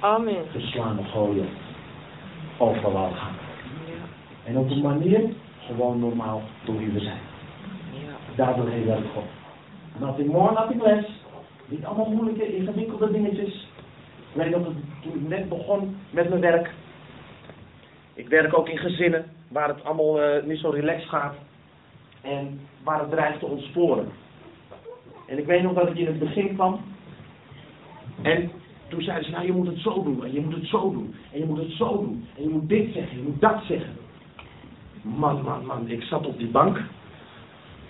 Amen. 0.00 0.44
Verslaan 0.50 0.98
of 0.98 1.10
gooien. 1.10 1.48
Overal 2.58 3.10
gaan. 3.10 3.34
Ja. 3.86 4.50
En 4.50 4.56
op 4.56 4.70
een 4.70 4.82
manier 4.82 5.20
gewoon 5.66 5.98
normaal 5.98 6.42
door 6.64 6.78
wie 6.78 6.88
we 6.88 7.00
zijn. 7.00 7.20
Ja. 7.92 8.16
Daardoor 8.34 8.68
heen 8.68 8.86
werkt 8.86 9.12
God. 9.14 9.24
Nothing 9.98 10.32
more, 10.32 10.52
nothing 10.52 10.82
less. 10.82 11.08
Niet 11.66 11.84
allemaal 11.84 12.10
moeilijke, 12.10 12.56
ingewikkelde 12.56 13.10
dingetjes. 13.10 13.68
Ik 14.32 14.42
weet 14.42 14.50
nog, 14.50 14.66
toen 15.00 15.14
ik 15.14 15.28
net 15.28 15.48
begon 15.48 15.96
met 16.10 16.28
mijn 16.28 16.40
werk. 16.40 16.70
Ik 18.14 18.28
werk 18.28 18.58
ook 18.58 18.68
in 18.68 18.78
gezinnen 18.78 19.24
waar 19.48 19.68
het 19.68 19.84
allemaal 19.84 20.20
eh, 20.20 20.44
niet 20.44 20.58
zo 20.58 20.68
relaxed 20.68 21.08
gaat. 21.08 21.34
En 22.20 22.60
waar 22.82 23.00
het 23.00 23.10
dreigt 23.10 23.38
te 23.38 23.46
ontsporen. 23.46 24.08
En 25.26 25.38
ik 25.38 25.46
weet 25.46 25.62
nog 25.62 25.72
dat 25.72 25.88
ik 25.88 25.96
in 25.96 26.06
het 26.06 26.18
begin 26.18 26.54
kwam. 26.54 26.80
En 28.22 28.50
toen 28.88 29.02
zeiden 29.02 29.24
ze, 29.24 29.30
nou 29.30 29.46
je 29.46 29.52
moet 29.52 29.66
het 29.66 29.78
zo 29.78 30.02
doen. 30.02 30.24
En 30.24 30.32
je 30.32 30.40
moet 30.40 30.54
het 30.54 30.66
zo 30.66 30.90
doen. 30.92 31.14
En 31.32 31.38
je 31.38 31.44
moet 31.44 31.58
het 31.58 31.72
zo 31.72 31.96
doen. 31.96 32.26
En 32.36 32.42
je 32.42 32.48
moet 32.48 32.68
dit 32.68 32.92
zeggen. 32.92 33.16
Je 33.16 33.22
moet 33.22 33.40
dat 33.40 33.62
zeggen. 33.68 33.96
Man, 35.02 35.42
man, 35.42 35.66
man. 35.66 35.88
Ik 35.88 36.02
zat 36.02 36.26
op 36.26 36.38
die 36.38 36.48
bank. 36.48 36.80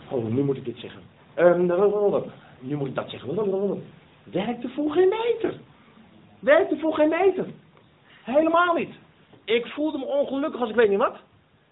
Oh, 0.09 0.25
nu 0.25 0.43
moet 0.43 0.57
ik 0.57 0.65
dit 0.65 0.79
zeggen. 0.79 1.01
Ehm, 1.37 1.67
nu 2.61 2.77
moet 2.77 2.89
ik 2.89 2.95
dat 2.95 3.11
zeggen. 3.11 3.83
Werkte 4.23 4.69
voor 4.69 4.91
geen 4.91 5.09
meter. 5.09 5.55
Werkte 6.39 6.79
voor 6.79 6.95
geen 6.95 7.09
meter. 7.09 7.47
Helemaal 8.23 8.75
niet. 8.75 8.95
Ik 9.45 9.67
voelde 9.67 9.99
me 9.99 10.05
ongelukkig 10.05 10.61
als 10.61 10.71
ik 10.71 10.77
weet 10.77 10.89
niet 10.89 10.99
wat. 10.99 11.17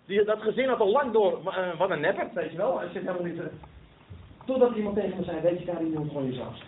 Die, 0.06 0.24
dat 0.24 0.42
gezin 0.42 0.68
had 0.68 0.80
al 0.80 0.90
lang 0.90 1.12
door, 1.12 1.40
eh, 1.46 1.78
wat 1.78 1.90
een 1.90 2.00
nepper, 2.00 2.30
weet 2.34 2.50
je 2.50 2.56
wel. 2.56 2.80
Het 2.80 2.92
zit 2.92 3.02
helemaal 3.02 3.26
niet... 3.26 3.38
eh. 3.38 3.46
Totdat 4.44 4.76
iemand 4.76 4.96
tegen 4.96 5.18
me 5.18 5.24
zei, 5.24 5.40
weet 5.40 5.58
je, 5.58 5.64
daar 5.64 5.84
je 5.84 5.98
moet 5.98 6.08
gewoon 6.08 6.26
jezelf. 6.26 6.58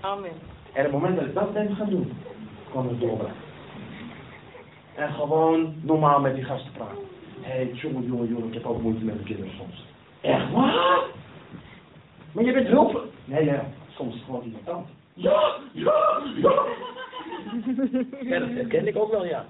Amen. 0.00 0.30
En 0.72 0.86
op 0.86 0.92
het 0.92 1.00
moment 1.00 1.16
dat 1.16 1.24
ik 1.24 1.34
dat 1.34 1.52
ben 1.52 1.76
gaan 1.76 1.90
doen, 1.90 2.12
kwam 2.70 2.88
het 2.88 3.00
doorbraak. 3.00 3.34
En 4.94 5.12
gewoon 5.12 5.74
normaal 5.82 6.20
met 6.20 6.34
die 6.34 6.44
gasten 6.44 6.72
praten. 6.72 7.04
Hé, 7.40 7.50
hey, 7.50 7.70
jongen, 7.72 8.06
jongen, 8.06 8.28
jongen, 8.28 8.46
ik 8.48 8.54
heb 8.54 8.66
ook 8.66 8.82
moeite 8.82 9.04
met 9.04 9.14
mijn 9.14 9.26
kinderen 9.26 9.52
soms. 9.56 9.84
Echt 10.20 10.52
waar? 10.52 11.02
Maar 12.32 12.44
je 12.44 12.52
bent 12.52 12.68
hulp. 12.68 13.04
Nee, 13.24 13.44
ja, 13.44 13.64
soms 13.88 14.14
is 14.14 14.14
het 14.14 14.24
gewoon 14.24 14.42
irritant. 14.44 14.88
Ja, 15.14 15.54
ja, 15.72 16.20
ja. 16.36 16.62
Ja, 18.20 18.38
dat 18.38 18.66
ken 18.68 18.86
ik 18.86 18.96
ook 18.96 19.10
wel, 19.10 19.26
ja. 19.26 19.44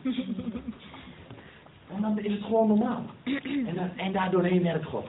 En 1.95 2.01
dan 2.01 2.19
is 2.19 2.33
het 2.33 2.45
gewoon 2.45 2.69
normaal. 2.69 3.05
En, 3.25 3.75
dan, 3.75 3.91
en 3.97 4.13
daardoorheen 4.13 4.63
werkt 4.63 4.85
God. 4.85 5.07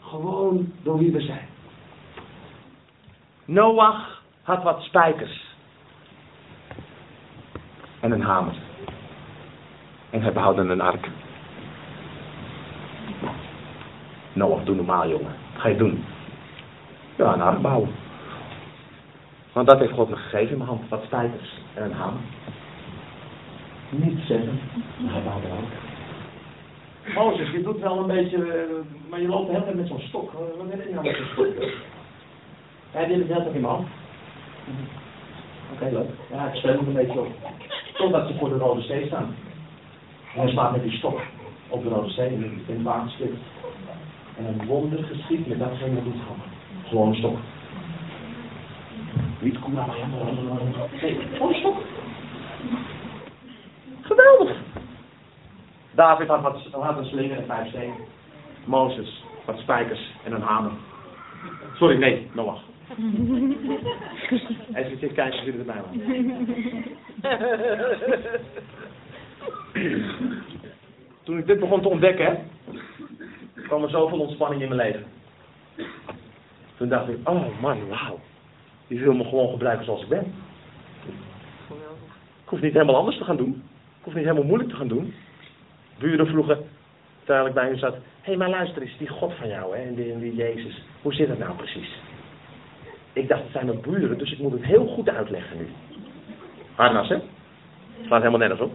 Gewoon 0.00 0.72
door 0.82 0.98
wie 0.98 1.12
we 1.12 1.20
zijn. 1.20 1.46
Noach 3.44 4.22
had 4.42 4.62
wat 4.62 4.82
spijkers. 4.82 5.54
En 8.00 8.12
een 8.12 8.22
hamer. 8.22 8.54
En 10.10 10.22
hij 10.22 10.32
bouwde 10.32 10.62
een 10.62 10.80
ark. 10.80 11.08
Noach, 14.32 14.64
doe 14.64 14.74
normaal 14.74 15.08
jongen. 15.08 15.34
Wat 15.52 15.62
ga 15.62 15.68
je 15.68 15.76
doen? 15.76 16.04
Ja, 17.18 17.34
een 17.34 17.40
ark 17.40 17.60
bouwen. 17.60 17.88
Want 19.52 19.68
dat 19.68 19.78
heeft 19.78 19.92
God 19.92 20.08
me 20.08 20.16
gegeven 20.16 20.50
in 20.50 20.56
mijn 20.56 20.68
hand. 20.68 20.88
Wat 20.88 21.02
spijkers 21.04 21.50
en 21.74 21.84
een 21.84 21.92
hamer. 21.92 22.20
Niet 23.90 24.18
zeggen, 24.26 24.60
maar 24.98 25.12
hij 25.12 25.22
bouwde 25.22 25.46
ark. 25.46 25.86
Mozes, 27.14 27.50
je 27.50 27.62
doet 27.62 27.80
wel 27.80 27.98
een 27.98 28.06
beetje, 28.06 28.36
eh, 28.36 29.10
maar 29.10 29.20
je 29.20 29.28
loopt 29.28 29.46
de 29.46 29.52
hele 29.52 29.64
tijd 29.64 29.76
met 29.76 29.86
zo'n 29.88 30.00
stok. 30.00 30.32
Wat 30.32 30.68
ben 30.68 30.78
je 30.78 30.94
nou 30.94 31.06
met 31.06 31.16
zo'n 31.16 31.26
stok? 31.32 31.46
Hij 32.90 33.06
deed 33.06 33.18
het 33.18 33.28
hele 33.28 33.42
tijd 33.42 33.54
in 33.54 33.64
hand. 33.64 33.86
Oké, 35.72 35.84
leuk. 35.92 36.08
Ja, 36.32 36.48
ik 36.48 36.54
speel 36.54 36.74
nog 36.74 36.86
een 36.86 36.92
beetje 36.92 37.20
op. 37.20 37.28
Totdat 37.94 38.28
ze 38.28 38.34
voor 38.38 38.48
de 38.48 38.58
Rode 38.58 38.82
Zee 38.82 39.06
staan. 39.06 39.34
En 40.34 40.40
hij 40.40 40.50
slaat 40.50 40.72
met 40.72 40.82
die 40.82 40.96
stok 40.98 41.20
op 41.68 41.82
de 41.82 41.88
Rode 41.88 42.10
Zee 42.10 42.32
in 42.32 42.42
het- 42.42 42.68
in 42.68 42.74
het 42.74 42.82
water 42.82 43.10
stil. 43.10 43.30
En 44.36 44.44
een 44.44 44.66
wonder 44.66 45.04
geschiet 45.04 45.46
met 45.46 45.58
datgene 45.58 45.94
wat 45.94 46.04
doet 46.04 46.22
gewoon. 46.22 46.57
Gewoon 46.88 47.14
stok. 47.14 47.38
Niet 49.40 49.58
kom 49.58 49.78
helemaal. 49.78 50.24
Nee, 51.00 51.18
gewoon. 51.32 51.76
Geweldig. 54.00 54.56
David 55.90 56.28
had, 56.28 56.42
wat, 56.42 56.68
had 56.70 56.98
een 56.98 57.04
slinger 57.04 57.36
en 57.36 57.46
vijf 57.46 57.68
stenen. 57.68 57.96
Mozes, 58.64 59.24
wat 59.44 59.58
spijkers 59.58 60.12
en 60.24 60.32
een 60.32 60.42
hamer. 60.42 60.72
Sorry, 61.74 61.98
nee, 61.98 62.30
Noach. 62.32 62.60
Hij 64.72 64.88
zit 64.88 65.00
hier 65.00 65.12
kijken 65.12 65.38
of 65.38 65.44
jullie 65.44 65.60
erbij 65.60 65.82
waren. 65.82 66.00
Toen 71.22 71.38
ik 71.38 71.46
dit 71.46 71.60
begon 71.60 71.82
te 71.82 71.88
ontdekken, 71.88 72.38
kwam 73.66 73.82
er 73.82 73.90
zoveel 73.90 74.20
ontspanning 74.20 74.62
in 74.62 74.68
mijn 74.68 74.80
leven. 74.80 75.17
Toen 76.78 76.88
dacht 76.88 77.08
ik, 77.08 77.28
oh 77.28 77.60
man, 77.60 77.88
wauw. 77.88 78.18
Die 78.86 79.00
wil 79.00 79.14
me 79.14 79.24
gewoon 79.24 79.50
gebruiken 79.50 79.84
zoals 79.84 80.02
ik 80.02 80.08
ben. 80.08 80.34
Ik 82.42 82.54
hoef 82.54 82.60
niet 82.60 82.72
helemaal 82.72 82.96
anders 82.96 83.16
te 83.16 83.24
gaan 83.24 83.36
doen. 83.36 83.62
Ik 83.98 84.04
hoef 84.04 84.14
niet 84.14 84.24
helemaal 84.24 84.46
moeilijk 84.46 84.70
te 84.70 84.76
gaan 84.76 84.88
doen. 84.88 85.14
Buren 85.98 86.26
vroegen, 86.26 86.58
terwijl 87.24 87.46
ik 87.46 87.54
bij 87.54 87.66
hen 87.68 87.78
zat, 87.78 87.94
hé 87.94 88.00
hey, 88.20 88.36
maar 88.36 88.48
luister 88.48 88.82
eens, 88.82 88.98
die 88.98 89.08
God 89.08 89.32
van 89.34 89.48
jou 89.48 89.76
hè, 89.76 89.82
en, 89.82 89.94
die, 89.94 90.18
die 90.18 90.34
Jezus, 90.34 90.82
hoe 91.02 91.14
zit 91.14 91.28
dat 91.28 91.38
nou 91.38 91.56
precies? 91.56 91.98
Ik 93.12 93.28
dacht, 93.28 93.42
het 93.42 93.52
zijn 93.52 93.66
mijn 93.66 93.80
buren, 93.80 94.18
dus 94.18 94.32
ik 94.32 94.38
moet 94.38 94.52
het 94.52 94.64
heel 94.64 94.86
goed 94.86 95.08
uitleggen 95.08 95.56
nu. 95.58 95.68
Harnas, 96.74 97.08
hè? 97.08 97.18
Slaat 98.06 98.18
helemaal 98.18 98.38
nergens 98.38 98.60
op. 98.60 98.72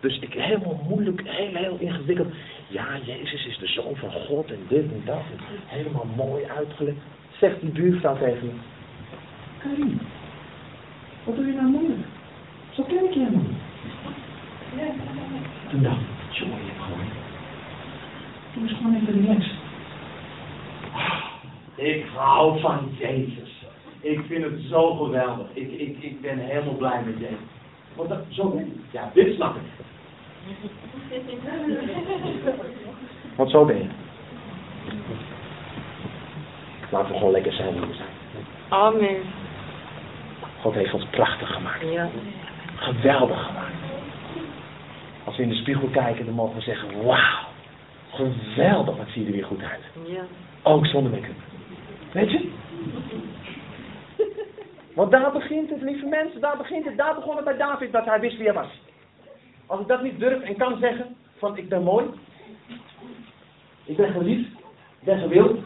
Dus 0.00 0.18
ik 0.18 0.32
helemaal 0.32 0.80
moeilijk, 0.88 1.22
heel, 1.24 1.54
heel 1.54 1.76
ingewikkeld. 1.78 2.34
Ja, 2.68 2.86
Jezus 3.04 3.46
is 3.46 3.58
de 3.58 3.66
zoon 3.66 3.96
van 3.96 4.10
God 4.10 4.50
en 4.50 4.60
dit 4.68 4.92
en 4.92 5.02
dat. 5.04 5.22
Helemaal 5.66 6.06
mooi 6.16 6.44
uitgelegd. 6.44 6.96
Zegt 7.40 7.60
die 7.60 7.70
buurvrouw 7.70 8.16
tegen 8.16 8.46
me. 8.46 8.52
Karin, 9.58 10.00
wat 11.24 11.36
doe 11.36 11.46
je 11.46 11.52
nou 11.52 11.66
moeilijk? 11.66 12.06
Zo 12.70 12.82
ken 12.82 13.04
ik 13.04 13.12
je 13.12 13.18
helemaal 13.18 13.42
niet. 13.42 13.64
Toen 15.70 15.82
dacht 15.82 16.00
ik, 16.00 16.32
jongen, 16.32 16.64
je 16.64 16.70
gewoon. 16.78 17.06
Doe 18.54 18.62
eens 18.62 18.72
gewoon 18.72 18.94
even 18.94 19.22
relaxed. 19.22 19.52
Ik 21.74 22.04
hou 22.14 22.60
van 22.60 22.90
Jezus. 22.98 23.64
Ik 24.00 24.20
vind 24.26 24.44
het 24.44 24.60
zo 24.70 24.94
geweldig. 24.94 25.46
Ik, 25.52 25.72
ik, 25.72 26.02
ik 26.02 26.20
ben 26.20 26.38
helemaal 26.38 26.74
blij 26.74 27.02
met 27.04 27.18
Jezus. 27.18 27.36
Want 27.94 28.08
dat, 28.08 28.24
zo 28.28 28.50
ben 28.50 28.66
ik. 28.66 28.72
Ja, 28.90 29.10
dit 29.14 29.34
snap 29.34 29.56
ik. 29.56 29.62
Want 33.36 33.50
zo 33.50 33.64
ben 33.64 33.76
je. 33.76 33.88
Laten 36.90 37.12
we 37.12 37.18
gewoon 37.18 37.32
lekker 37.32 37.52
zijn 37.52 37.72
wie 37.72 37.80
we 37.80 37.94
zijn. 37.94 38.08
Amen. 38.68 39.16
God 40.60 40.74
heeft 40.74 40.94
ons 40.94 41.06
prachtig 41.10 41.52
gemaakt. 41.52 41.82
Ja. 41.92 42.08
Geweldig 42.76 43.46
gemaakt. 43.46 43.74
Als 45.24 45.36
we 45.36 45.42
in 45.42 45.48
de 45.48 45.54
spiegel 45.54 45.88
kijken, 45.88 46.24
dan 46.24 46.34
mogen 46.34 46.54
we 46.54 46.60
zeggen, 46.60 47.04
wauw. 47.04 47.44
Geweldig, 48.10 48.96
wat 48.96 49.06
zie 49.08 49.20
je 49.22 49.26
er 49.26 49.34
weer 49.34 49.44
goed 49.44 49.62
uit. 49.62 49.82
Ja. 50.06 50.22
Ook 50.62 50.86
zonder 50.86 51.12
make-up. 51.12 51.36
Weet 52.12 52.30
je? 52.30 52.50
Want 54.94 55.10
daar 55.10 55.32
begint 55.32 55.70
het, 55.70 55.82
lieve 55.82 56.06
mensen, 56.06 56.40
daar 56.40 56.56
begint 56.56 56.84
het. 56.84 56.96
Daar 56.96 57.14
begon 57.14 57.36
het 57.36 57.44
bij 57.44 57.56
David, 57.56 57.92
dat 57.92 58.04
hij 58.04 58.20
wist 58.20 58.36
wie 58.36 58.46
hij 58.46 58.54
was. 58.54 58.80
Als 59.66 59.80
ik 59.80 59.86
dat 59.86 60.02
niet 60.02 60.18
durf 60.18 60.42
en 60.42 60.56
kan 60.56 60.78
zeggen, 60.80 61.16
van 61.38 61.56
ik 61.56 61.68
ben 61.68 61.82
mooi. 61.82 62.06
Ik 63.84 63.96
ben 63.96 64.12
geliefd. 64.12 64.48
Ik 65.00 65.04
ben 65.04 65.18
gewild. 65.18 65.58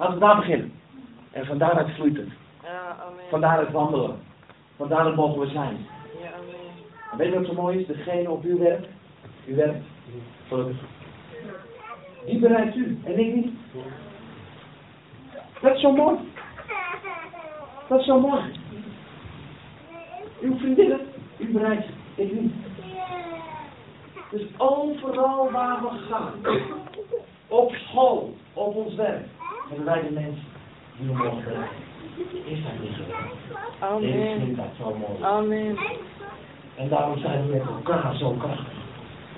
Laten 0.00 0.14
we 0.14 0.20
daar 0.20 0.36
beginnen. 0.36 0.72
En 1.30 1.46
van 1.46 1.58
daaruit 1.58 1.94
vloeit 1.94 2.16
het. 2.16 2.28
Ja, 2.62 2.96
amen. 3.08 3.24
Van 3.28 3.40
daaruit 3.40 3.70
wandelen. 3.70 4.18
Van 4.76 4.88
daaruit 4.88 5.16
mogen 5.16 5.40
we 5.40 5.46
zijn. 5.46 5.86
Ja, 6.22 6.26
amen. 6.26 6.54
En 7.12 7.18
weet 7.18 7.32
je 7.32 7.38
wat 7.38 7.46
zo 7.46 7.52
mooi 7.52 7.78
is? 7.78 7.86
Degene 7.86 8.30
op 8.30 8.44
uw 8.44 8.58
werk, 8.58 8.86
uw 9.46 9.54
werk, 9.54 9.76
gelukkig. 10.48 10.76
Die 12.26 12.38
bereikt 12.38 12.76
u 12.76 12.98
en 13.04 13.18
ik 13.18 13.34
niet. 13.34 13.52
Dat 15.60 15.74
is 15.74 15.80
zo 15.80 15.92
mooi. 15.92 16.18
Dat 17.88 18.00
is 18.00 18.06
zo 18.06 18.20
mooi. 18.20 18.42
Uw 20.40 20.58
vriendinnen, 20.58 21.00
u 21.38 21.52
bereikt, 21.52 21.88
ik 22.14 22.40
niet. 22.40 22.52
Dus 24.30 24.42
overal 24.56 25.50
waar 25.50 25.82
we 25.82 25.88
gaan, 25.88 26.32
op 27.48 27.72
school, 27.74 28.34
op 28.52 28.74
ons 28.74 28.94
werk, 28.94 29.26
hebben 29.70 29.86
wij 29.86 30.02
de 30.02 30.10
mensen 30.10 30.48
die 30.96 31.06
we 31.08 31.14
mogen 31.14 31.44
bereiken. 31.44 31.82
Is 32.44 32.62
dat 32.62 32.72
niet? 32.82 32.98
Ik 32.98 33.14
Amen. 33.78 34.40
vind 34.40 34.56
dat 34.56 34.72
zo 34.78 34.84
mooi. 34.84 35.22
Amen. 35.22 35.76
En 36.76 36.88
daarom 36.88 37.18
zijn 37.18 37.46
we 37.46 37.52
met 37.52 37.66
elkaar 37.66 38.16
zo 38.16 38.30
krachtig. 38.30 38.78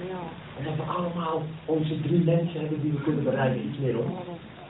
Ja. 0.09 0.21
Omdat 0.59 0.77
we 0.77 0.93
allemaal 0.93 1.43
onze 1.65 2.01
drie 2.01 2.25
mensen 2.25 2.61
hebben 2.61 2.81
die 2.81 2.93
we 2.93 3.01
kunnen 3.01 3.25
bereiken. 3.25 3.69
Iets 3.69 3.79
meer 3.79 3.95
hoor. 3.95 4.11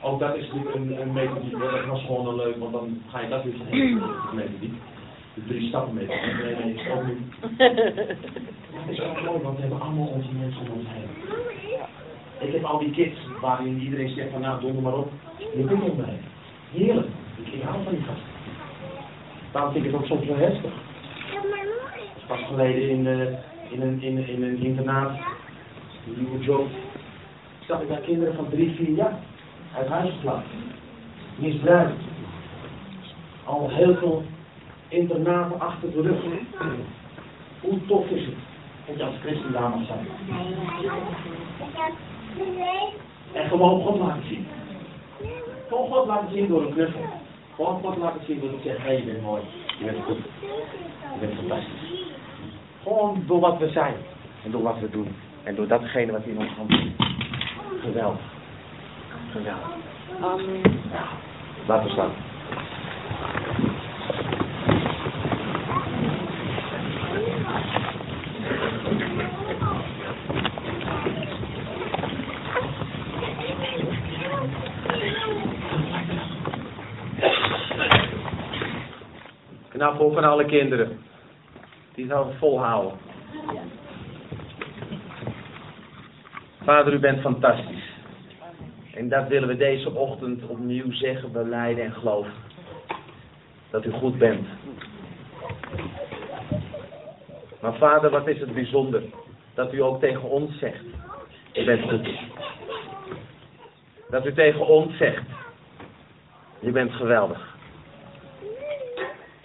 Ook 0.01 0.19
dat 0.19 0.35
is 0.35 0.47
natuurlijk 0.47 0.75
een, 0.75 1.01
een 1.01 1.13
methodiek. 1.13 1.53
hoor. 1.53 1.71
Dat 1.71 1.85
was 1.85 2.05
gewoon 2.05 2.27
een 2.27 2.35
leuk, 2.35 2.57
want 2.57 2.71
dan 2.71 3.01
ga 3.07 3.19
je 3.19 3.29
dat 3.29 3.43
weer 3.43 3.53
van 3.57 3.65
heen. 3.65 3.99
De 3.99 4.35
methodiek. 4.35 4.73
De 5.33 5.45
drie 5.47 5.67
stappen 5.67 5.93
methodiek. 5.93 6.43
Nee, 6.43 6.55
nee, 6.55 6.73
is 6.73 6.89
ook 6.91 7.05
niet. 7.07 7.21
Dat 8.85 8.91
is 8.91 9.01
ook 9.01 9.21
mooi, 9.21 9.39
want 9.41 9.55
we 9.55 9.61
hebben 9.61 9.81
allemaal 9.81 10.07
onze 10.07 10.29
mensen 10.39 10.61
om 10.61 10.77
ons 10.77 10.87
heen. 10.87 11.02
Ik 12.43 12.53
heb 12.53 12.63
al 12.63 12.77
die 12.77 12.91
kids 12.91 13.19
waarin 13.41 13.79
iedereen 13.81 14.09
zegt 14.09 14.31
van 14.31 14.41
nou, 14.41 14.61
donder 14.61 14.81
maar 14.81 14.97
op. 14.97 15.11
Je 15.37 15.65
kunt 15.65 15.97
me 15.97 16.03
heen. 16.03 16.19
Heerlijk. 16.71 17.07
Ik, 17.51 17.61
hou 17.61 17.83
van 17.83 17.93
die 17.93 18.03
gasten. 18.03 18.31
Daarom 19.51 19.71
vind 19.71 19.85
ik 19.85 19.91
het 19.91 20.01
ook 20.01 20.07
soms 20.07 20.25
wel 20.25 20.37
heftig. 20.37 20.71
Pas 22.27 22.39
geleden 22.47 22.89
in, 22.89 23.07
eh, 23.07 23.71
in, 23.71 23.81
een, 23.81 24.01
in, 24.01 24.27
in 24.27 24.43
een 24.43 24.57
internaat, 24.57 25.11
een 26.07 26.23
nieuwe 26.23 26.43
job, 26.43 26.67
zag 27.67 27.81
ik 27.81 27.87
daar 27.87 27.99
kinderen 27.99 28.35
van 28.35 28.49
drie, 28.49 28.75
vier 28.75 28.89
jaar 28.89 29.19
uit 29.75 29.87
huis 29.87 30.11
geplaatst. 30.11 30.49
Misbruikt. 31.35 32.01
Al 33.43 33.69
heel 33.69 33.95
veel 33.95 34.23
internaten 34.87 35.59
achter 35.59 35.91
de 35.91 36.01
rug. 36.01 36.21
Hoe 37.61 37.85
tof 37.85 38.09
is 38.09 38.25
het 38.25 38.35
dat 38.87 38.97
je 38.97 39.03
als 39.03 39.15
christen 39.21 39.51
daar 39.51 39.69
mag 39.69 39.85
zijn? 39.85 40.07
En 43.31 43.49
gewoon 43.49 43.81
God 43.81 43.99
laten 43.99 44.23
zien. 44.27 44.47
Gewoon 45.67 45.87
God 45.87 46.07
laten 46.07 46.31
zien 46.31 46.47
door 46.47 46.61
een 46.61 46.73
knuffel. 46.73 47.01
Gewoon 47.55 47.79
God 47.81 47.97
laten 47.97 48.25
zien 48.25 48.39
door 48.39 48.49
te 48.49 48.63
zeggen, 48.63 48.83
hé, 48.83 48.91
je 48.91 49.03
bent 49.03 49.21
mooi. 49.21 49.41
Je 49.79 49.85
bent 49.85 50.03
goed. 50.05 50.17
Je 51.13 51.19
bent 51.19 51.33
fantastisch. 51.35 52.03
Gewoon 52.83 53.23
door 53.27 53.39
wat 53.39 53.57
we 53.57 53.69
zijn. 53.69 53.95
En 54.43 54.51
door 54.51 54.61
wat 54.61 54.79
we 54.79 54.89
doen. 54.89 55.15
En 55.43 55.55
door 55.55 55.67
datgene 55.67 56.11
wat 56.11 56.25
in 56.25 56.37
ons 56.37 56.51
hand 56.57 56.71
is. 56.71 57.05
Geweldig. 57.81 58.21
Geweldig. 59.31 59.71
Amen. 60.21 60.61
Ja. 60.91 61.07
Laten 61.67 61.85
we 61.85 61.91
staan. 61.91 62.11
Nou, 79.83 79.95
voor 79.95 80.13
van 80.13 80.23
alle 80.23 80.45
kinderen. 80.45 80.99
Die 81.93 82.07
zouden 82.07 82.35
volhouden. 82.37 82.97
Vader, 86.63 86.93
u 86.93 86.99
bent 86.99 87.21
fantastisch. 87.21 87.91
En 88.93 89.09
dat 89.09 89.27
willen 89.27 89.47
we 89.47 89.57
deze 89.57 89.91
ochtend 89.91 90.43
opnieuw 90.47 90.91
zeggen, 90.91 91.31
beleiden 91.31 91.83
en 91.83 91.91
geloven. 91.91 92.31
Dat 93.69 93.85
u 93.85 93.91
goed 93.91 94.17
bent. 94.17 94.47
Maar 97.61 97.73
vader, 97.73 98.09
wat 98.09 98.27
is 98.27 98.39
het 98.39 98.53
bijzonder 98.53 99.01
dat 99.53 99.73
u 99.73 99.81
ook 99.81 99.99
tegen 99.99 100.29
ons 100.29 100.59
zegt. 100.59 100.83
U 101.53 101.65
bent 101.65 101.89
goed. 101.89 102.09
Dat 104.09 104.25
u 104.25 104.33
tegen 104.33 104.67
ons 104.67 104.97
zegt. 104.97 105.27
U 106.61 106.71
bent 106.71 106.91
geweldig. 106.91 107.52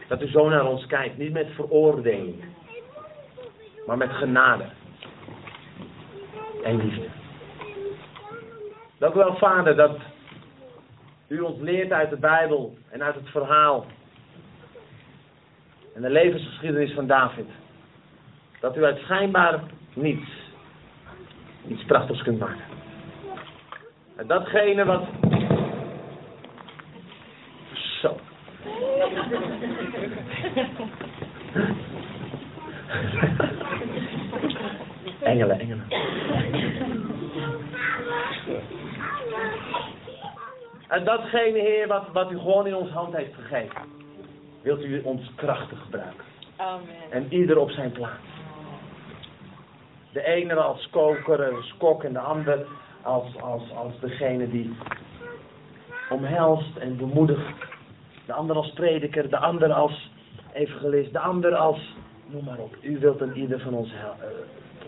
Dat 0.08 0.22
u 0.22 0.28
zo 0.28 0.48
naar 0.48 0.66
ons 0.66 0.86
kijkt, 0.86 1.18
niet 1.18 1.32
met 1.32 1.48
veroordeling, 1.54 2.44
maar 3.86 3.96
met 3.96 4.10
genade 4.10 4.64
en 6.64 6.76
liefde. 6.76 7.06
Dank 8.98 9.14
u 9.14 9.18
wel, 9.18 9.36
Vader, 9.36 9.76
dat 9.76 9.98
u 11.28 11.40
ons 11.40 11.60
leert 11.60 11.92
uit 11.92 12.10
de 12.10 12.16
Bijbel 12.16 12.76
en 12.90 13.02
uit 13.02 13.14
het 13.14 13.28
verhaal 13.28 13.86
en 15.94 16.02
de 16.02 16.10
levensgeschiedenis 16.10 16.92
van 16.92 17.06
David. 17.06 17.46
Dat 18.60 18.76
u 18.76 18.84
uit 18.84 18.98
schijnbaar 18.98 19.60
niets 19.94 20.46
iets 21.68 21.84
prachtigs 21.84 22.22
kunt 22.22 22.38
maken. 22.38 22.64
En 24.16 24.26
datgene 24.26 24.84
wat. 24.84 25.04
Zo. 28.00 28.16
Engelen, 35.22 35.60
engelen. 35.60 35.84
En 40.88 41.04
datgene, 41.04 41.58
Heer, 41.58 41.86
wat, 41.86 42.04
wat 42.12 42.32
u 42.32 42.38
gewoon 42.38 42.66
in 42.66 42.74
ons 42.74 42.90
hand 42.90 43.16
heeft 43.16 43.34
gegeven, 43.34 43.80
wilt 44.62 44.84
u 44.84 45.00
ons 45.02 45.30
krachtig 45.34 45.82
gebruiken. 45.82 46.24
Amen. 46.56 46.86
En 47.10 47.26
ieder 47.28 47.58
op 47.58 47.70
zijn 47.70 47.92
plaats. 47.92 48.26
De 50.12 50.24
ene 50.24 50.54
als 50.54 50.88
koker, 50.90 51.54
als 51.54 51.74
kok 51.78 52.04
en 52.04 52.12
de 52.12 52.18
ander 52.18 52.66
als, 53.02 53.40
als, 53.40 53.62
als 53.74 54.00
degene 54.00 54.50
die 54.50 54.76
omhelst 56.08 56.76
en 56.76 56.96
bemoedigt. 56.96 57.67
De 58.28 58.34
ander 58.34 58.56
als 58.56 58.70
prediker, 58.70 59.30
de 59.30 59.38
ander 59.38 59.72
als 59.72 60.10
evangelist, 60.52 61.12
de 61.12 61.18
ander 61.18 61.54
als, 61.54 61.94
noem 62.26 62.44
maar 62.44 62.58
op. 62.58 62.76
U 62.82 62.98
wilt 62.98 63.20
een 63.20 63.36
ieder 63.36 63.60
van 63.60 63.74
ons 63.74 63.92
eh, 63.92 64.28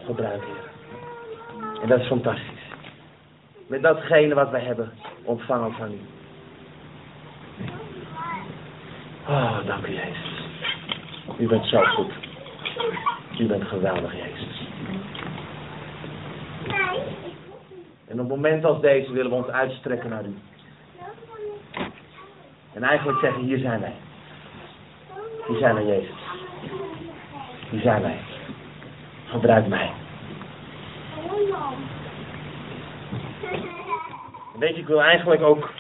gebruiken. 0.05 0.53
En 1.83 1.89
dat 1.89 2.01
is 2.01 2.07
fantastisch. 2.07 2.65
Met 3.67 3.83
datgene 3.83 4.35
wat 4.35 4.51
wij 4.51 4.61
hebben 4.61 4.93
ontvangen 5.23 5.73
van 5.73 5.93
u. 5.93 6.01
Oh, 9.29 9.67
dank 9.67 9.87
u 9.87 9.93
Jezus. 9.93 10.45
U 11.39 11.49
bent 11.49 11.67
zo 11.67 11.85
goed. 11.85 12.13
U 13.39 13.47
bent 13.47 13.65
geweldig, 13.65 14.13
Jezus. 14.17 14.69
En 18.07 18.21
op 18.21 18.29
momenten 18.29 18.69
als 18.69 18.81
deze 18.81 19.13
willen 19.13 19.31
we 19.31 19.37
ons 19.37 19.49
uitstrekken 19.49 20.11
naar 20.11 20.25
u. 20.25 20.35
En 22.73 22.83
eigenlijk 22.83 23.19
zeggen, 23.19 23.43
hier 23.43 23.59
zijn 23.59 23.81
wij. 23.81 23.95
Hier 25.47 25.59
zijn 25.59 25.75
wij, 25.75 25.87
Jezus. 25.87 26.17
Hier 27.71 27.81
zijn 27.81 28.03
wij. 28.03 28.19
Gebruik 29.25 29.67
mij. 29.67 29.93
Weet 34.59 34.75
je, 34.75 34.81
ik 34.81 34.87
wil 34.87 35.03
eigenlijk 35.03 35.43
ook 35.43 35.71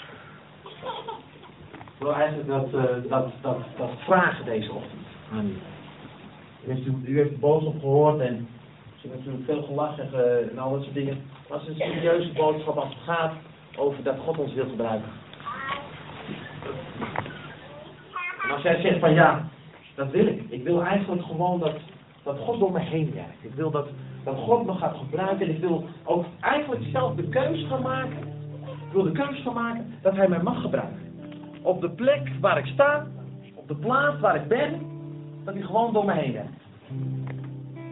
Ik 2.00 2.06
wil 2.06 2.14
eigenlijk 2.14 2.48
dat, 2.48 2.66
eh, 2.74 3.10
dat, 3.10 3.32
dat, 3.40 3.58
dat 3.76 3.90
vragen 3.98 4.44
deze 4.44 4.72
ochtend 4.72 5.06
aan 5.32 5.46
u. 5.46 5.58
U 6.66 6.72
heeft, 6.72 6.86
u 7.04 7.16
heeft 7.16 7.30
de 7.30 7.36
boodschap 7.36 7.80
gehoord 7.80 8.20
en 8.20 8.48
er 9.02 9.04
is 9.04 9.10
natuurlijk 9.10 9.44
veel 9.44 9.62
gelach 9.62 9.98
en, 9.98 10.08
eh, 10.12 10.50
en 10.50 10.58
al 10.58 10.70
dat 10.70 10.82
soort 10.82 10.94
dingen. 10.94 11.22
Maar 11.48 11.58
het 11.58 11.68
een 11.68 11.74
serieuze 11.74 12.32
boodschap 12.32 12.76
als 12.76 12.88
het 12.88 13.02
gaat 13.04 13.32
over 13.76 14.02
dat 14.02 14.18
God 14.18 14.38
ons 14.38 14.54
wil 14.54 14.68
gebruiken. 14.68 15.10
Als 18.50 18.62
jij 18.62 18.80
zegt 18.80 18.98
van 18.98 19.14
ja, 19.14 19.48
dat 19.94 20.10
wil 20.10 20.26
ik. 20.26 20.42
Ik 20.48 20.62
wil 20.62 20.82
eigenlijk 20.82 21.22
gewoon 21.22 21.60
dat, 21.60 21.76
dat 22.22 22.38
God 22.38 22.58
door 22.58 22.72
me 22.72 22.80
heen 22.80 23.12
werkt. 23.14 23.44
Ik 23.44 23.54
wil 23.54 23.70
dat, 23.70 23.88
dat 24.24 24.36
God 24.36 24.66
me 24.66 24.74
gaat 24.74 24.96
gebruiken. 24.96 25.46
En 25.46 25.54
ik 25.54 25.60
wil 25.60 25.84
ook 26.04 26.24
eigenlijk 26.40 26.82
zelf 26.92 27.14
de 27.14 27.28
keus 27.28 27.66
gaan 27.66 27.82
maken. 27.82 28.18
Ik 28.62 28.92
wil 28.92 29.02
de 29.02 29.12
keus 29.12 29.42
gaan 29.42 29.54
maken 29.54 29.94
dat 30.02 30.16
Hij 30.16 30.28
mij 30.28 30.42
mag 30.42 30.60
gebruiken. 30.60 30.98
Op 31.62 31.80
de 31.80 31.90
plek 31.90 32.30
waar 32.40 32.58
ik 32.58 32.66
sta, 32.66 33.06
op 33.54 33.68
de 33.68 33.76
plaats 33.76 34.20
waar 34.20 34.36
ik 34.36 34.48
ben, 34.48 34.80
dat 35.44 35.54
Hij 35.54 35.62
gewoon 35.62 35.92
door 35.92 36.04
me 36.04 36.12
heen 36.12 36.32
werkt. 36.32 36.60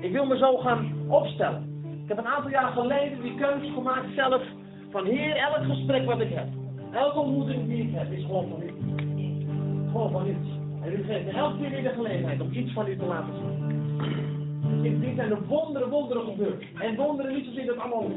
Ik 0.01 0.13
wil 0.13 0.27
me 0.27 0.37
zo 0.37 0.57
gaan 0.57 0.93
opstellen. 1.09 1.77
Ik 2.03 2.09
heb 2.09 2.19
een 2.19 2.33
aantal 2.33 2.51
jaar 2.51 2.73
geleden 2.73 3.23
die 3.23 3.35
keuze 3.35 3.73
gemaakt 3.73 4.15
zelf. 4.15 4.43
Van 4.91 5.05
Heer, 5.05 5.37
elk 5.37 5.65
gesprek 5.65 6.05
wat 6.05 6.21
ik 6.21 6.33
heb, 6.33 6.47
elke 6.93 7.19
ontmoeting 7.19 7.67
die 7.67 7.83
ik 7.83 7.95
heb, 7.95 8.13
is 8.13 8.25
gewoon 8.25 8.49
van 8.49 8.63
U. 8.63 8.73
Gewoon 9.91 10.11
van 10.11 10.27
U. 10.27 10.37
En 10.83 10.93
u 10.93 11.03
geeft 11.03 11.25
me 11.25 11.31
elke 11.31 11.59
keer 11.59 11.71
weer 11.71 11.83
de 11.83 11.89
gelegenheid 11.89 12.41
om 12.41 12.53
iets 12.53 12.73
van 12.73 12.89
u 12.89 12.97
te 12.97 13.05
laten 13.05 13.35
zien. 13.35 14.83
Dit 14.83 15.01
dit 15.01 15.15
zijn 15.17 15.29
de 15.29 15.39
wonderen, 15.47 15.89
wonderen 15.89 16.25
gebeurd. 16.25 16.65
En 16.79 16.97
wonderen 16.97 17.35
niet 17.35 17.45
zozeer 17.45 17.67
dat 17.67 17.79
allemaal 17.79 18.11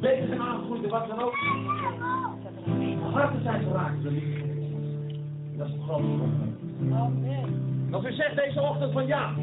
levens 0.00 0.28
zijn 0.28 0.40
aangegroeid 0.40 0.84
en 0.84 0.90
wat 0.90 1.08
dan 1.08 1.20
ook. 1.20 1.34
Harten 3.12 3.42
zijn 3.42 3.62
geraakt 3.62 4.02
door 4.02 4.12
liefde. 4.12 4.42
Dat 5.56 5.66
is 5.66 5.72
het 5.72 5.82
grootste 5.82 6.16
wonder. 6.16 6.52
Als 7.90 8.04
u 8.04 8.12
zegt 8.12 8.36
deze 8.36 8.60
ochtend 8.60 8.92
van 8.92 9.06
ja, 9.06 9.34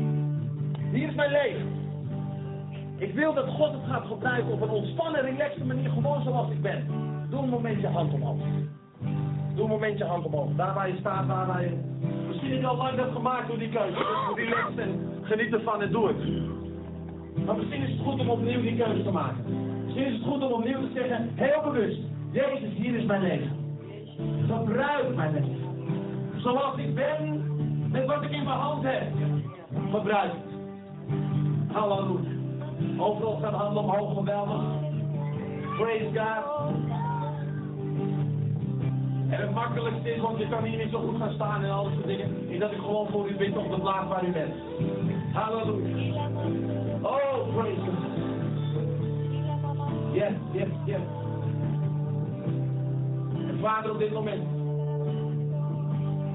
hier 0.91 1.07
is 1.07 1.15
mijn 1.15 1.31
leven. 1.31 1.79
Ik 2.97 3.13
wil 3.13 3.33
dat 3.33 3.47
God 3.47 3.71
het 3.71 3.81
gaat 3.87 4.05
gebruiken 4.05 4.51
op 4.51 4.61
een 4.61 4.69
ontspannen, 4.69 5.21
relaxte 5.21 5.65
manier, 5.65 5.89
gewoon 5.89 6.23
zoals 6.23 6.51
ik 6.51 6.61
ben. 6.61 6.85
Doe 7.29 7.41
een 7.41 7.49
momentje 7.49 7.87
hand 7.87 8.13
omhoog. 8.13 8.50
Doe 9.55 9.63
een 9.63 9.69
momentje 9.69 10.05
hand 10.05 10.25
omhoog. 10.25 10.49
Daar 10.55 10.73
waar 10.73 10.87
je 10.87 10.95
staat, 10.99 11.27
daar 11.27 11.47
waar 11.47 11.61
je... 11.61 11.77
Misschien 12.27 12.51
heb 12.51 12.59
je 12.59 12.67
al 12.67 12.77
lang 12.77 12.97
dat 12.97 13.11
gemaakt 13.11 13.47
door 13.47 13.57
die 13.57 13.69
keuze. 13.69 13.97
Dus 14.35 14.45
relax 14.45 14.75
en 14.75 14.99
geniet 15.21 15.53
ervan 15.53 15.81
en 15.81 15.91
doe 15.91 16.07
het. 16.07 16.17
Maar 17.45 17.55
misschien 17.55 17.81
is 17.81 17.89
het 17.89 18.01
goed 18.01 18.19
om 18.19 18.29
opnieuw 18.29 18.61
die 18.61 18.75
keuze 18.75 19.03
te 19.03 19.11
maken. 19.11 19.43
Misschien 19.85 20.05
is 20.05 20.13
het 20.13 20.23
goed 20.23 20.43
om 20.43 20.51
opnieuw 20.51 20.79
te 20.79 20.89
zeggen, 20.93 21.29
heel 21.35 21.61
bewust. 21.63 21.99
Jezus, 22.31 22.73
hier 22.73 22.95
is 22.95 23.05
mijn 23.05 23.21
leven. 23.21 23.51
Gebruik 24.47 25.15
mijn 25.15 25.33
leven. 25.33 25.55
Zoals 26.37 26.77
ik 26.77 26.95
ben, 26.95 27.43
met 27.91 28.05
wat 28.05 28.23
ik 28.23 28.31
in 28.31 28.43
mijn 28.43 28.59
hand 28.59 28.83
heb. 28.83 29.03
Gebruik 29.91 30.31
het. 30.31 30.51
Halleluja. 31.73 32.29
Overal 32.97 33.39
gaat 33.41 33.53
handen 33.53 33.83
omhoog, 33.83 34.13
geweldig. 34.13 34.61
Praise 35.77 36.09
God. 36.13 36.80
En 39.31 39.41
het 39.41 39.53
makkelijkste 39.53 40.13
is, 40.13 40.21
want 40.21 40.37
je 40.37 40.47
kan 40.47 40.63
hier 40.63 40.77
niet 40.77 40.91
zo 40.91 40.99
goed 40.99 41.17
gaan 41.17 41.33
staan 41.33 41.63
en 41.63 41.71
al 41.71 41.83
dat 41.83 41.93
soort 41.93 42.07
dingen, 42.07 42.49
is 42.49 42.59
dat 42.59 42.71
ik 42.71 42.77
gewoon 42.77 43.07
voor 43.07 43.29
u 43.29 43.35
bid 43.35 43.57
op 43.57 43.71
de 43.71 43.79
plaats 43.79 44.07
waar 44.07 44.27
u 44.27 44.31
bent. 44.31 44.53
Halleluja. 45.33 46.29
Oh, 47.01 47.55
praise 47.55 47.79
God. 47.81 48.29
Yes, 50.13 50.33
yes, 50.51 50.67
yes. 50.85 51.01
En 53.47 53.59
vader, 53.61 53.91
op 53.91 53.99
dit 53.99 54.13
moment 54.13 54.43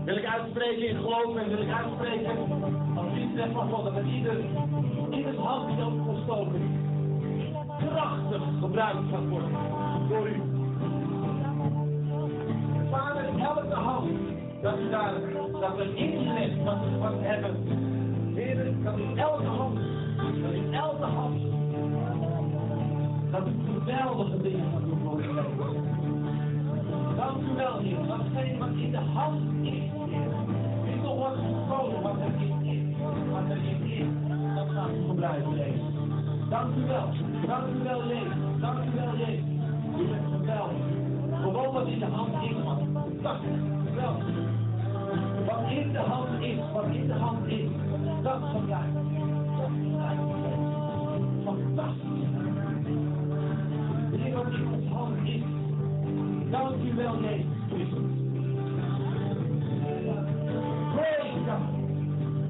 wil 0.04 0.16
ik 0.16 0.24
uitspreken 0.24 0.88
in 0.88 0.96
geloof 0.96 1.36
en 1.36 1.48
wil 1.48 1.62
ik 1.62 1.72
uitspreken 1.72 2.36
als 2.96 3.06
zegt 3.34 3.52
van 3.52 3.70
God, 3.70 3.84
dat 3.84 3.94
het 3.94 4.06
ieder, 4.06 4.44
ieders 5.10 5.36
hand 5.36 5.68
die 5.68 5.84
ook 5.84 6.16
gestoken 6.16 6.84
krachtig 7.78 8.42
gebruikt 8.60 9.08
gaat 9.10 9.28
worden 9.28 9.50
door 10.08 10.28
u. 10.28 10.55
Vader, 12.90 13.24
elke 13.38 13.74
hand 13.74 14.10
dat 14.62 14.78
u 14.78 14.90
daar, 14.90 15.12
dat 15.60 15.76
we 15.76 15.94
inzet 15.94 16.64
wat 16.64 16.78
we, 16.80 16.98
wat 16.98 17.18
we 17.18 17.24
hebben. 17.24 17.56
Heer, 18.34 18.74
dat 18.82 18.98
u 18.98 19.18
elke 19.18 19.44
hand, 19.44 19.78
dat 20.16 20.52
u 20.54 20.72
elke 20.72 21.04
hand, 21.04 21.40
dat 23.30 23.42
u 23.46 23.52
geweldige 23.72 24.42
dingen 24.42 24.70
gaat 24.72 24.80
doen 24.80 24.98
voor 25.04 25.20
u. 25.20 25.34
Dank 27.16 27.36
u 27.50 27.56
wel, 27.56 27.78
Heer, 27.78 28.06
datgene 28.06 28.58
wat 28.58 28.68
in 28.68 28.90
de 28.90 28.98
hand 28.98 29.40
is, 29.62 29.72
Heer. 29.72 30.30
Niet 30.86 31.02
nog 31.02 31.16
wordt 31.16 31.36
gekomen 31.36 32.02
wat 32.02 32.16
er 32.20 32.42
in 32.42 32.64
is, 32.64 32.96
wat 33.30 33.50
er 33.50 33.56
in 33.56 33.82
is, 33.82 34.06
dat 34.54 34.68
gaat 34.68 34.90
u 34.90 35.06
gebruiken, 35.08 35.54
Jezus. 35.54 35.80
Dank 36.48 36.76
u 36.76 36.86
wel, 36.86 37.08
dank 37.46 37.66
u 37.68 37.82
wel, 37.82 38.06
Jezus, 38.06 38.60
dank 38.60 38.78
u 38.84 38.96
wel, 38.96 39.16
Jezus. 39.16 39.44
U 39.98 40.06
bent 40.08 40.26
geweldig. 40.30 41.05
Gewoon 41.42 41.72
wat 41.72 41.86
in 41.86 41.98
de 41.98 42.04
hand 42.04 42.42
is, 42.42 42.56
man. 42.64 42.78
Fantastisch, 42.92 43.50
geweldig. 43.86 44.26
Wat 45.46 45.70
in 45.70 45.92
de 45.92 45.98
hand 45.98 46.42
is, 46.42 46.58
wat 46.72 46.84
in 46.84 47.06
de 47.06 47.12
hand 47.12 47.46
is, 47.46 47.68
dat 48.22 48.40
gebruik. 48.52 48.92
Dat 49.56 49.70
gebruik. 49.82 50.18
Fantastisch. 51.44 52.26
Heer, 54.12 54.34
wat 54.34 54.46
in 54.46 54.66
ons 54.72 54.92
hand 54.92 55.16
is. 55.24 55.42
Dank 56.50 56.74
u 56.84 56.94
wel, 56.94 57.14
Jezus. 57.20 57.88
Praise 60.94 61.38
God. 61.46 61.74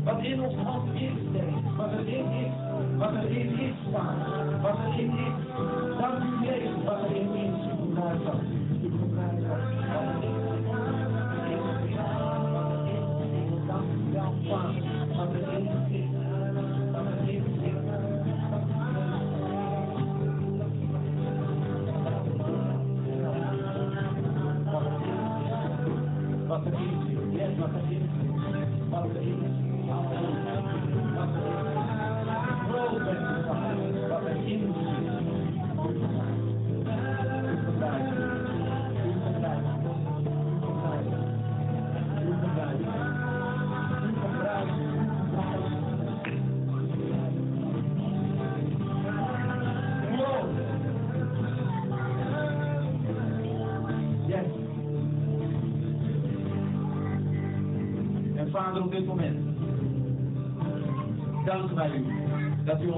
Wat 0.04 0.22
in 0.22 0.40
ons 0.40 0.54
hand 0.54 0.94
is, 0.94 1.00
Jezus. 1.32 1.74
Wat 1.76 1.92
erin 1.92 2.30
is. 2.30 2.52
Wat 2.98 3.14
erin 3.14 3.58
is, 3.58 3.74
Vader. 3.92 4.60
Wat 4.60 4.78
erin 4.86 5.10
is. 5.10 5.34
Dank 5.98 6.22
u, 6.22 6.46
Jezus. 6.46 6.85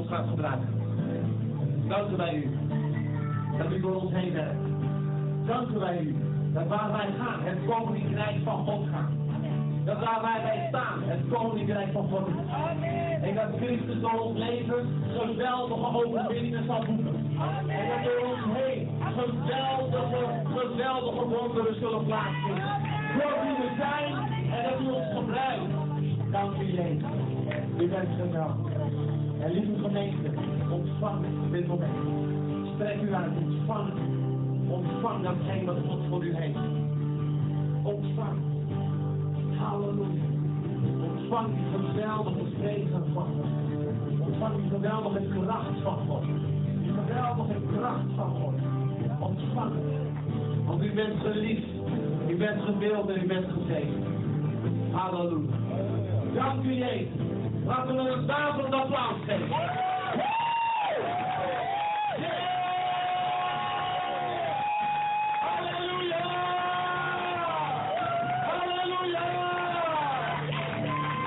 Ons 0.09 0.17
gaat 0.17 0.29
gebruiken. 0.29 0.69
Danken 1.89 2.17
wij 2.17 2.35
u 2.35 2.59
dat 3.59 3.73
u 3.73 3.81
door 3.81 3.95
ons 3.95 4.13
heen 4.13 4.33
werkt. 4.33 4.67
Danken 5.47 5.81
wij 5.81 6.01
u 6.01 6.17
dat 6.53 6.67
waar 6.67 6.93
wij 6.93 7.09
gaan, 7.19 7.41
het 7.43 7.59
koninkrijk 7.67 8.37
van 8.45 8.65
God 8.65 8.87
gaat. 8.93 9.11
Dat 9.85 9.99
waar 9.99 10.21
wij 10.23 10.43
bij 10.43 10.67
staan, 10.69 11.03
het 11.03 11.21
koninkrijk 11.31 11.93
van 11.93 12.09
God 12.09 12.27
is. 12.29 12.35
En 13.23 13.35
dat 13.35 13.49
Christus 13.57 14.01
door 14.01 14.21
ons 14.21 14.39
leven 14.39 14.89
geweldige 15.19 16.05
overwinningen 16.05 16.65
zal 16.67 16.85
boeken. 16.85 17.15
En 17.67 17.89
dat 17.89 18.05
door 18.05 18.29
ons 18.29 18.59
heen 18.59 18.89
geweldige, 19.01 20.43
geweldige 20.45 21.25
wonderen 21.29 21.75
zullen 21.75 22.05
plaatsvinden. 22.05 22.65
Voor 23.19 23.37
wie 23.43 23.57
we 23.57 23.71
zijn 23.79 24.15
en 24.53 24.63
dat 24.71 24.81
u 24.81 24.91
ons 24.91 25.07
gebruikt. 25.15 25.73
Dank 26.31 26.61
u 26.61 26.65
Jezus. 26.65 27.03
U 27.79 27.89
bent 27.89 28.09
geweldig. 28.21 29.08
En 29.41 29.53
lieve 29.53 29.79
gemeente, 29.83 30.31
ontvang 30.71 31.25
dit 31.51 31.67
moment. 31.67 31.93
Strek 32.75 33.03
u 33.03 33.15
uit, 33.15 33.33
ontvang. 33.45 33.93
Ontvang 34.69 35.23
datgene 35.23 35.65
wat 35.65 35.77
God 35.89 35.99
voor 36.09 36.25
u 36.25 36.35
heeft. 36.35 36.59
Ontvang. 37.83 38.39
Halleluja. 39.57 40.27
Ontvang 41.03 41.47
die 41.47 41.79
geweldige 41.79 42.45
zegen 42.61 43.05
van 43.13 43.27
God. 43.37 44.29
Ontvang 44.29 44.55
die 44.57 44.71
geweldige 44.71 45.23
kracht 45.41 45.81
van 45.83 45.99
God. 46.09 46.25
Die 46.83 46.93
geweldige 46.93 47.61
kracht 47.73 48.07
van 48.17 48.31
God. 48.31 48.55
Ontvang. 49.19 49.73
Want 50.67 50.83
u 50.83 50.93
bent 50.95 51.21
geliefd. 51.21 51.69
U 52.29 52.37
bent 52.37 52.63
gewild 52.63 53.09
en 53.09 53.23
u 53.23 53.27
bent 53.27 53.47
gezegend. 53.53 54.05
Halleluja. 54.91 55.57
Dank 56.35 56.65
u 56.65 56.73
Jezus. 56.73 57.28
Laten 57.69 57.97
we 57.97 58.11
een 58.11 58.27
daverend 58.27 58.75
applaus 58.75 59.17
geven. 59.27 59.49
Halleluja! 65.41 66.23
Halleluja! 68.47 69.25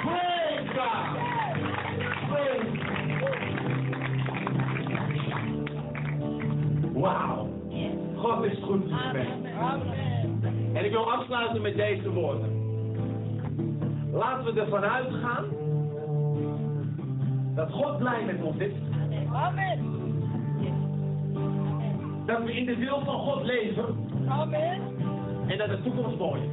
Praise 0.04 0.68
God! 0.76 1.18
Praise 2.30 2.70
Wauw. 6.94 7.50
God 8.16 8.44
is 8.44 8.58
goed 8.64 8.84
geweest. 8.88 9.30
En 10.74 10.86
ik 10.86 10.92
wil 10.92 11.12
afsluiten 11.12 11.62
met 11.62 11.76
deze 11.76 12.10
woorden. 12.10 12.60
Laten 14.12 14.54
we 14.54 14.62
ervan 14.62 14.84
uitgaan 14.84 15.61
dat 17.56 17.72
God 17.72 17.98
blij 17.98 18.24
met 18.26 18.42
ons 18.44 18.58
is. 18.58 18.72
Amen. 19.34 20.00
Dat 22.26 22.44
we 22.44 22.54
in 22.54 22.66
de 22.66 22.76
wil 22.76 23.02
van 23.04 23.20
God 23.20 23.44
leven 23.44 23.86
Amen. 24.28 24.82
en 25.48 25.58
dat 25.58 25.70
de 25.70 25.82
toekomst 25.84 26.18
mooi 26.18 26.42
is. 26.42 26.50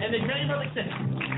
En 0.00 0.14
ik 0.14 0.24
weet 0.26 0.46
wat 0.46 0.60
ik 0.60 0.70
zeg. 0.74 0.86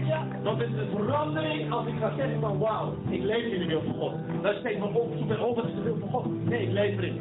Ja. 0.06 0.26
Want 0.42 0.60
het 0.60 0.68
is 0.70 0.76
een 0.76 0.88
verandering 0.96 1.72
als 1.72 1.86
ik 1.86 1.94
ga 1.98 2.12
zeggen 2.16 2.40
van 2.40 2.58
wauw, 2.58 2.94
ik 3.08 3.22
leef 3.22 3.44
in 3.44 3.58
de 3.58 3.66
wil 3.66 3.82
van 3.82 3.94
God. 3.94 4.14
Dan 4.42 4.54
steek 4.54 4.78
me 4.78 4.84
op, 4.84 5.12
zoek 5.18 5.30
en 5.30 5.40
op, 5.40 5.56
wat 5.56 5.64
is 5.64 5.74
de 5.74 5.82
wil 5.82 5.96
van 6.00 6.08
God? 6.08 6.44
Nee, 6.44 6.62
ik 6.62 6.72
leef 6.72 6.96
erin. 6.98 7.20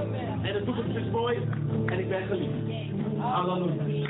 Amen. 0.00 0.44
En 0.44 0.52
de 0.52 0.62
toekomst 0.64 0.96
is 0.96 1.10
mooi 1.10 1.38
en 1.86 1.98
ik 1.98 2.08
ben 2.08 2.26
geliefd. 2.26 2.52
Halleluja. 3.18 4.06